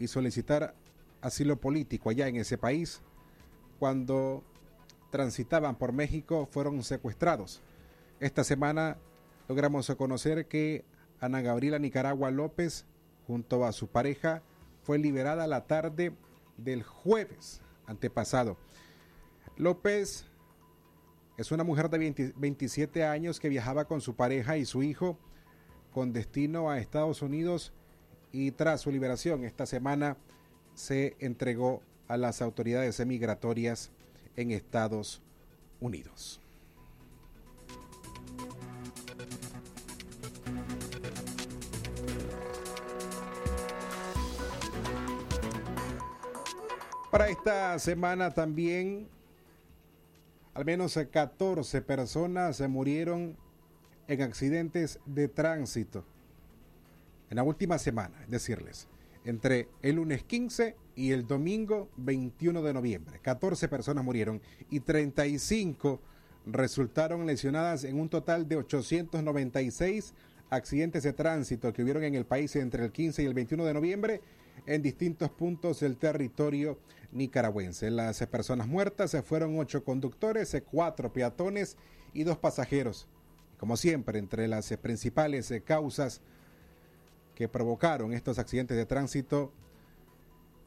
y 0.00 0.08
solicitar 0.08 0.74
asilo 1.20 1.56
político 1.56 2.10
allá 2.10 2.26
en 2.26 2.34
ese 2.34 2.58
país, 2.58 3.00
cuando 3.78 4.42
transitaban 5.10 5.76
por 5.76 5.92
México 5.92 6.48
fueron 6.50 6.82
secuestrados. 6.82 7.62
Esta 8.18 8.44
semana 8.44 8.96
logramos 9.46 9.94
conocer 9.96 10.46
que 10.46 10.84
Ana 11.20 11.42
Gabriela 11.42 11.78
Nicaragua 11.78 12.30
López, 12.30 12.86
junto 13.26 13.64
a 13.64 13.72
su 13.72 13.88
pareja, 13.88 14.42
fue 14.82 14.98
liberada 14.98 15.46
la 15.46 15.66
tarde 15.66 16.14
del 16.56 16.82
jueves 16.82 17.60
antepasado. 17.86 18.56
López 19.56 20.24
es 21.36 21.52
una 21.52 21.64
mujer 21.64 21.90
de 21.90 21.98
20, 21.98 22.32
27 22.36 23.04
años 23.04 23.38
que 23.38 23.50
viajaba 23.50 23.84
con 23.84 24.00
su 24.00 24.16
pareja 24.16 24.56
y 24.56 24.64
su 24.64 24.82
hijo 24.82 25.18
con 25.92 26.12
destino 26.12 26.70
a 26.70 26.78
Estados 26.78 27.20
Unidos 27.20 27.72
y 28.32 28.50
tras 28.50 28.80
su 28.80 28.90
liberación 28.90 29.44
esta 29.44 29.66
semana 29.66 30.16
se 30.74 31.16
entregó 31.20 31.82
a 32.08 32.16
las 32.16 32.40
autoridades 32.40 33.04
migratorias 33.04 33.90
en 34.36 34.50
Estados 34.50 35.22
Unidos. 35.80 36.40
Para 47.16 47.30
esta 47.30 47.78
semana 47.78 48.34
también 48.34 49.08
al 50.52 50.66
menos 50.66 50.98
14 51.10 51.80
personas 51.80 52.58
se 52.58 52.68
murieron 52.68 53.38
en 54.06 54.20
accidentes 54.20 55.00
de 55.06 55.26
tránsito 55.26 56.04
en 57.30 57.36
la 57.36 57.42
última 57.42 57.78
semana, 57.78 58.22
es 58.22 58.30
decirles, 58.30 58.86
entre 59.24 59.66
el 59.80 59.96
lunes 59.96 60.24
15 60.24 60.76
y 60.94 61.12
el 61.12 61.26
domingo 61.26 61.88
21 61.96 62.60
de 62.60 62.74
noviembre. 62.74 63.18
14 63.22 63.66
personas 63.68 64.04
murieron 64.04 64.42
y 64.68 64.80
35 64.80 66.02
resultaron 66.44 67.24
lesionadas 67.24 67.84
en 67.84 67.98
un 67.98 68.10
total 68.10 68.46
de 68.46 68.56
896 68.56 70.12
accidentes 70.50 71.02
de 71.02 71.14
tránsito 71.14 71.72
que 71.72 71.82
hubieron 71.82 72.04
en 72.04 72.14
el 72.14 72.26
país 72.26 72.54
entre 72.56 72.84
el 72.84 72.92
15 72.92 73.22
y 73.22 73.24
el 73.24 73.32
21 73.32 73.64
de 73.64 73.72
noviembre 73.72 74.20
en 74.64 74.82
distintos 74.82 75.30
puntos 75.30 75.80
del 75.80 75.96
territorio 75.96 76.78
nicaragüense. 77.12 77.90
Las 77.90 78.24
personas 78.26 78.66
muertas 78.66 79.16
fueron 79.24 79.58
ocho 79.58 79.84
conductores, 79.84 80.56
cuatro 80.70 81.12
peatones 81.12 81.76
y 82.12 82.24
dos 82.24 82.38
pasajeros. 82.38 83.06
Como 83.58 83.76
siempre, 83.76 84.18
entre 84.18 84.48
las 84.48 84.74
principales 84.76 85.52
causas 85.64 86.20
que 87.34 87.48
provocaron 87.48 88.12
estos 88.12 88.38
accidentes 88.38 88.76
de 88.76 88.86
tránsito, 88.86 89.52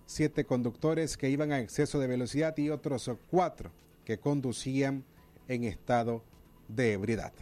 siete 0.05 0.45
conductores 0.45 1.17
que 1.17 1.29
iban 1.29 1.51
a 1.51 1.59
exceso 1.59 1.99
de 1.99 2.07
velocidad 2.07 2.57
y 2.57 2.69
otros 2.69 3.11
cuatro 3.29 3.71
que 4.05 4.19
conducían 4.19 5.03
en 5.47 5.63
estado 5.63 6.23
de 6.67 6.93
ebriedad. 6.93 7.33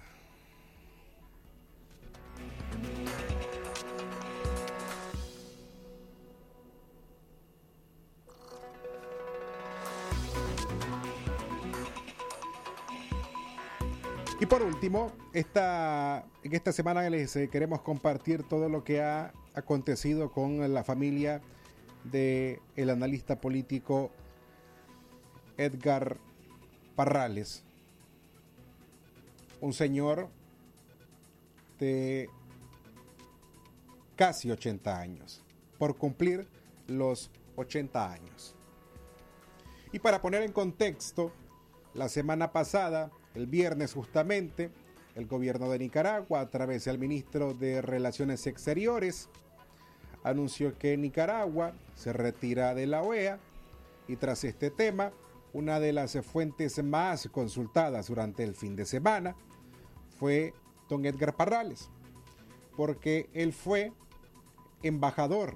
Y 14.39 14.45
por 14.45 14.61
último, 14.61 15.11
esta, 15.33 16.23
en 16.43 16.53
esta 16.53 16.71
semana 16.71 17.09
les 17.09 17.35
eh, 17.35 17.49
queremos 17.49 17.81
compartir 17.81 18.43
todo 18.43 18.69
lo 18.69 18.83
que 18.83 19.01
ha 19.01 19.33
acontecido 19.55 20.31
con 20.31 20.73
la 20.75 20.83
familia 20.83 21.41
del 22.03 22.59
el 22.75 22.91
analista 22.91 23.41
político 23.41 24.11
Edgar 25.57 26.17
Parrales, 26.95 27.63
un 29.59 29.73
señor 29.73 30.29
de 31.79 32.29
casi 34.15 34.51
80 34.51 34.99
años, 34.99 35.43
por 35.79 35.97
cumplir 35.97 36.47
los 36.85 37.31
80 37.55 38.11
años. 38.11 38.55
Y 39.91 39.97
para 39.97 40.21
poner 40.21 40.43
en 40.43 40.51
contexto, 40.51 41.31
la 41.95 42.07
semana 42.07 42.51
pasada 42.51 43.09
el 43.37 43.45
viernes 43.45 43.93
justamente, 43.93 44.71
el 45.13 45.27
gobierno 45.27 45.69
de 45.69 45.77
Nicaragua, 45.77 46.39
a 46.39 46.49
través 46.49 46.85
del 46.85 46.97
ministro 46.97 47.53
de 47.53 47.83
Relaciones 47.83 48.47
Exteriores, 48.47 49.29
anunció 50.23 50.75
que 50.77 50.97
Nicaragua 50.97 51.73
se 51.93 52.13
retira 52.13 52.73
de 52.73 52.87
la 52.87 53.03
OEA 53.03 53.37
y 54.07 54.15
tras 54.15 54.43
este 54.43 54.71
tema, 54.71 55.11
una 55.53 55.79
de 55.79 55.93
las 55.93 56.17
fuentes 56.25 56.83
más 56.83 57.29
consultadas 57.31 58.07
durante 58.07 58.43
el 58.43 58.55
fin 58.55 58.75
de 58.75 58.85
semana 58.85 59.35
fue 60.17 60.53
don 60.89 61.05
Edgar 61.05 61.35
Parrales, 61.35 61.89
porque 62.75 63.29
él 63.33 63.53
fue 63.53 63.93
embajador 64.81 65.55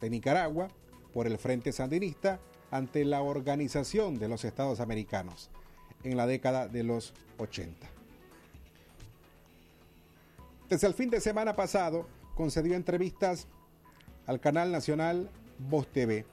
de 0.00 0.08
Nicaragua 0.08 0.68
por 1.12 1.26
el 1.26 1.36
Frente 1.38 1.72
Sandinista 1.72 2.38
ante 2.70 3.04
la 3.04 3.22
Organización 3.22 4.20
de 4.20 4.28
los 4.28 4.44
Estados 4.44 4.78
Americanos 4.78 5.50
en 6.04 6.16
la 6.16 6.26
década 6.26 6.68
de 6.68 6.82
los 6.82 7.14
80. 7.38 7.86
Desde 10.68 10.86
el 10.86 10.94
fin 10.94 11.10
de 11.10 11.20
semana 11.20 11.56
pasado 11.56 12.06
concedió 12.34 12.74
entrevistas 12.74 13.46
al 14.26 14.40
canal 14.40 14.70
nacional 14.70 15.30
Voz 15.58 15.86
TV, 15.88 16.24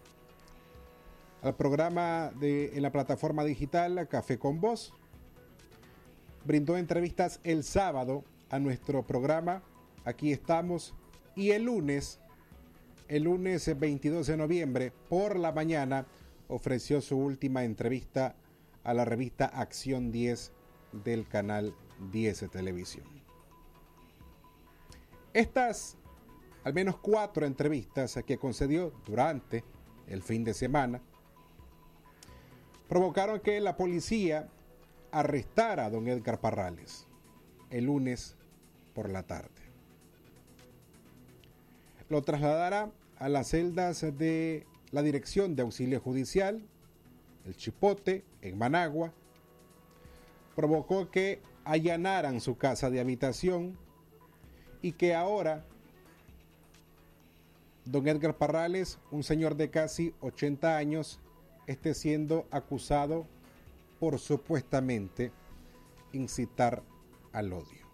al 1.42 1.56
programa 1.56 2.32
en 2.42 2.82
la 2.82 2.92
plataforma 2.92 3.44
digital 3.44 4.08
Café 4.10 4.38
con 4.38 4.60
Voz. 4.60 4.94
Brindó 6.44 6.78
entrevistas 6.78 7.40
el 7.44 7.64
sábado 7.64 8.24
a 8.50 8.60
nuestro 8.60 9.04
programa 9.04 9.64
Aquí 10.06 10.32
estamos 10.32 10.94
y 11.36 11.50
el 11.50 11.64
lunes, 11.64 12.20
el 13.08 13.24
lunes 13.24 13.78
22 13.78 14.28
de 14.28 14.38
noviembre 14.38 14.94
por 15.10 15.36
la 15.36 15.52
mañana 15.52 16.06
ofreció 16.48 17.02
su 17.02 17.18
última 17.18 17.64
entrevista 17.64 18.36
a 18.86 18.94
la 18.94 19.04
revista 19.04 19.46
Acción 19.46 20.12
10 20.12 20.54
del 21.04 21.28
canal 21.28 21.76
10 22.12 22.40
de 22.40 22.48
televisión. 22.48 23.06
Estas, 25.34 25.98
al 26.64 26.74
menos 26.74 26.98
cuatro 26.98 27.46
entrevistas 27.46 28.18
que 28.26 28.38
concedió 28.38 28.94
durante 29.06 29.66
el 30.08 30.24
fin 30.24 30.46
de 30.46 30.54
semana, 30.54 31.02
provocaron 32.88 33.42
que 33.42 33.60
la 33.60 33.76
policía 33.76 34.48
arrestara 35.12 35.86
a 35.86 35.90
don 35.90 36.08
Edgar 36.08 36.40
Parrales 36.40 37.08
el 37.70 37.86
lunes 37.86 38.36
por 38.94 39.10
la 39.10 39.24
tarde. 39.24 39.50
Lo 42.08 42.22
trasladará 42.22 42.92
a 43.18 43.30
las 43.30 43.50
celdas 43.50 44.02
de 44.18 44.66
la 44.92 45.02
Dirección 45.02 45.56
de 45.56 45.64
Auxilio 45.64 46.00
Judicial, 46.00 46.62
el 47.46 47.56
Chipote, 47.56 48.24
en 48.42 48.58
Managua, 48.58 49.14
provocó 50.56 51.10
que 51.12 51.42
allanaran 51.64 52.42
su 52.42 52.58
casa 52.58 52.90
de 52.90 53.00
habitación 53.00 53.78
y 54.82 54.94
que 54.94 55.14
ahora 55.16 55.66
don 57.86 58.08
Edgar 58.08 58.36
Parrales, 58.38 59.00
un 59.12 59.24
señor 59.24 59.56
de 59.56 59.70
casi 59.70 60.14
80 60.22 60.76
años, 60.76 61.20
esté 61.68 61.94
siendo 61.94 62.48
acusado 62.52 63.28
por 64.00 64.20
supuestamente 64.20 65.32
incitar 66.14 66.84
al 67.32 67.54
odio. 67.54 67.86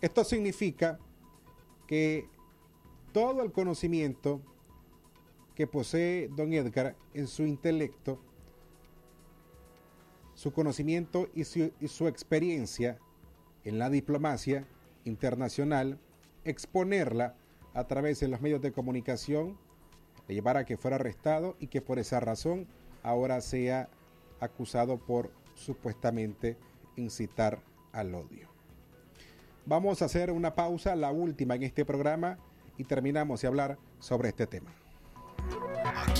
Esto 0.00 0.24
significa 0.24 0.98
que 1.86 2.28
todo 3.12 3.42
el 3.42 3.52
conocimiento 3.52 4.40
que 5.54 5.66
posee 5.66 6.28
don 6.28 6.52
Edgar 6.52 6.96
en 7.14 7.26
su 7.26 7.44
intelecto, 7.44 8.18
su 10.34 10.52
conocimiento 10.52 11.28
y 11.34 11.44
su, 11.44 12.08
experiencia 12.08 12.98
en 13.64 13.78
la 13.78 13.90
diplomacia 13.90 14.66
internacional, 15.04 15.98
exponerla 16.44 17.34
a 17.74 17.84
través 17.84 18.20
de 18.20 18.28
los 18.28 18.40
medios 18.40 18.62
de 18.62 18.72
comunicación, 18.72 19.58
le 20.28 20.34
llevara 20.34 20.60
a 20.60 20.64
que 20.64 20.76
fuera 20.76 20.96
arrestado 20.96 21.56
y 21.60 21.66
que 21.66 21.82
por 21.82 21.98
esa 21.98 22.20
razón 22.20 22.66
ahora 23.02 23.40
sea 23.40 23.90
acusado 24.40 24.98
por 24.98 25.30
supuestamente 25.54 26.56
incitar 26.96 27.60
al 27.92 28.14
odio. 28.14 28.48
Vamos 29.66 30.00
a 30.00 30.06
hacer 30.06 30.30
una 30.30 30.54
pausa, 30.54 30.96
la 30.96 31.12
última 31.12 31.54
en 31.54 31.64
este 31.64 31.84
programa, 31.84 32.38
y 32.78 32.84
terminamos 32.84 33.42
de 33.42 33.48
hablar 33.48 33.78
sobre 33.98 34.30
este 34.30 34.46
tema. 34.46 34.72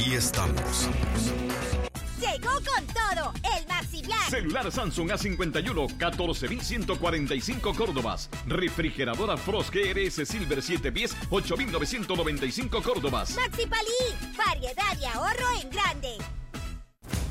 Aquí 0.01 0.15
estamos. 0.15 0.89
Llegó 2.19 2.53
con 2.53 2.87
todo 2.87 3.35
el 3.59 3.67
Maxi 3.67 4.01
Black. 4.01 4.31
Celular 4.31 4.73
Samsung 4.73 5.11
A51 5.11 5.99
14.145 5.99 7.77
Córdobas. 7.77 8.31
Refrigeradora 8.47 9.37
Frost 9.37 9.75
GRS 9.75 10.27
Silver 10.27 10.63
7 10.63 10.91
pies 10.91 11.15
8.995 11.29 12.83
Córdobas. 12.83 13.37
Maxi 13.37 13.67
Palí, 13.67 14.39
variedad 14.39 14.99
y 14.99 15.05
ahorro 15.05 15.61
en 15.61 15.69
grande. 15.69 16.17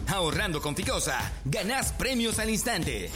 Ahorrando 0.06 0.62
con 0.62 0.76
Ficosa, 0.76 1.34
ganás 1.46 1.92
premios 1.94 2.38
al 2.38 2.52
instante. 2.52 3.10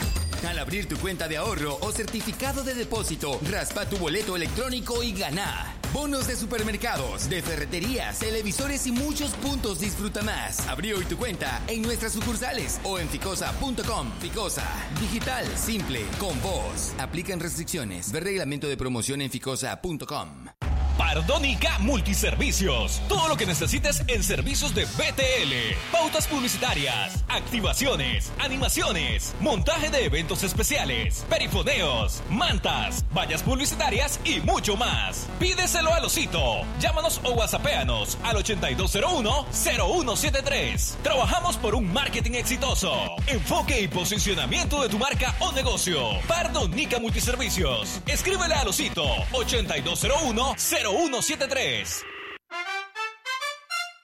Al 0.48 0.60
abrir 0.60 0.88
tu 0.88 0.98
cuenta 0.98 1.28
de 1.28 1.38
ahorro 1.38 1.78
o 1.82 1.92
certificado 1.92 2.64
de 2.64 2.74
depósito, 2.74 3.40
raspa 3.50 3.86
tu 3.86 3.98
boleto 3.98 4.36
electrónico 4.36 5.02
y 5.02 5.14
gana. 5.14 5.76
Bonos 5.94 6.28
de 6.28 6.36
supermercados, 6.36 7.30
de 7.30 7.42
ferreterías, 7.42 8.20
televisores 8.20 8.86
y 8.88 8.92
muchos 8.92 9.32
puntos 9.36 9.80
disfruta 9.80 10.22
más. 10.22 10.68
Abrí 10.68 10.92
hoy 10.92 11.06
tu 11.06 11.18
cuenta 11.18 11.62
en 11.68 11.82
nuestras 11.82 12.14
sucursales 12.14 12.82
o 12.84 13.00
en 13.00 13.08
ficosa.com. 13.08 14.12
Ficosa, 14.20 14.68
digital, 15.00 15.46
simple, 15.56 16.02
con 16.20 16.42
vos. 16.42 16.94
Aplican 16.98 17.40
restricciones. 17.40 18.12
Ver 18.12 18.24
reglamento 18.24 18.68
de 18.68 18.76
promoción 18.76 19.22
en 19.22 19.30
ficosa.com. 19.30 20.63
Pardónica 21.04 21.78
Multiservicios. 21.80 23.02
Todo 23.10 23.28
lo 23.28 23.36
que 23.36 23.46
necesites 23.46 24.02
en 24.08 24.24
servicios 24.24 24.74
de 24.74 24.86
BTL. 24.86 25.76
Pautas 25.92 26.26
publicitarias, 26.28 27.26
activaciones, 27.28 28.32
animaciones, 28.40 29.36
montaje 29.42 29.90
de 29.90 30.06
eventos 30.06 30.44
especiales, 30.44 31.26
perifoneos, 31.30 32.24
mantas, 32.30 33.04
vallas 33.14 33.44
publicitarias 33.44 34.18
y 34.24 34.40
mucho 34.40 34.78
más. 34.78 35.28
Pídeselo 35.40 35.94
a 35.94 36.00
Osito. 36.00 36.62
Llámanos 36.80 37.20
o 37.24 37.34
whatsappeanos 37.34 38.18
al 38.24 38.38
8201-0173. 38.38 40.96
Trabajamos 41.04 41.58
por 41.58 41.76
un 41.76 41.92
marketing 41.92 42.36
exitoso. 42.36 42.94
Enfoque 43.28 43.82
y 43.82 43.90
posicionamiento 43.90 44.82
de 44.82 44.88
tu 44.88 44.98
marca 44.98 45.36
o 45.40 45.52
negocio. 45.52 46.00
Pardónica 46.30 46.98
Multiservicios. 46.98 48.00
Escríbele 48.08 48.56
a 48.56 48.64
Osito 48.64 49.04
8201 49.34 50.54
0173. 50.94 52.04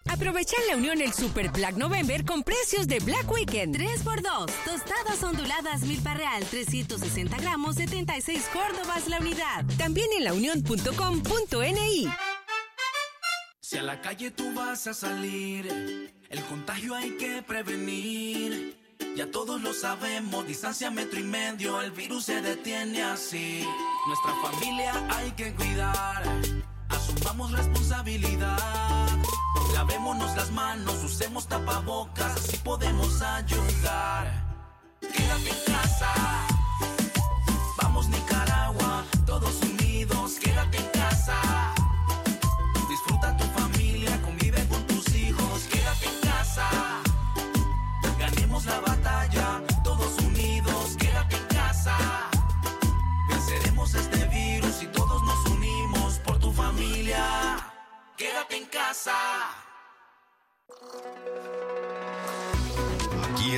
Aprovecha 0.07 0.55
en 0.63 0.67
la 0.69 0.75
Unión 0.75 1.01
el 1.01 1.13
Super 1.13 1.51
Black 1.51 1.75
November 1.75 2.25
con 2.25 2.41
precios 2.41 2.87
de 2.87 2.99
Black 2.99 3.29
Weekend. 3.31 3.77
3x2. 3.77 4.51
Tostadas 4.65 5.23
onduladas 5.23 5.81
Milpa 5.83 6.15
Real, 6.15 6.43
360 6.45 7.37
gramos, 7.37 7.75
76 7.75 8.49
Córdobas 8.51 9.07
la 9.07 9.19
unidad. 9.19 9.65
También 9.77 10.07
en 10.17 10.23
launión.com.ni. 10.23 12.07
Si 13.61 13.77
a 13.77 13.83
la 13.83 14.01
calle 14.01 14.31
tú 14.31 14.51
vas 14.55 14.87
a 14.87 14.95
salir, 14.95 16.11
el 16.27 16.43
contagio 16.45 16.95
hay 16.95 17.11
que 17.17 17.43
prevenir. 17.43 18.79
Ya 19.15 19.29
todos 19.29 19.61
lo 19.61 19.73
sabemos, 19.73 20.47
distancia 20.47 20.89
metro 20.89 21.19
y 21.19 21.23
medio, 21.23 21.81
el 21.81 21.91
virus 21.91 22.25
se 22.25 22.41
detiene 22.41 23.03
así. 23.03 23.65
Nuestra 24.07 24.33
familia 24.41 24.93
hay 25.09 25.31
que 25.31 25.53
cuidar, 25.53 26.23
asumamos 27.10 27.51
responsabilidad. 27.51 28.57
Lavémonos 29.74 30.36
las 30.36 30.51
manos, 30.51 31.03
usemos 31.03 31.47
tapabocas, 31.47 32.36
así 32.36 32.57
podemos 32.57 33.22
ayudar. 33.22 34.28
Quédate 35.01 35.49
en 35.49 35.74
casa, 35.74 36.14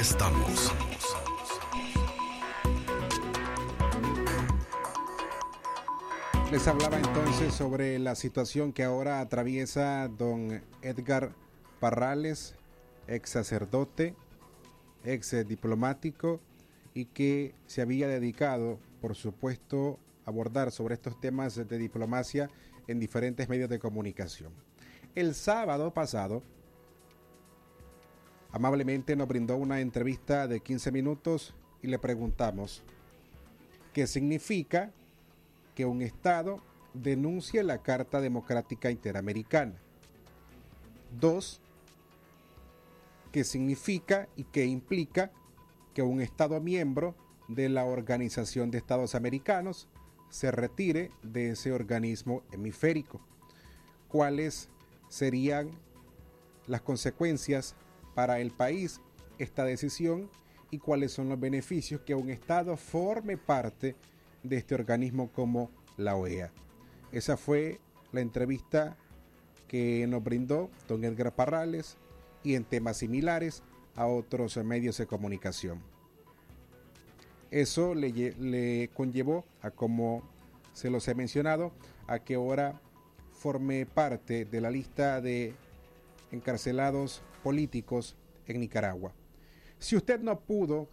estamos. 0.01 0.73
Les 6.51 6.67
hablaba 6.67 6.97
entonces 6.97 7.53
sobre 7.53 7.99
la 7.99 8.15
situación 8.15 8.73
que 8.73 8.83
ahora 8.83 9.19
atraviesa 9.19 10.07
don 10.07 10.63
Edgar 10.81 11.33
Parrales, 11.79 12.55
ex 13.07 13.29
sacerdote, 13.29 14.15
ex 15.05 15.47
diplomático 15.47 16.39
y 16.95 17.05
que 17.05 17.53
se 17.67 17.83
había 17.83 18.07
dedicado, 18.07 18.79
por 19.01 19.15
supuesto, 19.15 19.99
a 20.25 20.31
abordar 20.31 20.71
sobre 20.71 20.95
estos 20.95 21.21
temas 21.21 21.55
de 21.55 21.77
diplomacia 21.77 22.49
en 22.87 22.99
diferentes 22.99 23.49
medios 23.49 23.69
de 23.69 23.77
comunicación. 23.77 24.51
El 25.13 25.35
sábado 25.35 25.93
pasado, 25.93 26.41
amablemente 28.51 29.15
nos 29.15 29.27
brindó 29.27 29.55
una 29.57 29.81
entrevista 29.81 30.47
de 30.47 30.59
15 30.59 30.91
minutos 30.91 31.53
y 31.81 31.87
le 31.87 31.99
preguntamos 31.99 32.83
qué 33.93 34.07
significa 34.07 34.91
que 35.75 35.85
un 35.85 36.01
Estado 36.01 36.61
denuncie 36.93 37.63
la 37.63 37.81
Carta 37.81 38.19
Democrática 38.21 38.91
Interamericana. 38.91 39.73
Dos, 41.19 41.61
qué 43.31 43.43
significa 43.43 44.27
y 44.35 44.43
qué 44.45 44.65
implica 44.65 45.31
que 45.93 46.01
un 46.01 46.21
Estado 46.21 46.59
miembro 46.59 47.15
de 47.47 47.69
la 47.69 47.85
Organización 47.85 48.71
de 48.71 48.77
Estados 48.77 49.15
Americanos 49.15 49.87
se 50.29 50.51
retire 50.51 51.11
de 51.23 51.51
ese 51.51 51.73
organismo 51.73 52.43
hemisférico. 52.51 53.19
¿Cuáles 54.07 54.69
serían 55.09 55.69
las 56.67 56.81
consecuencias 56.81 57.75
para 58.15 58.39
el 58.39 58.51
país 58.51 59.01
esta 59.37 59.65
decisión 59.65 60.29
y 60.69 60.77
cuáles 60.77 61.11
son 61.11 61.29
los 61.29 61.39
beneficios 61.39 62.01
que 62.01 62.15
un 62.15 62.29
Estado 62.29 62.77
forme 62.77 63.37
parte 63.37 63.95
de 64.43 64.57
este 64.57 64.75
organismo 64.75 65.31
como 65.31 65.69
la 65.97 66.15
OEA? 66.15 66.51
Esa 67.11 67.37
fue 67.37 67.79
la 68.11 68.21
entrevista 68.21 68.97
que 69.67 70.05
nos 70.07 70.23
brindó 70.23 70.69
don 70.87 71.03
Edgar 71.03 71.33
Parrales 71.33 71.97
y 72.43 72.55
en 72.55 72.63
temas 72.63 72.97
similares 72.97 73.63
a 73.95 74.07
otros 74.07 74.57
medios 74.57 74.97
de 74.97 75.07
comunicación. 75.07 75.81
Eso 77.51 77.95
le, 77.95 78.11
le 78.11 78.89
conllevó 78.93 79.43
a 79.61 79.71
como 79.71 80.23
se 80.73 80.89
los 80.89 81.07
he 81.07 81.15
mencionado, 81.15 81.71
a 82.07 82.19
que 82.19 82.35
ahora 82.35 82.79
forme 83.31 83.85
parte 83.85 84.45
de 84.45 84.61
la 84.61 84.71
lista 84.71 85.19
de 85.19 85.53
encarcelados 86.31 87.21
políticos 87.43 88.15
en 88.45 88.59
Nicaragua. 88.59 89.13
Si 89.79 89.95
usted 89.95 90.19
no 90.19 90.39
pudo 90.39 90.87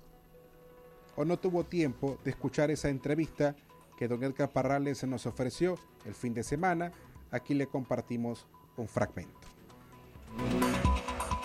o 1.17 1.25
no 1.25 1.39
tuvo 1.39 1.65
tiempo 1.65 2.19
de 2.25 2.31
escuchar 2.31 2.71
esa 2.71 2.89
entrevista 2.89 3.55
que 3.99 4.09
don 4.09 4.23
Edgar 4.23 4.51
Parrales 4.51 5.03
nos 5.05 5.27
ofreció 5.27 5.79
el 6.05 6.15
fin 6.15 6.33
de 6.33 6.43
semana, 6.43 6.93
aquí 7.31 7.55
le 7.55 7.67
compartimos 7.67 8.47
un 8.77 8.89
fragmento. 8.89 9.49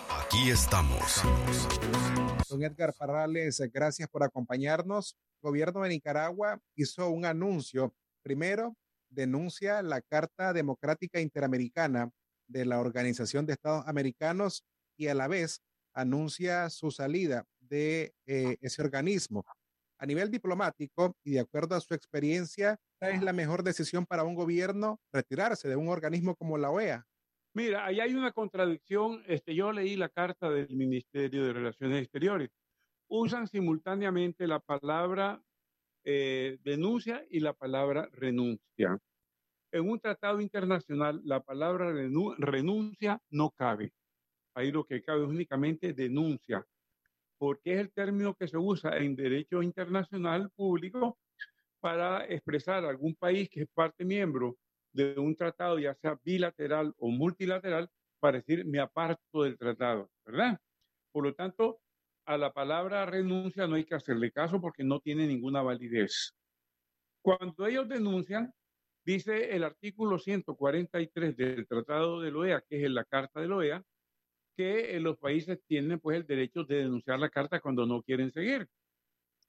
Aquí 0.09 0.49
estamos. 0.49 1.21
Don 2.49 2.63
Edgar 2.63 2.93
Parrales, 2.93 3.61
gracias 3.73 4.07
por 4.09 4.23
acompañarnos. 4.23 5.17
El 5.41 5.49
gobierno 5.49 5.81
de 5.81 5.89
Nicaragua 5.89 6.59
hizo 6.75 7.09
un 7.09 7.25
anuncio. 7.25 7.93
Primero, 8.21 8.75
denuncia 9.09 9.81
la 9.81 10.01
Carta 10.01 10.53
Democrática 10.53 11.19
Interamericana 11.19 12.11
de 12.53 12.65
la 12.65 12.79
Organización 12.79 13.45
de 13.45 13.53
Estados 13.53 13.85
Americanos 13.87 14.63
y 14.95 15.07
a 15.07 15.15
la 15.15 15.27
vez 15.27 15.61
anuncia 15.93 16.69
su 16.69 16.91
salida 16.91 17.45
de 17.59 18.13
eh, 18.25 18.57
ese 18.61 18.81
organismo. 18.81 19.43
A 19.97 20.05
nivel 20.05 20.29
diplomático 20.29 21.17
y 21.23 21.31
de 21.31 21.39
acuerdo 21.41 21.75
a 21.75 21.81
su 21.81 21.93
experiencia, 21.93 22.79
¿es 23.01 23.21
la 23.21 23.33
mejor 23.33 23.63
decisión 23.63 24.05
para 24.05 24.23
un 24.23 24.35
gobierno 24.35 24.99
retirarse 25.11 25.67
de 25.67 25.75
un 25.75 25.89
organismo 25.89 26.35
como 26.35 26.57
la 26.57 26.69
OEA? 26.69 27.05
Mira, 27.55 27.85
ahí 27.85 27.99
hay 27.99 28.13
una 28.13 28.31
contradicción. 28.31 29.23
Este, 29.27 29.53
yo 29.55 29.71
leí 29.71 29.95
la 29.95 30.09
carta 30.09 30.49
del 30.49 30.75
Ministerio 30.75 31.45
de 31.45 31.53
Relaciones 31.53 32.01
Exteriores. 32.01 32.49
Usan 33.07 33.47
simultáneamente 33.47 34.47
la 34.47 34.59
palabra 34.59 35.41
eh, 36.03 36.57
denuncia 36.63 37.25
y 37.29 37.39
la 37.39 37.53
palabra 37.53 38.09
renuncia. 38.11 38.99
En 39.73 39.89
un 39.89 39.99
tratado 39.99 40.39
internacional, 40.39 41.19
la 41.25 41.41
palabra 41.41 41.91
renuncia 42.37 43.19
no 43.31 43.49
cabe. 43.49 43.91
Ahí 44.53 44.71
lo 44.71 44.85
que 44.85 45.01
cabe 45.01 45.23
es 45.23 45.29
únicamente 45.29 45.93
denuncia, 45.93 46.63
porque 47.39 47.73
es 47.73 47.79
el 47.79 47.91
término 47.91 48.35
que 48.35 48.47
se 48.47 48.55
usa 48.55 48.95
en 48.99 49.15
derecho 49.15 49.63
internacional 49.63 50.51
público 50.51 51.17
para 51.79 52.23
expresar 52.25 52.85
a 52.85 52.89
algún 52.89 53.15
país 53.15 53.49
que 53.49 53.63
es 53.63 53.67
parte 53.73 54.05
miembro 54.05 54.57
de 54.91 55.19
un 55.19 55.35
tratado, 55.35 55.79
ya 55.79 55.95
sea 55.95 56.19
bilateral 56.23 56.93
o 56.97 57.09
multilateral, 57.09 57.89
para 58.19 58.37
decir 58.37 58.65
me 58.67 58.79
aparto 58.79 59.41
del 59.41 59.57
tratado, 59.57 60.11
¿verdad? 60.23 60.59
Por 61.11 61.23
lo 61.23 61.33
tanto, 61.33 61.79
a 62.27 62.37
la 62.37 62.53
palabra 62.53 63.07
renuncia 63.07 63.65
no 63.65 63.73
hay 63.73 63.85
que 63.85 63.95
hacerle 63.95 64.31
caso 64.31 64.61
porque 64.61 64.83
no 64.83 64.99
tiene 64.99 65.25
ninguna 65.25 65.63
validez. 65.63 66.35
Cuando 67.23 67.65
ellos 67.65 67.89
denuncian, 67.89 68.53
dice 69.05 69.55
el 69.55 69.63
artículo 69.63 70.19
143 70.19 71.35
del 71.35 71.67
Tratado 71.67 72.21
de 72.21 72.31
la 72.31 72.37
OEA, 72.37 72.61
que 72.61 72.83
es 72.83 72.91
la 72.91 73.05
Carta 73.05 73.41
de 73.41 73.47
la 73.47 73.55
OEA, 73.57 73.83
que 74.55 74.99
los 74.99 75.17
países 75.17 75.59
tienen 75.67 75.99
pues 75.99 76.17
el 76.17 76.25
derecho 76.25 76.63
de 76.63 76.77
denunciar 76.77 77.19
la 77.19 77.29
carta 77.29 77.59
cuando 77.59 77.85
no 77.85 78.03
quieren 78.03 78.31
seguir, 78.31 78.67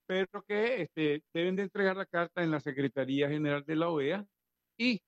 pero 0.07 0.43
que 0.43 0.83
este, 0.83 1.23
deben 1.33 1.57
de 1.57 1.63
entregar 1.63 1.97
la 1.97 2.07
carta 2.07 2.43
en 2.43 2.51
la 2.51 2.61
Secretaría 2.61 3.29
General 3.29 3.65
de 3.65 3.77
la 3.77 3.91
OEA 3.91 4.27
y 4.79 5.03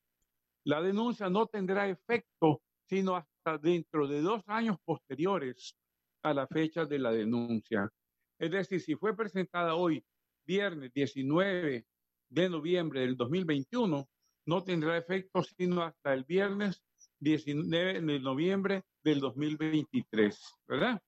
la 0.65 0.83
denuncia 0.83 1.31
no 1.31 1.47
tendrá 1.47 1.89
efecto 1.89 2.61
sino 2.89 3.17
hasta 3.17 3.59
dentro 3.59 4.07
de 4.07 4.21
dos 4.21 4.43
años 4.47 4.77
posteriores 4.85 5.77
a 6.23 6.33
la 6.33 6.47
fecha 6.47 6.85
de 6.85 6.99
la 6.99 7.11
denuncia. 7.11 7.91
Es 8.39 8.51
decir, 8.51 8.81
si 8.81 8.95
fue 8.95 9.17
presentada 9.17 9.75
hoy, 9.75 10.05
viernes 10.47 10.93
19 10.93 11.85
de 12.29 12.49
noviembre 12.49 13.01
del 13.01 13.17
2021, 13.17 14.09
no 14.47 14.65
tendrá 14.65 14.97
efecto 14.97 15.43
sino 15.43 15.83
hasta 15.83 16.15
el 16.15 16.25
viernes 16.25 16.83
19 17.21 18.01
de 18.01 18.21
noviembre 18.21 18.83
del 19.03 19.21
2023, 19.21 20.39
¿verdad? 20.67 21.01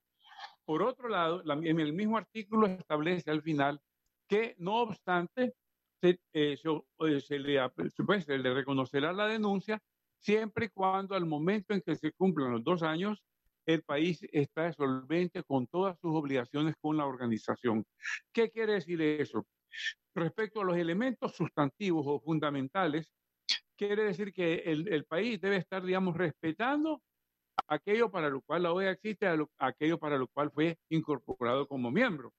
Por 0.65 0.83
otro 0.83 1.09
lado, 1.09 1.43
en 1.47 1.81
el 1.81 1.93
mismo 1.93 2.19
artículo 2.19 2.67
establece 2.67 3.31
al 3.31 3.43
final 3.43 3.81
que 4.29 4.55
no 4.59 4.83
obstante 4.83 5.55
se, 6.01 6.21
eh, 6.33 6.59
eh, 6.63 7.21
se, 7.21 7.39
le, 7.39 7.69
pues, 7.71 8.25
se, 8.25 8.39
le, 8.39 8.55
reconocerá 8.55 9.13
la 9.13 9.27
denuncia 9.27 9.81
siempre 10.19 10.67
y 10.67 10.69
cuando 10.69 11.15
al 11.15 11.27
momento 11.27 11.75
en 11.75 11.81
que 11.81 11.97
se 11.97 12.13
cumplan 12.13 12.53
los 12.53 12.65
dos 12.65 12.83
años, 12.83 13.23
el 13.67 13.83
país 13.83 14.21
está 14.33 14.73
solvente 14.73 15.43
con 15.45 15.67
todas 15.67 15.99
sus 16.01 16.15
obligaciones 16.15 16.75
con 16.81 16.97
la 16.97 17.07
organización. 17.07 17.85
¿Qué 18.33 18.51
quiere 18.51 18.75
decir 18.75 19.01
eso? 19.03 19.47
Respecto 20.15 20.61
a 20.61 20.65
los 20.65 20.77
elementos 20.77 21.35
sustantivos 21.35 22.07
o 22.07 22.21
fundamentales, 22.21 23.13
quiere 23.79 24.05
decir 24.05 24.33
que 24.33 24.57
el, 24.67 24.89
el 24.89 25.05
país 25.05 25.41
debe 25.41 25.57
estar, 25.57 25.83
digamos, 25.83 26.17
respetando 26.17 27.01
aquello 27.69 28.11
para 28.11 28.29
lo 28.29 28.43
cual 28.43 28.65
la 28.65 28.73
OEA 28.73 28.91
existe, 28.91 29.27
aquello 29.59 29.99
para 29.99 30.19
lo 30.19 30.29
cual 30.29 30.51
fue 30.51 30.79
incorporado 30.91 31.67
como 31.67 31.91
miembro, 31.91 32.33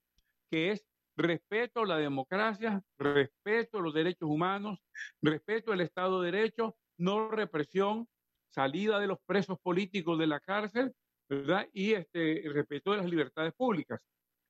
que 0.49 0.71
es 0.71 0.85
respeto 1.15 1.81
a 1.81 1.87
la 1.87 1.97
democracia, 1.97 2.81
respeto 2.97 3.79
a 3.79 3.81
los 3.81 3.93
derechos 3.93 4.29
humanos, 4.29 4.79
respeto 5.21 5.71
al 5.71 5.81
Estado 5.81 6.21
de 6.21 6.31
Derecho, 6.31 6.77
no 6.97 7.29
represión, 7.29 8.07
salida 8.49 8.99
de 8.99 9.07
los 9.07 9.19
presos 9.25 9.59
políticos 9.59 10.17
de 10.17 10.27
la 10.27 10.39
cárcel, 10.39 10.93
¿verdad? 11.27 11.67
Y 11.73 11.93
este, 11.93 12.43
respeto 12.53 12.91
de 12.91 12.97
las 12.97 13.09
libertades 13.09 13.53
públicas. 13.53 14.01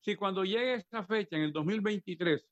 Si 0.02 0.16
cuando 0.16 0.46
llegue 0.46 0.76
esta 0.76 1.04
fecha, 1.04 1.36
en 1.36 1.44
el 1.44 1.52
2023, 1.52 2.48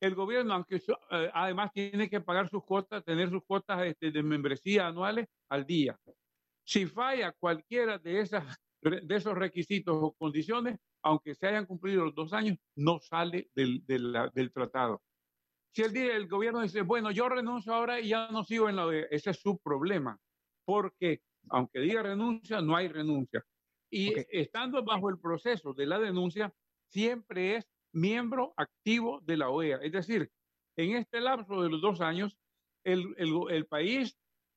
el 0.00 0.14
gobierno, 0.14 0.54
aunque 0.54 0.76
eh, 0.76 1.30
además 1.32 1.72
tiene 1.72 2.08
que 2.08 2.20
pagar 2.20 2.48
sus 2.48 2.64
cuotas, 2.64 3.04
tener 3.04 3.30
sus 3.30 3.44
cuotas 3.44 3.84
este, 3.84 4.10
de 4.10 4.22
membresía 4.22 4.86
anuales 4.86 5.26
al 5.48 5.66
día. 5.66 5.98
Si 6.64 6.86
falla 6.86 7.32
cualquiera 7.32 7.98
de, 7.98 8.20
esas, 8.20 8.44
de 8.82 9.16
esos 9.16 9.34
requisitos 9.34 9.96
o 10.00 10.12
condiciones, 10.12 10.78
aunque 11.02 11.34
se 11.34 11.46
hayan 11.46 11.66
cumplido 11.66 12.04
los 12.04 12.14
dos 12.14 12.32
años, 12.32 12.58
no 12.76 12.98
sale 13.00 13.50
del, 13.54 13.84
del, 13.86 14.52
tratado. 14.52 15.02
Si 15.72 15.82
el, 15.82 15.96
el 15.96 16.28
gobierno 16.28 16.60
dice, 16.60 16.82
bueno, 16.82 17.10
yo 17.10 17.28
renuncio 17.28 17.72
ahora 17.72 18.00
y 18.00 18.08
ya 18.08 18.28
no 18.30 18.44
sigo 18.44 18.68
en 18.68 18.76
la 18.76 18.86
OEA, 18.86 19.06
ese 19.10 19.30
es 19.30 19.40
su 19.40 19.58
problema, 19.58 20.18
porque 20.64 21.22
aunque 21.50 21.80
diga 21.80 22.02
renuncia, 22.02 22.60
no 22.60 22.76
hay 22.76 22.88
renuncia. 22.88 23.44
Y 23.90 24.12
estando 24.30 24.82
bajo 24.84 25.08
el 25.08 25.18
proceso 25.18 25.72
de 25.72 25.86
la 25.86 25.98
denuncia, 25.98 26.52
siempre 26.90 27.56
es 27.56 27.66
miembro 27.92 28.54
activo 28.56 29.20
de 29.24 29.36
la 29.36 29.50
OEA. 29.50 29.78
Es 29.82 29.92
decir, 29.92 30.30
en 30.76 30.96
este 30.96 31.20
lapso 31.20 31.62
de 31.62 31.70
los 31.70 31.80
dos 31.80 32.00
años, 32.00 32.36
el, 32.84 33.14
el, 33.18 33.32
el 33.50 33.66
país, 33.66 34.16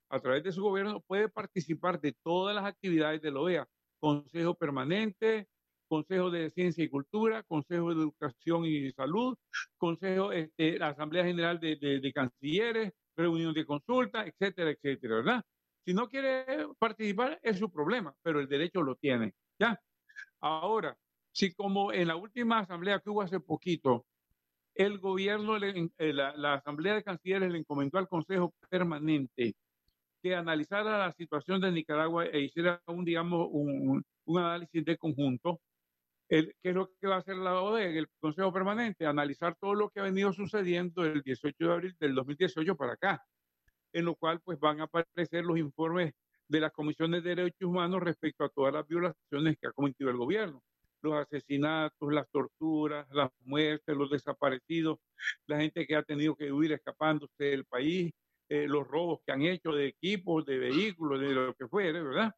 a 0.09 0.19
través 0.19 0.43
de 0.43 0.51
su 0.51 0.61
gobierno, 0.61 1.01
puede 1.01 1.29
participar 1.29 1.99
de 1.99 2.13
todas 2.23 2.55
las 2.55 2.65
actividades 2.65 3.21
de 3.21 3.31
la 3.31 3.39
OEA, 3.39 3.67
Consejo 3.99 4.55
Permanente, 4.55 5.47
Consejo 5.91 6.31
de 6.31 6.49
Ciencia 6.51 6.85
y 6.85 6.89
Cultura, 6.89 7.43
Consejo 7.43 7.89
de 7.89 8.01
Educación 8.01 8.65
y 8.65 8.91
Salud, 8.93 9.37
Consejo, 9.77 10.31
este, 10.31 10.79
la 10.79 10.87
Asamblea 10.87 11.25
General 11.25 11.59
de, 11.59 11.75
de, 11.75 12.13
Cancilleres, 12.13 12.93
reunión 13.13 13.53
de 13.53 13.65
consulta, 13.65 14.25
etcétera, 14.25 14.71
etcétera, 14.71 15.15
¿verdad? 15.15 15.43
Si 15.83 15.93
no 15.93 16.07
quiere 16.07 16.45
participar, 16.79 17.39
es 17.43 17.59
su 17.59 17.69
problema, 17.69 18.15
pero 18.21 18.39
el 18.39 18.47
derecho 18.47 18.81
lo 18.81 18.95
tiene, 18.95 19.33
¿ya? 19.59 19.77
Ahora, 20.39 20.97
si 21.31 21.53
como 21.53 21.93
en 21.93 22.07
la 22.07 22.15
última 22.15 22.59
asamblea 22.59 22.99
que 22.99 23.09
hubo 23.09 23.21
hace 23.21 23.39
poquito, 23.39 24.05
el 24.75 24.99
gobierno, 24.99 25.57
eh, 25.57 26.13
la, 26.13 26.35
la, 26.35 26.55
Asamblea 26.55 26.95
de 26.95 27.03
Cancilleres 27.03 27.51
le 27.51 27.57
encomendó 27.59 27.97
al 27.97 28.07
Consejo 28.07 28.53
Permanente 28.69 29.55
que 30.21 30.35
analizara 30.35 30.99
la 30.99 31.13
situación 31.13 31.59
de 31.61 31.71
Nicaragua 31.71 32.25
e 32.25 32.41
hiciera 32.41 32.81
un, 32.87 33.03
digamos, 33.03 33.47
un, 33.51 34.03
un 34.25 34.37
análisis 34.39 34.85
de 34.85 34.97
conjunto, 34.97 35.59
¿Qué 36.31 36.53
es 36.63 36.73
lo 36.73 36.89
que 37.01 37.07
va 37.07 37.15
a 37.15 37.19
hacer 37.19 37.35
la 37.35 37.61
ODE 37.61 37.97
el 37.97 38.07
Consejo 38.21 38.53
Permanente? 38.53 39.05
Analizar 39.05 39.57
todo 39.59 39.73
lo 39.73 39.89
que 39.89 39.99
ha 39.99 40.03
venido 40.03 40.31
sucediendo 40.31 41.03
del 41.03 41.21
18 41.21 41.57
de 41.59 41.73
abril 41.73 41.95
del 41.99 42.15
2018 42.15 42.73
para 42.77 42.93
acá, 42.93 43.21
en 43.91 44.05
lo 44.05 44.15
cual 44.15 44.39
pues 44.39 44.57
van 44.57 44.79
a 44.79 44.85
aparecer 44.85 45.43
los 45.43 45.57
informes 45.57 46.13
de 46.47 46.61
las 46.61 46.71
comisiones 46.71 47.21
de 47.25 47.35
derechos 47.35 47.67
humanos 47.67 47.99
respecto 47.99 48.45
a 48.45 48.49
todas 48.49 48.73
las 48.73 48.87
violaciones 48.87 49.57
que 49.59 49.67
ha 49.67 49.73
cometido 49.73 50.09
el 50.09 50.15
gobierno, 50.15 50.63
los 51.01 51.13
asesinatos, 51.15 52.13
las 52.13 52.29
torturas, 52.29 53.07
las 53.11 53.29
muertes, 53.41 53.95
los 53.95 54.09
desaparecidos, 54.09 54.99
la 55.47 55.59
gente 55.59 55.85
que 55.85 55.95
ha 55.95 56.03
tenido 56.03 56.35
que 56.35 56.51
huir 56.51 56.71
escapándose 56.71 57.43
del 57.45 57.65
país, 57.65 58.11
eh, 58.49 58.67
los 58.67 58.87
robos 58.87 59.19
que 59.25 59.31
han 59.31 59.41
hecho 59.43 59.71
de 59.71 59.87
equipos, 59.87 60.45
de 60.45 60.57
vehículos, 60.57 61.19
de 61.19 61.29
lo 61.29 61.53
que 61.53 61.67
fuere, 61.67 62.01
¿verdad? 62.01 62.33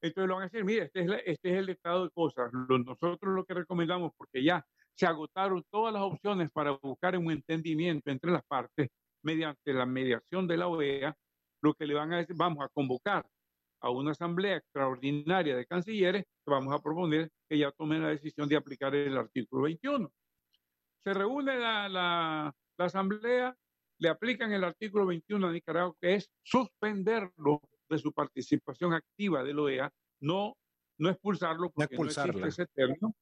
Entonces 0.00 0.28
lo 0.28 0.34
van 0.36 0.44
a 0.44 0.46
decir, 0.46 0.64
mire, 0.64 0.84
este 0.84 1.00
es, 1.00 1.10
este 1.26 1.50
es 1.50 1.58
el 1.58 1.68
estado 1.70 2.04
de 2.04 2.10
cosas. 2.10 2.52
nosotros 2.52 3.34
lo 3.34 3.44
que 3.44 3.54
recomendamos, 3.54 4.12
porque 4.16 4.42
ya 4.42 4.64
se 4.94 5.06
agotaron 5.06 5.64
todas 5.70 5.92
las 5.92 6.02
opciones 6.02 6.50
para 6.52 6.72
buscar 6.72 7.16
un 7.18 7.30
entendimiento 7.30 8.10
entre 8.10 8.30
las 8.30 8.44
partes 8.46 8.88
mediante 9.22 9.72
la 9.72 9.86
mediación 9.86 10.46
de 10.46 10.56
la 10.56 10.68
OEA, 10.68 11.16
lo 11.60 11.74
que 11.74 11.86
le 11.86 11.94
van 11.94 12.12
a 12.12 12.18
decir, 12.18 12.36
vamos 12.36 12.64
a 12.64 12.68
convocar 12.68 13.26
a 13.80 13.90
una 13.90 14.12
asamblea 14.12 14.56
extraordinaria 14.56 15.56
de 15.56 15.66
cancilleres 15.66 16.24
que 16.24 16.50
vamos 16.50 16.74
a 16.74 16.82
proponer 16.82 17.30
que 17.48 17.58
ya 17.58 17.70
tomen 17.72 18.02
la 18.02 18.08
decisión 18.08 18.48
de 18.48 18.56
aplicar 18.56 18.94
el 18.94 19.16
artículo 19.16 19.62
21. 19.62 20.10
Se 21.04 21.14
reúne 21.14 21.58
la, 21.58 21.88
la, 21.88 22.54
la 22.76 22.84
asamblea, 22.84 23.56
le 23.98 24.08
aplican 24.08 24.52
el 24.52 24.64
artículo 24.64 25.06
21 25.06 25.46
a 25.46 25.52
Nicaragua, 25.52 25.96
que 26.00 26.14
es 26.14 26.30
suspenderlo 26.42 27.62
de 27.88 27.98
su 27.98 28.12
participación 28.12 28.92
activa 28.92 29.42
de 29.42 29.54
la 29.54 29.62
OEA, 29.62 29.92
no, 30.20 30.56
no 30.98 31.10
expulsarlo, 31.10 31.70
porque 31.70 31.96
no, 31.96 32.04
existe 32.04 32.48
ese 32.48 32.66
término, 32.66 33.14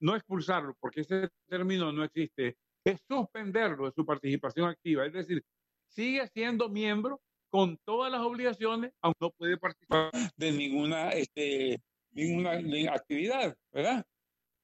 no 0.00 0.16
expulsarlo, 0.16 0.74
porque 0.80 1.00
ese 1.00 1.28
término 1.48 1.92
no 1.92 2.04
existe, 2.04 2.56
es 2.84 3.00
suspenderlo 3.08 3.86
de 3.86 3.92
su 3.92 4.04
participación 4.04 4.68
activa, 4.68 5.06
es 5.06 5.12
decir, 5.12 5.44
sigue 5.88 6.26
siendo 6.28 6.68
miembro 6.68 7.20
con 7.54 7.78
todas 7.84 8.10
las 8.10 8.20
obligaciones, 8.20 8.90
aunque 9.00 9.18
no 9.20 9.30
puede 9.30 9.56
participar 9.56 10.10
de 10.36 10.50
ninguna, 10.50 11.10
este, 11.10 11.80
ninguna 12.10 12.58
actividad, 12.92 13.56
¿verdad? 13.72 14.04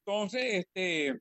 Entonces, 0.04 0.66
este, 0.66 1.20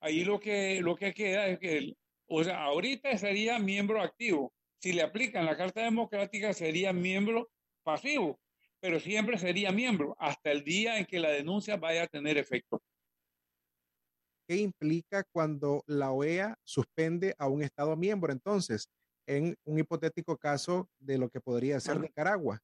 ahí 0.00 0.24
lo 0.24 0.38
que, 0.38 0.80
lo 0.80 0.94
que 0.94 1.12
queda 1.12 1.48
es 1.48 1.58
que, 1.58 1.92
o 2.28 2.44
sea, 2.44 2.62
ahorita 2.62 3.18
sería 3.18 3.58
miembro 3.58 4.00
activo. 4.00 4.52
Si 4.80 4.92
le 4.92 5.02
aplican 5.02 5.44
la 5.44 5.56
Carta 5.56 5.82
Democrática, 5.82 6.52
sería 6.52 6.92
miembro 6.92 7.50
pasivo, 7.82 8.38
pero 8.78 9.00
siempre 9.00 9.38
sería 9.38 9.72
miembro 9.72 10.14
hasta 10.20 10.52
el 10.52 10.62
día 10.62 10.98
en 10.98 11.04
que 11.04 11.18
la 11.18 11.30
denuncia 11.30 11.78
vaya 11.78 12.04
a 12.04 12.06
tener 12.06 12.38
efecto. 12.38 12.80
¿Qué 14.46 14.58
implica 14.58 15.24
cuando 15.32 15.82
la 15.88 16.12
OEA 16.12 16.56
suspende 16.62 17.34
a 17.38 17.48
un 17.48 17.64
Estado 17.64 17.96
miembro? 17.96 18.32
Entonces, 18.32 18.88
en 19.28 19.54
un 19.64 19.78
hipotético 19.78 20.38
caso 20.38 20.88
de 20.98 21.18
lo 21.18 21.28
que 21.28 21.40
podría 21.40 21.78
ser 21.80 22.00
Nicaragua. 22.00 22.60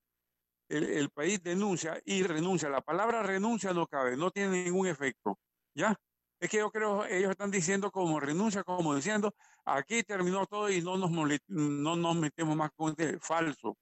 El, 0.69 0.85
el, 0.85 1.11
país 1.11 1.43
denuncia 1.43 2.01
y 2.07 2.23
renuncia. 2.23 2.71
La 2.71 2.81
palabra 2.81 3.23
renuncia 3.23 3.75
no 3.75 3.87
cabe, 3.87 4.17
no 4.17 4.31
tiene 4.31 4.65
ningún 4.65 4.87
efecto. 4.87 5.39
¿Ya? 5.75 5.95
Es 6.41 6.49
que 6.49 6.59
yo 6.59 6.71
creo, 6.71 7.05
ellos 7.05 7.31
están 7.31 7.51
diciendo 7.51 7.91
como 7.91 8.19
renuncia, 8.19 8.65
como 8.65 8.95
diciendo, 8.95 9.35
aquí 9.65 10.03
terminó 10.03 10.47
todo 10.47 10.71
y 10.71 10.81
no 10.81 10.97
nos, 10.97 11.11
no 11.49 11.97
nos 11.97 12.17
metemos 12.17 12.57
más 12.57 12.71
con 12.75 12.91
este 12.91 13.19
falso. 13.19 13.77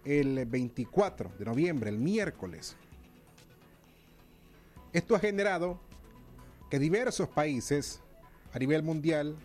el 0.05 0.47
24 0.47 1.31
de 1.39 1.45
noviembre, 1.45 1.91
el 1.91 1.99
miércoles. 1.99 2.77
Esto 4.93 5.14
ha 5.14 5.21
generado 5.21 5.79
que 6.71 6.79
diversos 6.79 7.29
países 7.29 8.01
a 8.53 8.59
nivel 8.59 8.83
mundial 8.83 9.37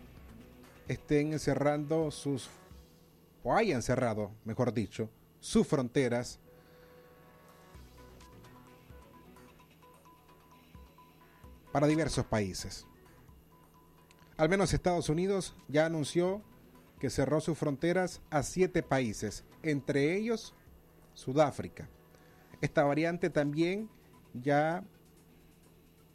estén 0.88 1.38
cerrando 1.38 2.10
sus 2.10 2.48
o 3.46 3.54
hayan 3.54 3.80
cerrado, 3.80 4.32
mejor 4.44 4.74
dicho, 4.74 5.08
sus 5.38 5.64
fronteras 5.68 6.40
para 11.70 11.86
diversos 11.86 12.26
países. 12.26 12.88
Al 14.36 14.48
menos 14.48 14.74
Estados 14.74 15.08
Unidos 15.08 15.54
ya 15.68 15.86
anunció 15.86 16.42
que 16.98 17.08
cerró 17.08 17.40
sus 17.40 17.56
fronteras 17.56 18.20
a 18.30 18.42
siete 18.42 18.82
países, 18.82 19.44
entre 19.62 20.16
ellos 20.16 20.52
Sudáfrica. 21.14 21.88
Esta 22.60 22.82
variante 22.82 23.30
también 23.30 23.88
ya 24.34 24.82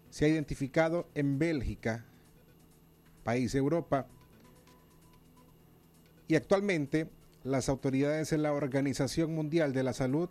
se 0.10 0.26
ha 0.26 0.28
identificado 0.28 1.08
en 1.16 1.40
Bélgica, 1.40 2.04
país 3.24 3.54
de 3.54 3.60
Europa, 3.60 4.06
y 6.28 6.36
actualmente 6.36 7.10
las 7.44 7.70
autoridades 7.70 8.34
en 8.34 8.44
la 8.44 8.54
Organización 8.54 9.34
Mundial 9.34 9.74
de 9.74 9.84
la 9.84 9.94
Salud 9.94 10.30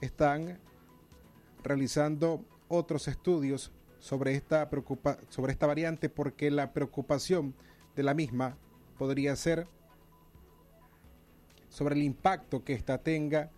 están 0.00 0.58
realizando 1.62 2.44
otros 2.68 3.08
estudios 3.08 3.72
sobre 3.98 4.34
esta, 4.34 4.68
sobre 5.28 5.52
esta 5.52 5.66
variante 5.66 6.08
porque 6.08 6.50
la 6.50 6.72
preocupación 6.72 7.54
de 7.96 8.02
la 8.02 8.14
misma 8.14 8.56
podría 8.98 9.36
ser 9.36 9.66
sobre 11.68 11.94
el 11.94 12.02
impacto 12.02 12.64
que 12.64 12.74
ésta 12.74 12.98
tenga 12.98 13.50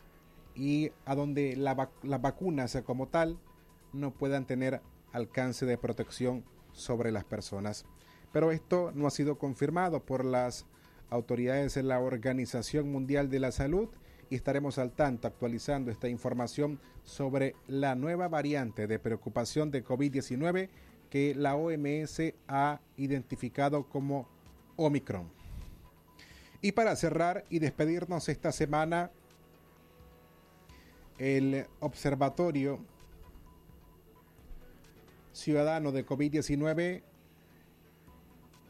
y 0.55 0.91
a 1.05 1.15
donde 1.15 1.57
la, 1.57 1.91
las 2.03 2.23
vacunas 2.23 2.79
como 2.85 3.09
tal 3.09 3.39
no 3.93 4.13
puedan 4.13 4.47
tener 4.47 4.81
alcance 5.13 5.67
de 5.67 5.79
protección 5.79 6.45
sobre 6.73 7.13
las 7.13 7.25
personas. 7.25 7.85
Pero 8.33 8.53
esto 8.53 8.93
no 8.95 9.07
ha 9.07 9.11
sido 9.11 9.39
confirmado 9.39 10.01
por 10.01 10.25
las 10.25 10.67
autoridades 11.11 11.75
de 11.75 11.83
la 11.83 12.01
Organización 12.01 12.91
Mundial 12.91 13.31
de 13.31 13.41
la 13.41 13.53
Salud 13.53 13.89
y 14.31 14.35
estaremos 14.35 14.79
al 14.79 14.93
tanto 14.93 15.29
actualizando 15.29 15.91
esta 15.91 16.09
información 16.09 16.81
sobre 17.05 17.55
la 17.69 17.95
nueva 17.95 18.29
variante 18.29 18.87
de 18.87 18.99
preocupación 18.99 19.71
de 19.71 19.85
COVID-19 19.85 20.69
que 21.11 21.35
la 21.35 21.55
OMS 21.55 22.35
ha 22.49 22.81
identificado 22.97 23.85
como 23.89 24.29
Omicron. 24.77 25.31
Y 26.61 26.73
para 26.73 26.97
cerrar 26.97 27.45
y 27.49 27.61
despedirnos 27.61 28.29
esta 28.29 28.51
semana, 28.51 29.11
el 31.19 31.67
Observatorio 31.81 32.81
Ciudadano 35.33 35.93
de 35.93 36.05
COVID-19 36.05 37.03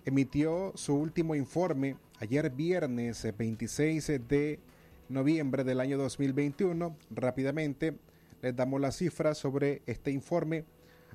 emitió 0.06 0.72
su 0.76 0.94
último 0.94 1.34
informe 1.34 1.96
ayer 2.20 2.48
viernes 2.50 3.26
26 3.36 4.06
de 4.28 4.60
noviembre 5.08 5.64
del 5.64 5.80
año 5.80 5.98
2021. 5.98 6.96
Rápidamente 7.10 7.98
les 8.40 8.54
damos 8.54 8.80
las 8.80 8.96
cifras 8.96 9.36
sobre 9.36 9.82
este 9.84 10.12
informe. 10.12 10.64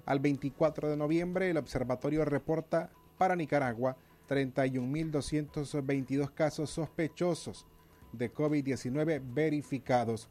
Al 0.05 0.19
24 0.19 0.89
de 0.89 0.97
noviembre 0.97 1.49
el 1.49 1.57
observatorio 1.57 2.25
reporta 2.25 2.91
para 3.17 3.37
Nicaragua 3.37 3.95
31.222 4.27 6.29
casos 6.33 6.69
sospechosos 6.69 7.65
de 8.11 8.33
COVID-19 8.33 9.21
verificados. 9.33 10.27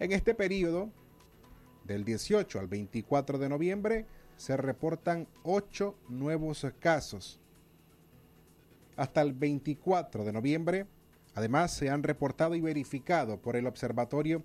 En 0.00 0.10
este 0.10 0.34
periodo, 0.34 0.90
del 1.84 2.04
18 2.04 2.58
al 2.58 2.66
24 2.66 3.38
de 3.38 3.48
noviembre, 3.48 4.06
se 4.36 4.56
reportan 4.56 5.28
8 5.44 5.94
nuevos 6.08 6.66
casos 6.80 7.38
hasta 8.96 9.22
el 9.22 9.32
24 9.32 10.24
de 10.24 10.32
noviembre. 10.32 10.86
Además, 11.34 11.72
se 11.72 11.90
han 11.90 12.02
reportado 12.02 12.54
y 12.54 12.60
verificado 12.60 13.40
por 13.40 13.56
el 13.56 13.66
observatorio 13.66 14.44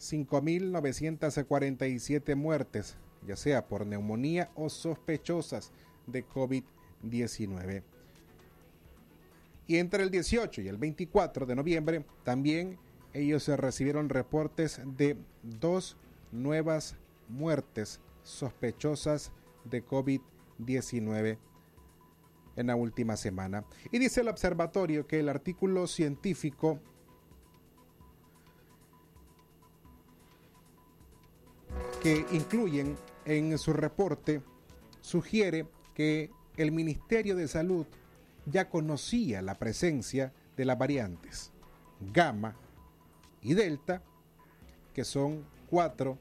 5.947 0.00 2.36
muertes, 2.36 2.96
ya 3.26 3.36
sea 3.36 3.66
por 3.66 3.86
neumonía 3.86 4.50
o 4.54 4.68
sospechosas 4.68 5.72
de 6.06 6.26
COVID-19. 6.26 7.82
Y 9.66 9.78
entre 9.78 10.02
el 10.02 10.10
18 10.10 10.60
y 10.60 10.68
el 10.68 10.76
24 10.76 11.46
de 11.46 11.54
noviembre 11.54 12.04
también 12.22 12.78
ellos 13.14 13.48
recibieron 13.48 14.08
reportes 14.08 14.80
de 14.84 15.16
dos 15.42 15.96
nuevas 16.32 16.96
muertes 17.28 18.00
sospechosas 18.22 19.32
de 19.64 19.84
COVID-19 19.84 21.38
en 22.56 22.66
la 22.68 22.76
última 22.76 23.16
semana. 23.16 23.64
Y 23.90 23.98
dice 23.98 24.20
el 24.20 24.28
observatorio 24.28 25.06
que 25.06 25.20
el 25.20 25.28
artículo 25.28 25.86
científico 25.86 26.78
que 32.02 32.26
incluyen 32.32 32.96
en 33.24 33.56
su 33.58 33.72
reporte 33.72 34.42
sugiere 35.00 35.66
que 35.94 36.30
el 36.56 36.70
Ministerio 36.70 37.36
de 37.36 37.48
Salud 37.48 37.86
ya 38.46 38.68
conocía 38.68 39.42
la 39.42 39.54
presencia 39.54 40.32
de 40.56 40.64
las 40.64 40.78
variantes 40.78 41.50
gamma 42.12 42.54
y 43.42 43.54
delta, 43.54 44.02
que 44.92 45.04
son 45.04 45.44
cuatro 45.68 46.18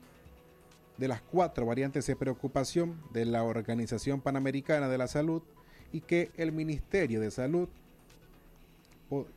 de 0.98 1.08
las 1.08 1.22
cuatro 1.22 1.66
variantes 1.66 2.06
de 2.06 2.16
preocupación 2.16 3.02
de 3.12 3.26
la 3.26 3.44
Organización 3.44 4.22
Panamericana 4.22 4.88
de 4.88 4.98
la 4.98 5.08
Salud 5.08 5.42
y 5.94 6.02
que 6.02 6.32
el 6.36 6.52
Ministerio 6.52 7.22
de 7.22 7.32
Salud 7.32 7.70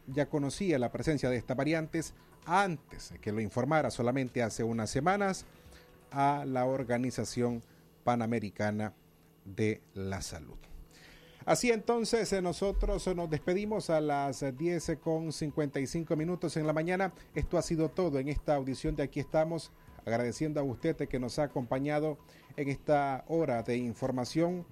ya 0.07 0.27
conocía 0.27 0.79
la 0.79 0.91
presencia 0.91 1.31
de 1.31 1.37
estas 1.37 1.57
variantes 1.57 2.15
antes 2.47 3.13
que 3.21 3.31
lo 3.31 3.41
informara 3.41 3.91
solamente 3.91 4.43
hace 4.43 4.65
unas 4.65 4.91
semanas 4.91 5.45
a 6.11 6.45
la 6.47 6.65
Organización 6.65 7.63
Panamericana 8.03 8.95
de 9.45 9.83
la 9.95 10.23
Salud. 10.23 10.57
Así 11.45 11.71
entonces 11.71 12.33
eh, 12.33 12.43
nosotros 12.43 13.07
nos 13.15 13.31
despedimos 13.31 13.91
a 13.91 14.01
las 14.01 14.45
10 14.57 14.97
con 15.01 15.33
55 15.33 16.17
minutos 16.17 16.57
en 16.57 16.67
la 16.67 16.73
mañana. 16.73 17.13
Esto 17.35 17.59
ha 17.59 17.63
sido 17.63 17.89
todo 17.89 18.19
en 18.19 18.29
esta 18.29 18.57
audición 18.57 18.97
de 18.97 19.05
Aquí 19.05 19.21
estamos, 19.21 19.71
agradeciendo 20.05 20.59
a 20.59 20.65
usted 20.65 20.97
que 20.97 21.21
nos 21.21 21.39
ha 21.39 21.45
acompañado 21.45 22.19
en 22.57 22.69
esta 22.69 23.25
hora 23.29 23.63
de 23.63 23.77
información 23.77 24.67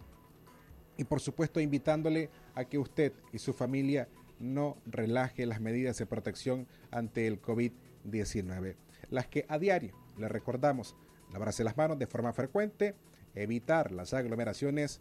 y 0.97 1.05
por 1.05 1.21
supuesto 1.21 1.61
invitándole 1.61 2.31
a 2.55 2.65
que 2.65 2.79
usted 2.79 3.13
y 3.33 3.39
su 3.39 3.53
familia 3.53 4.09
no 4.39 4.77
relaje 4.87 5.47
las 5.47 5.61
medidas 5.61 5.99
de 5.99 6.07
protección 6.07 6.67
ante 6.91 7.27
el 7.27 7.41
COVID-19, 7.41 8.77
las 9.11 9.27
que 9.27 9.47
a 9.49 9.59
diario 9.59 9.97
le 10.19 10.29
recordamos, 10.29 10.97
lavarse 11.33 11.65
las 11.65 11.77
manos 11.77 11.99
de 11.99 12.07
forma 12.07 12.33
frecuente, 12.33 12.95
evitar 13.35 13.93
las 13.93 14.15
aglomeraciones, 14.15 15.01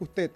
usted 0.00 0.30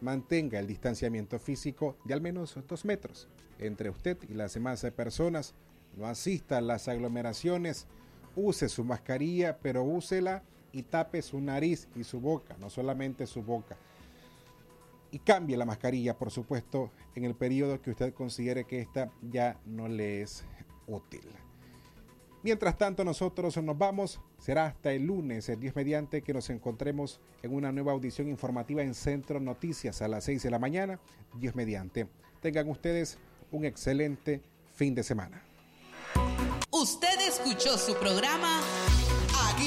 mantenga 0.00 0.58
el 0.58 0.66
distanciamiento 0.66 1.38
físico 1.38 1.96
de 2.04 2.14
al 2.14 2.20
menos 2.20 2.56
dos 2.68 2.84
metros 2.84 3.28
entre 3.58 3.90
usted 3.90 4.18
y 4.28 4.34
las 4.34 4.54
demás 4.54 4.84
personas. 4.94 5.54
No 5.96 6.06
asista 6.06 6.58
a 6.58 6.60
las 6.60 6.88
aglomeraciones. 6.88 7.86
Use 8.34 8.68
su 8.68 8.84
mascarilla, 8.84 9.58
pero 9.58 9.82
úsela 9.82 10.42
y 10.76 10.82
tape 10.82 11.22
su 11.22 11.40
nariz 11.40 11.88
y 11.96 12.04
su 12.04 12.20
boca, 12.20 12.54
no 12.60 12.68
solamente 12.68 13.26
su 13.26 13.42
boca. 13.42 13.76
Y 15.10 15.18
cambie 15.20 15.56
la 15.56 15.64
mascarilla, 15.64 16.18
por 16.18 16.30
supuesto, 16.30 16.90
en 17.14 17.24
el 17.24 17.34
periodo 17.34 17.80
que 17.80 17.90
usted 17.90 18.12
considere 18.12 18.64
que 18.64 18.80
esta 18.80 19.10
ya 19.22 19.58
no 19.64 19.88
le 19.88 20.20
es 20.20 20.44
útil. 20.86 21.26
Mientras 22.42 22.76
tanto, 22.76 23.04
nosotros 23.04 23.56
nos 23.56 23.78
vamos. 23.78 24.20
Será 24.38 24.66
hasta 24.66 24.92
el 24.92 25.06
lunes, 25.06 25.48
el 25.48 25.58
10 25.58 25.74
mediante, 25.76 26.20
que 26.20 26.34
nos 26.34 26.50
encontremos 26.50 27.20
en 27.42 27.54
una 27.54 27.72
nueva 27.72 27.92
audición 27.92 28.28
informativa 28.28 28.82
en 28.82 28.92
Centro 28.92 29.40
Noticias 29.40 30.02
a 30.02 30.08
las 30.08 30.24
6 30.24 30.42
de 30.42 30.50
la 30.50 30.58
mañana, 30.58 31.00
10 31.38 31.54
mediante. 31.54 32.06
Tengan 32.42 32.68
ustedes 32.68 33.16
un 33.50 33.64
excelente 33.64 34.42
fin 34.74 34.94
de 34.94 35.02
semana. 35.02 35.42
Usted 36.70 37.18
escuchó 37.26 37.78
su 37.78 37.94
programa 37.94 38.60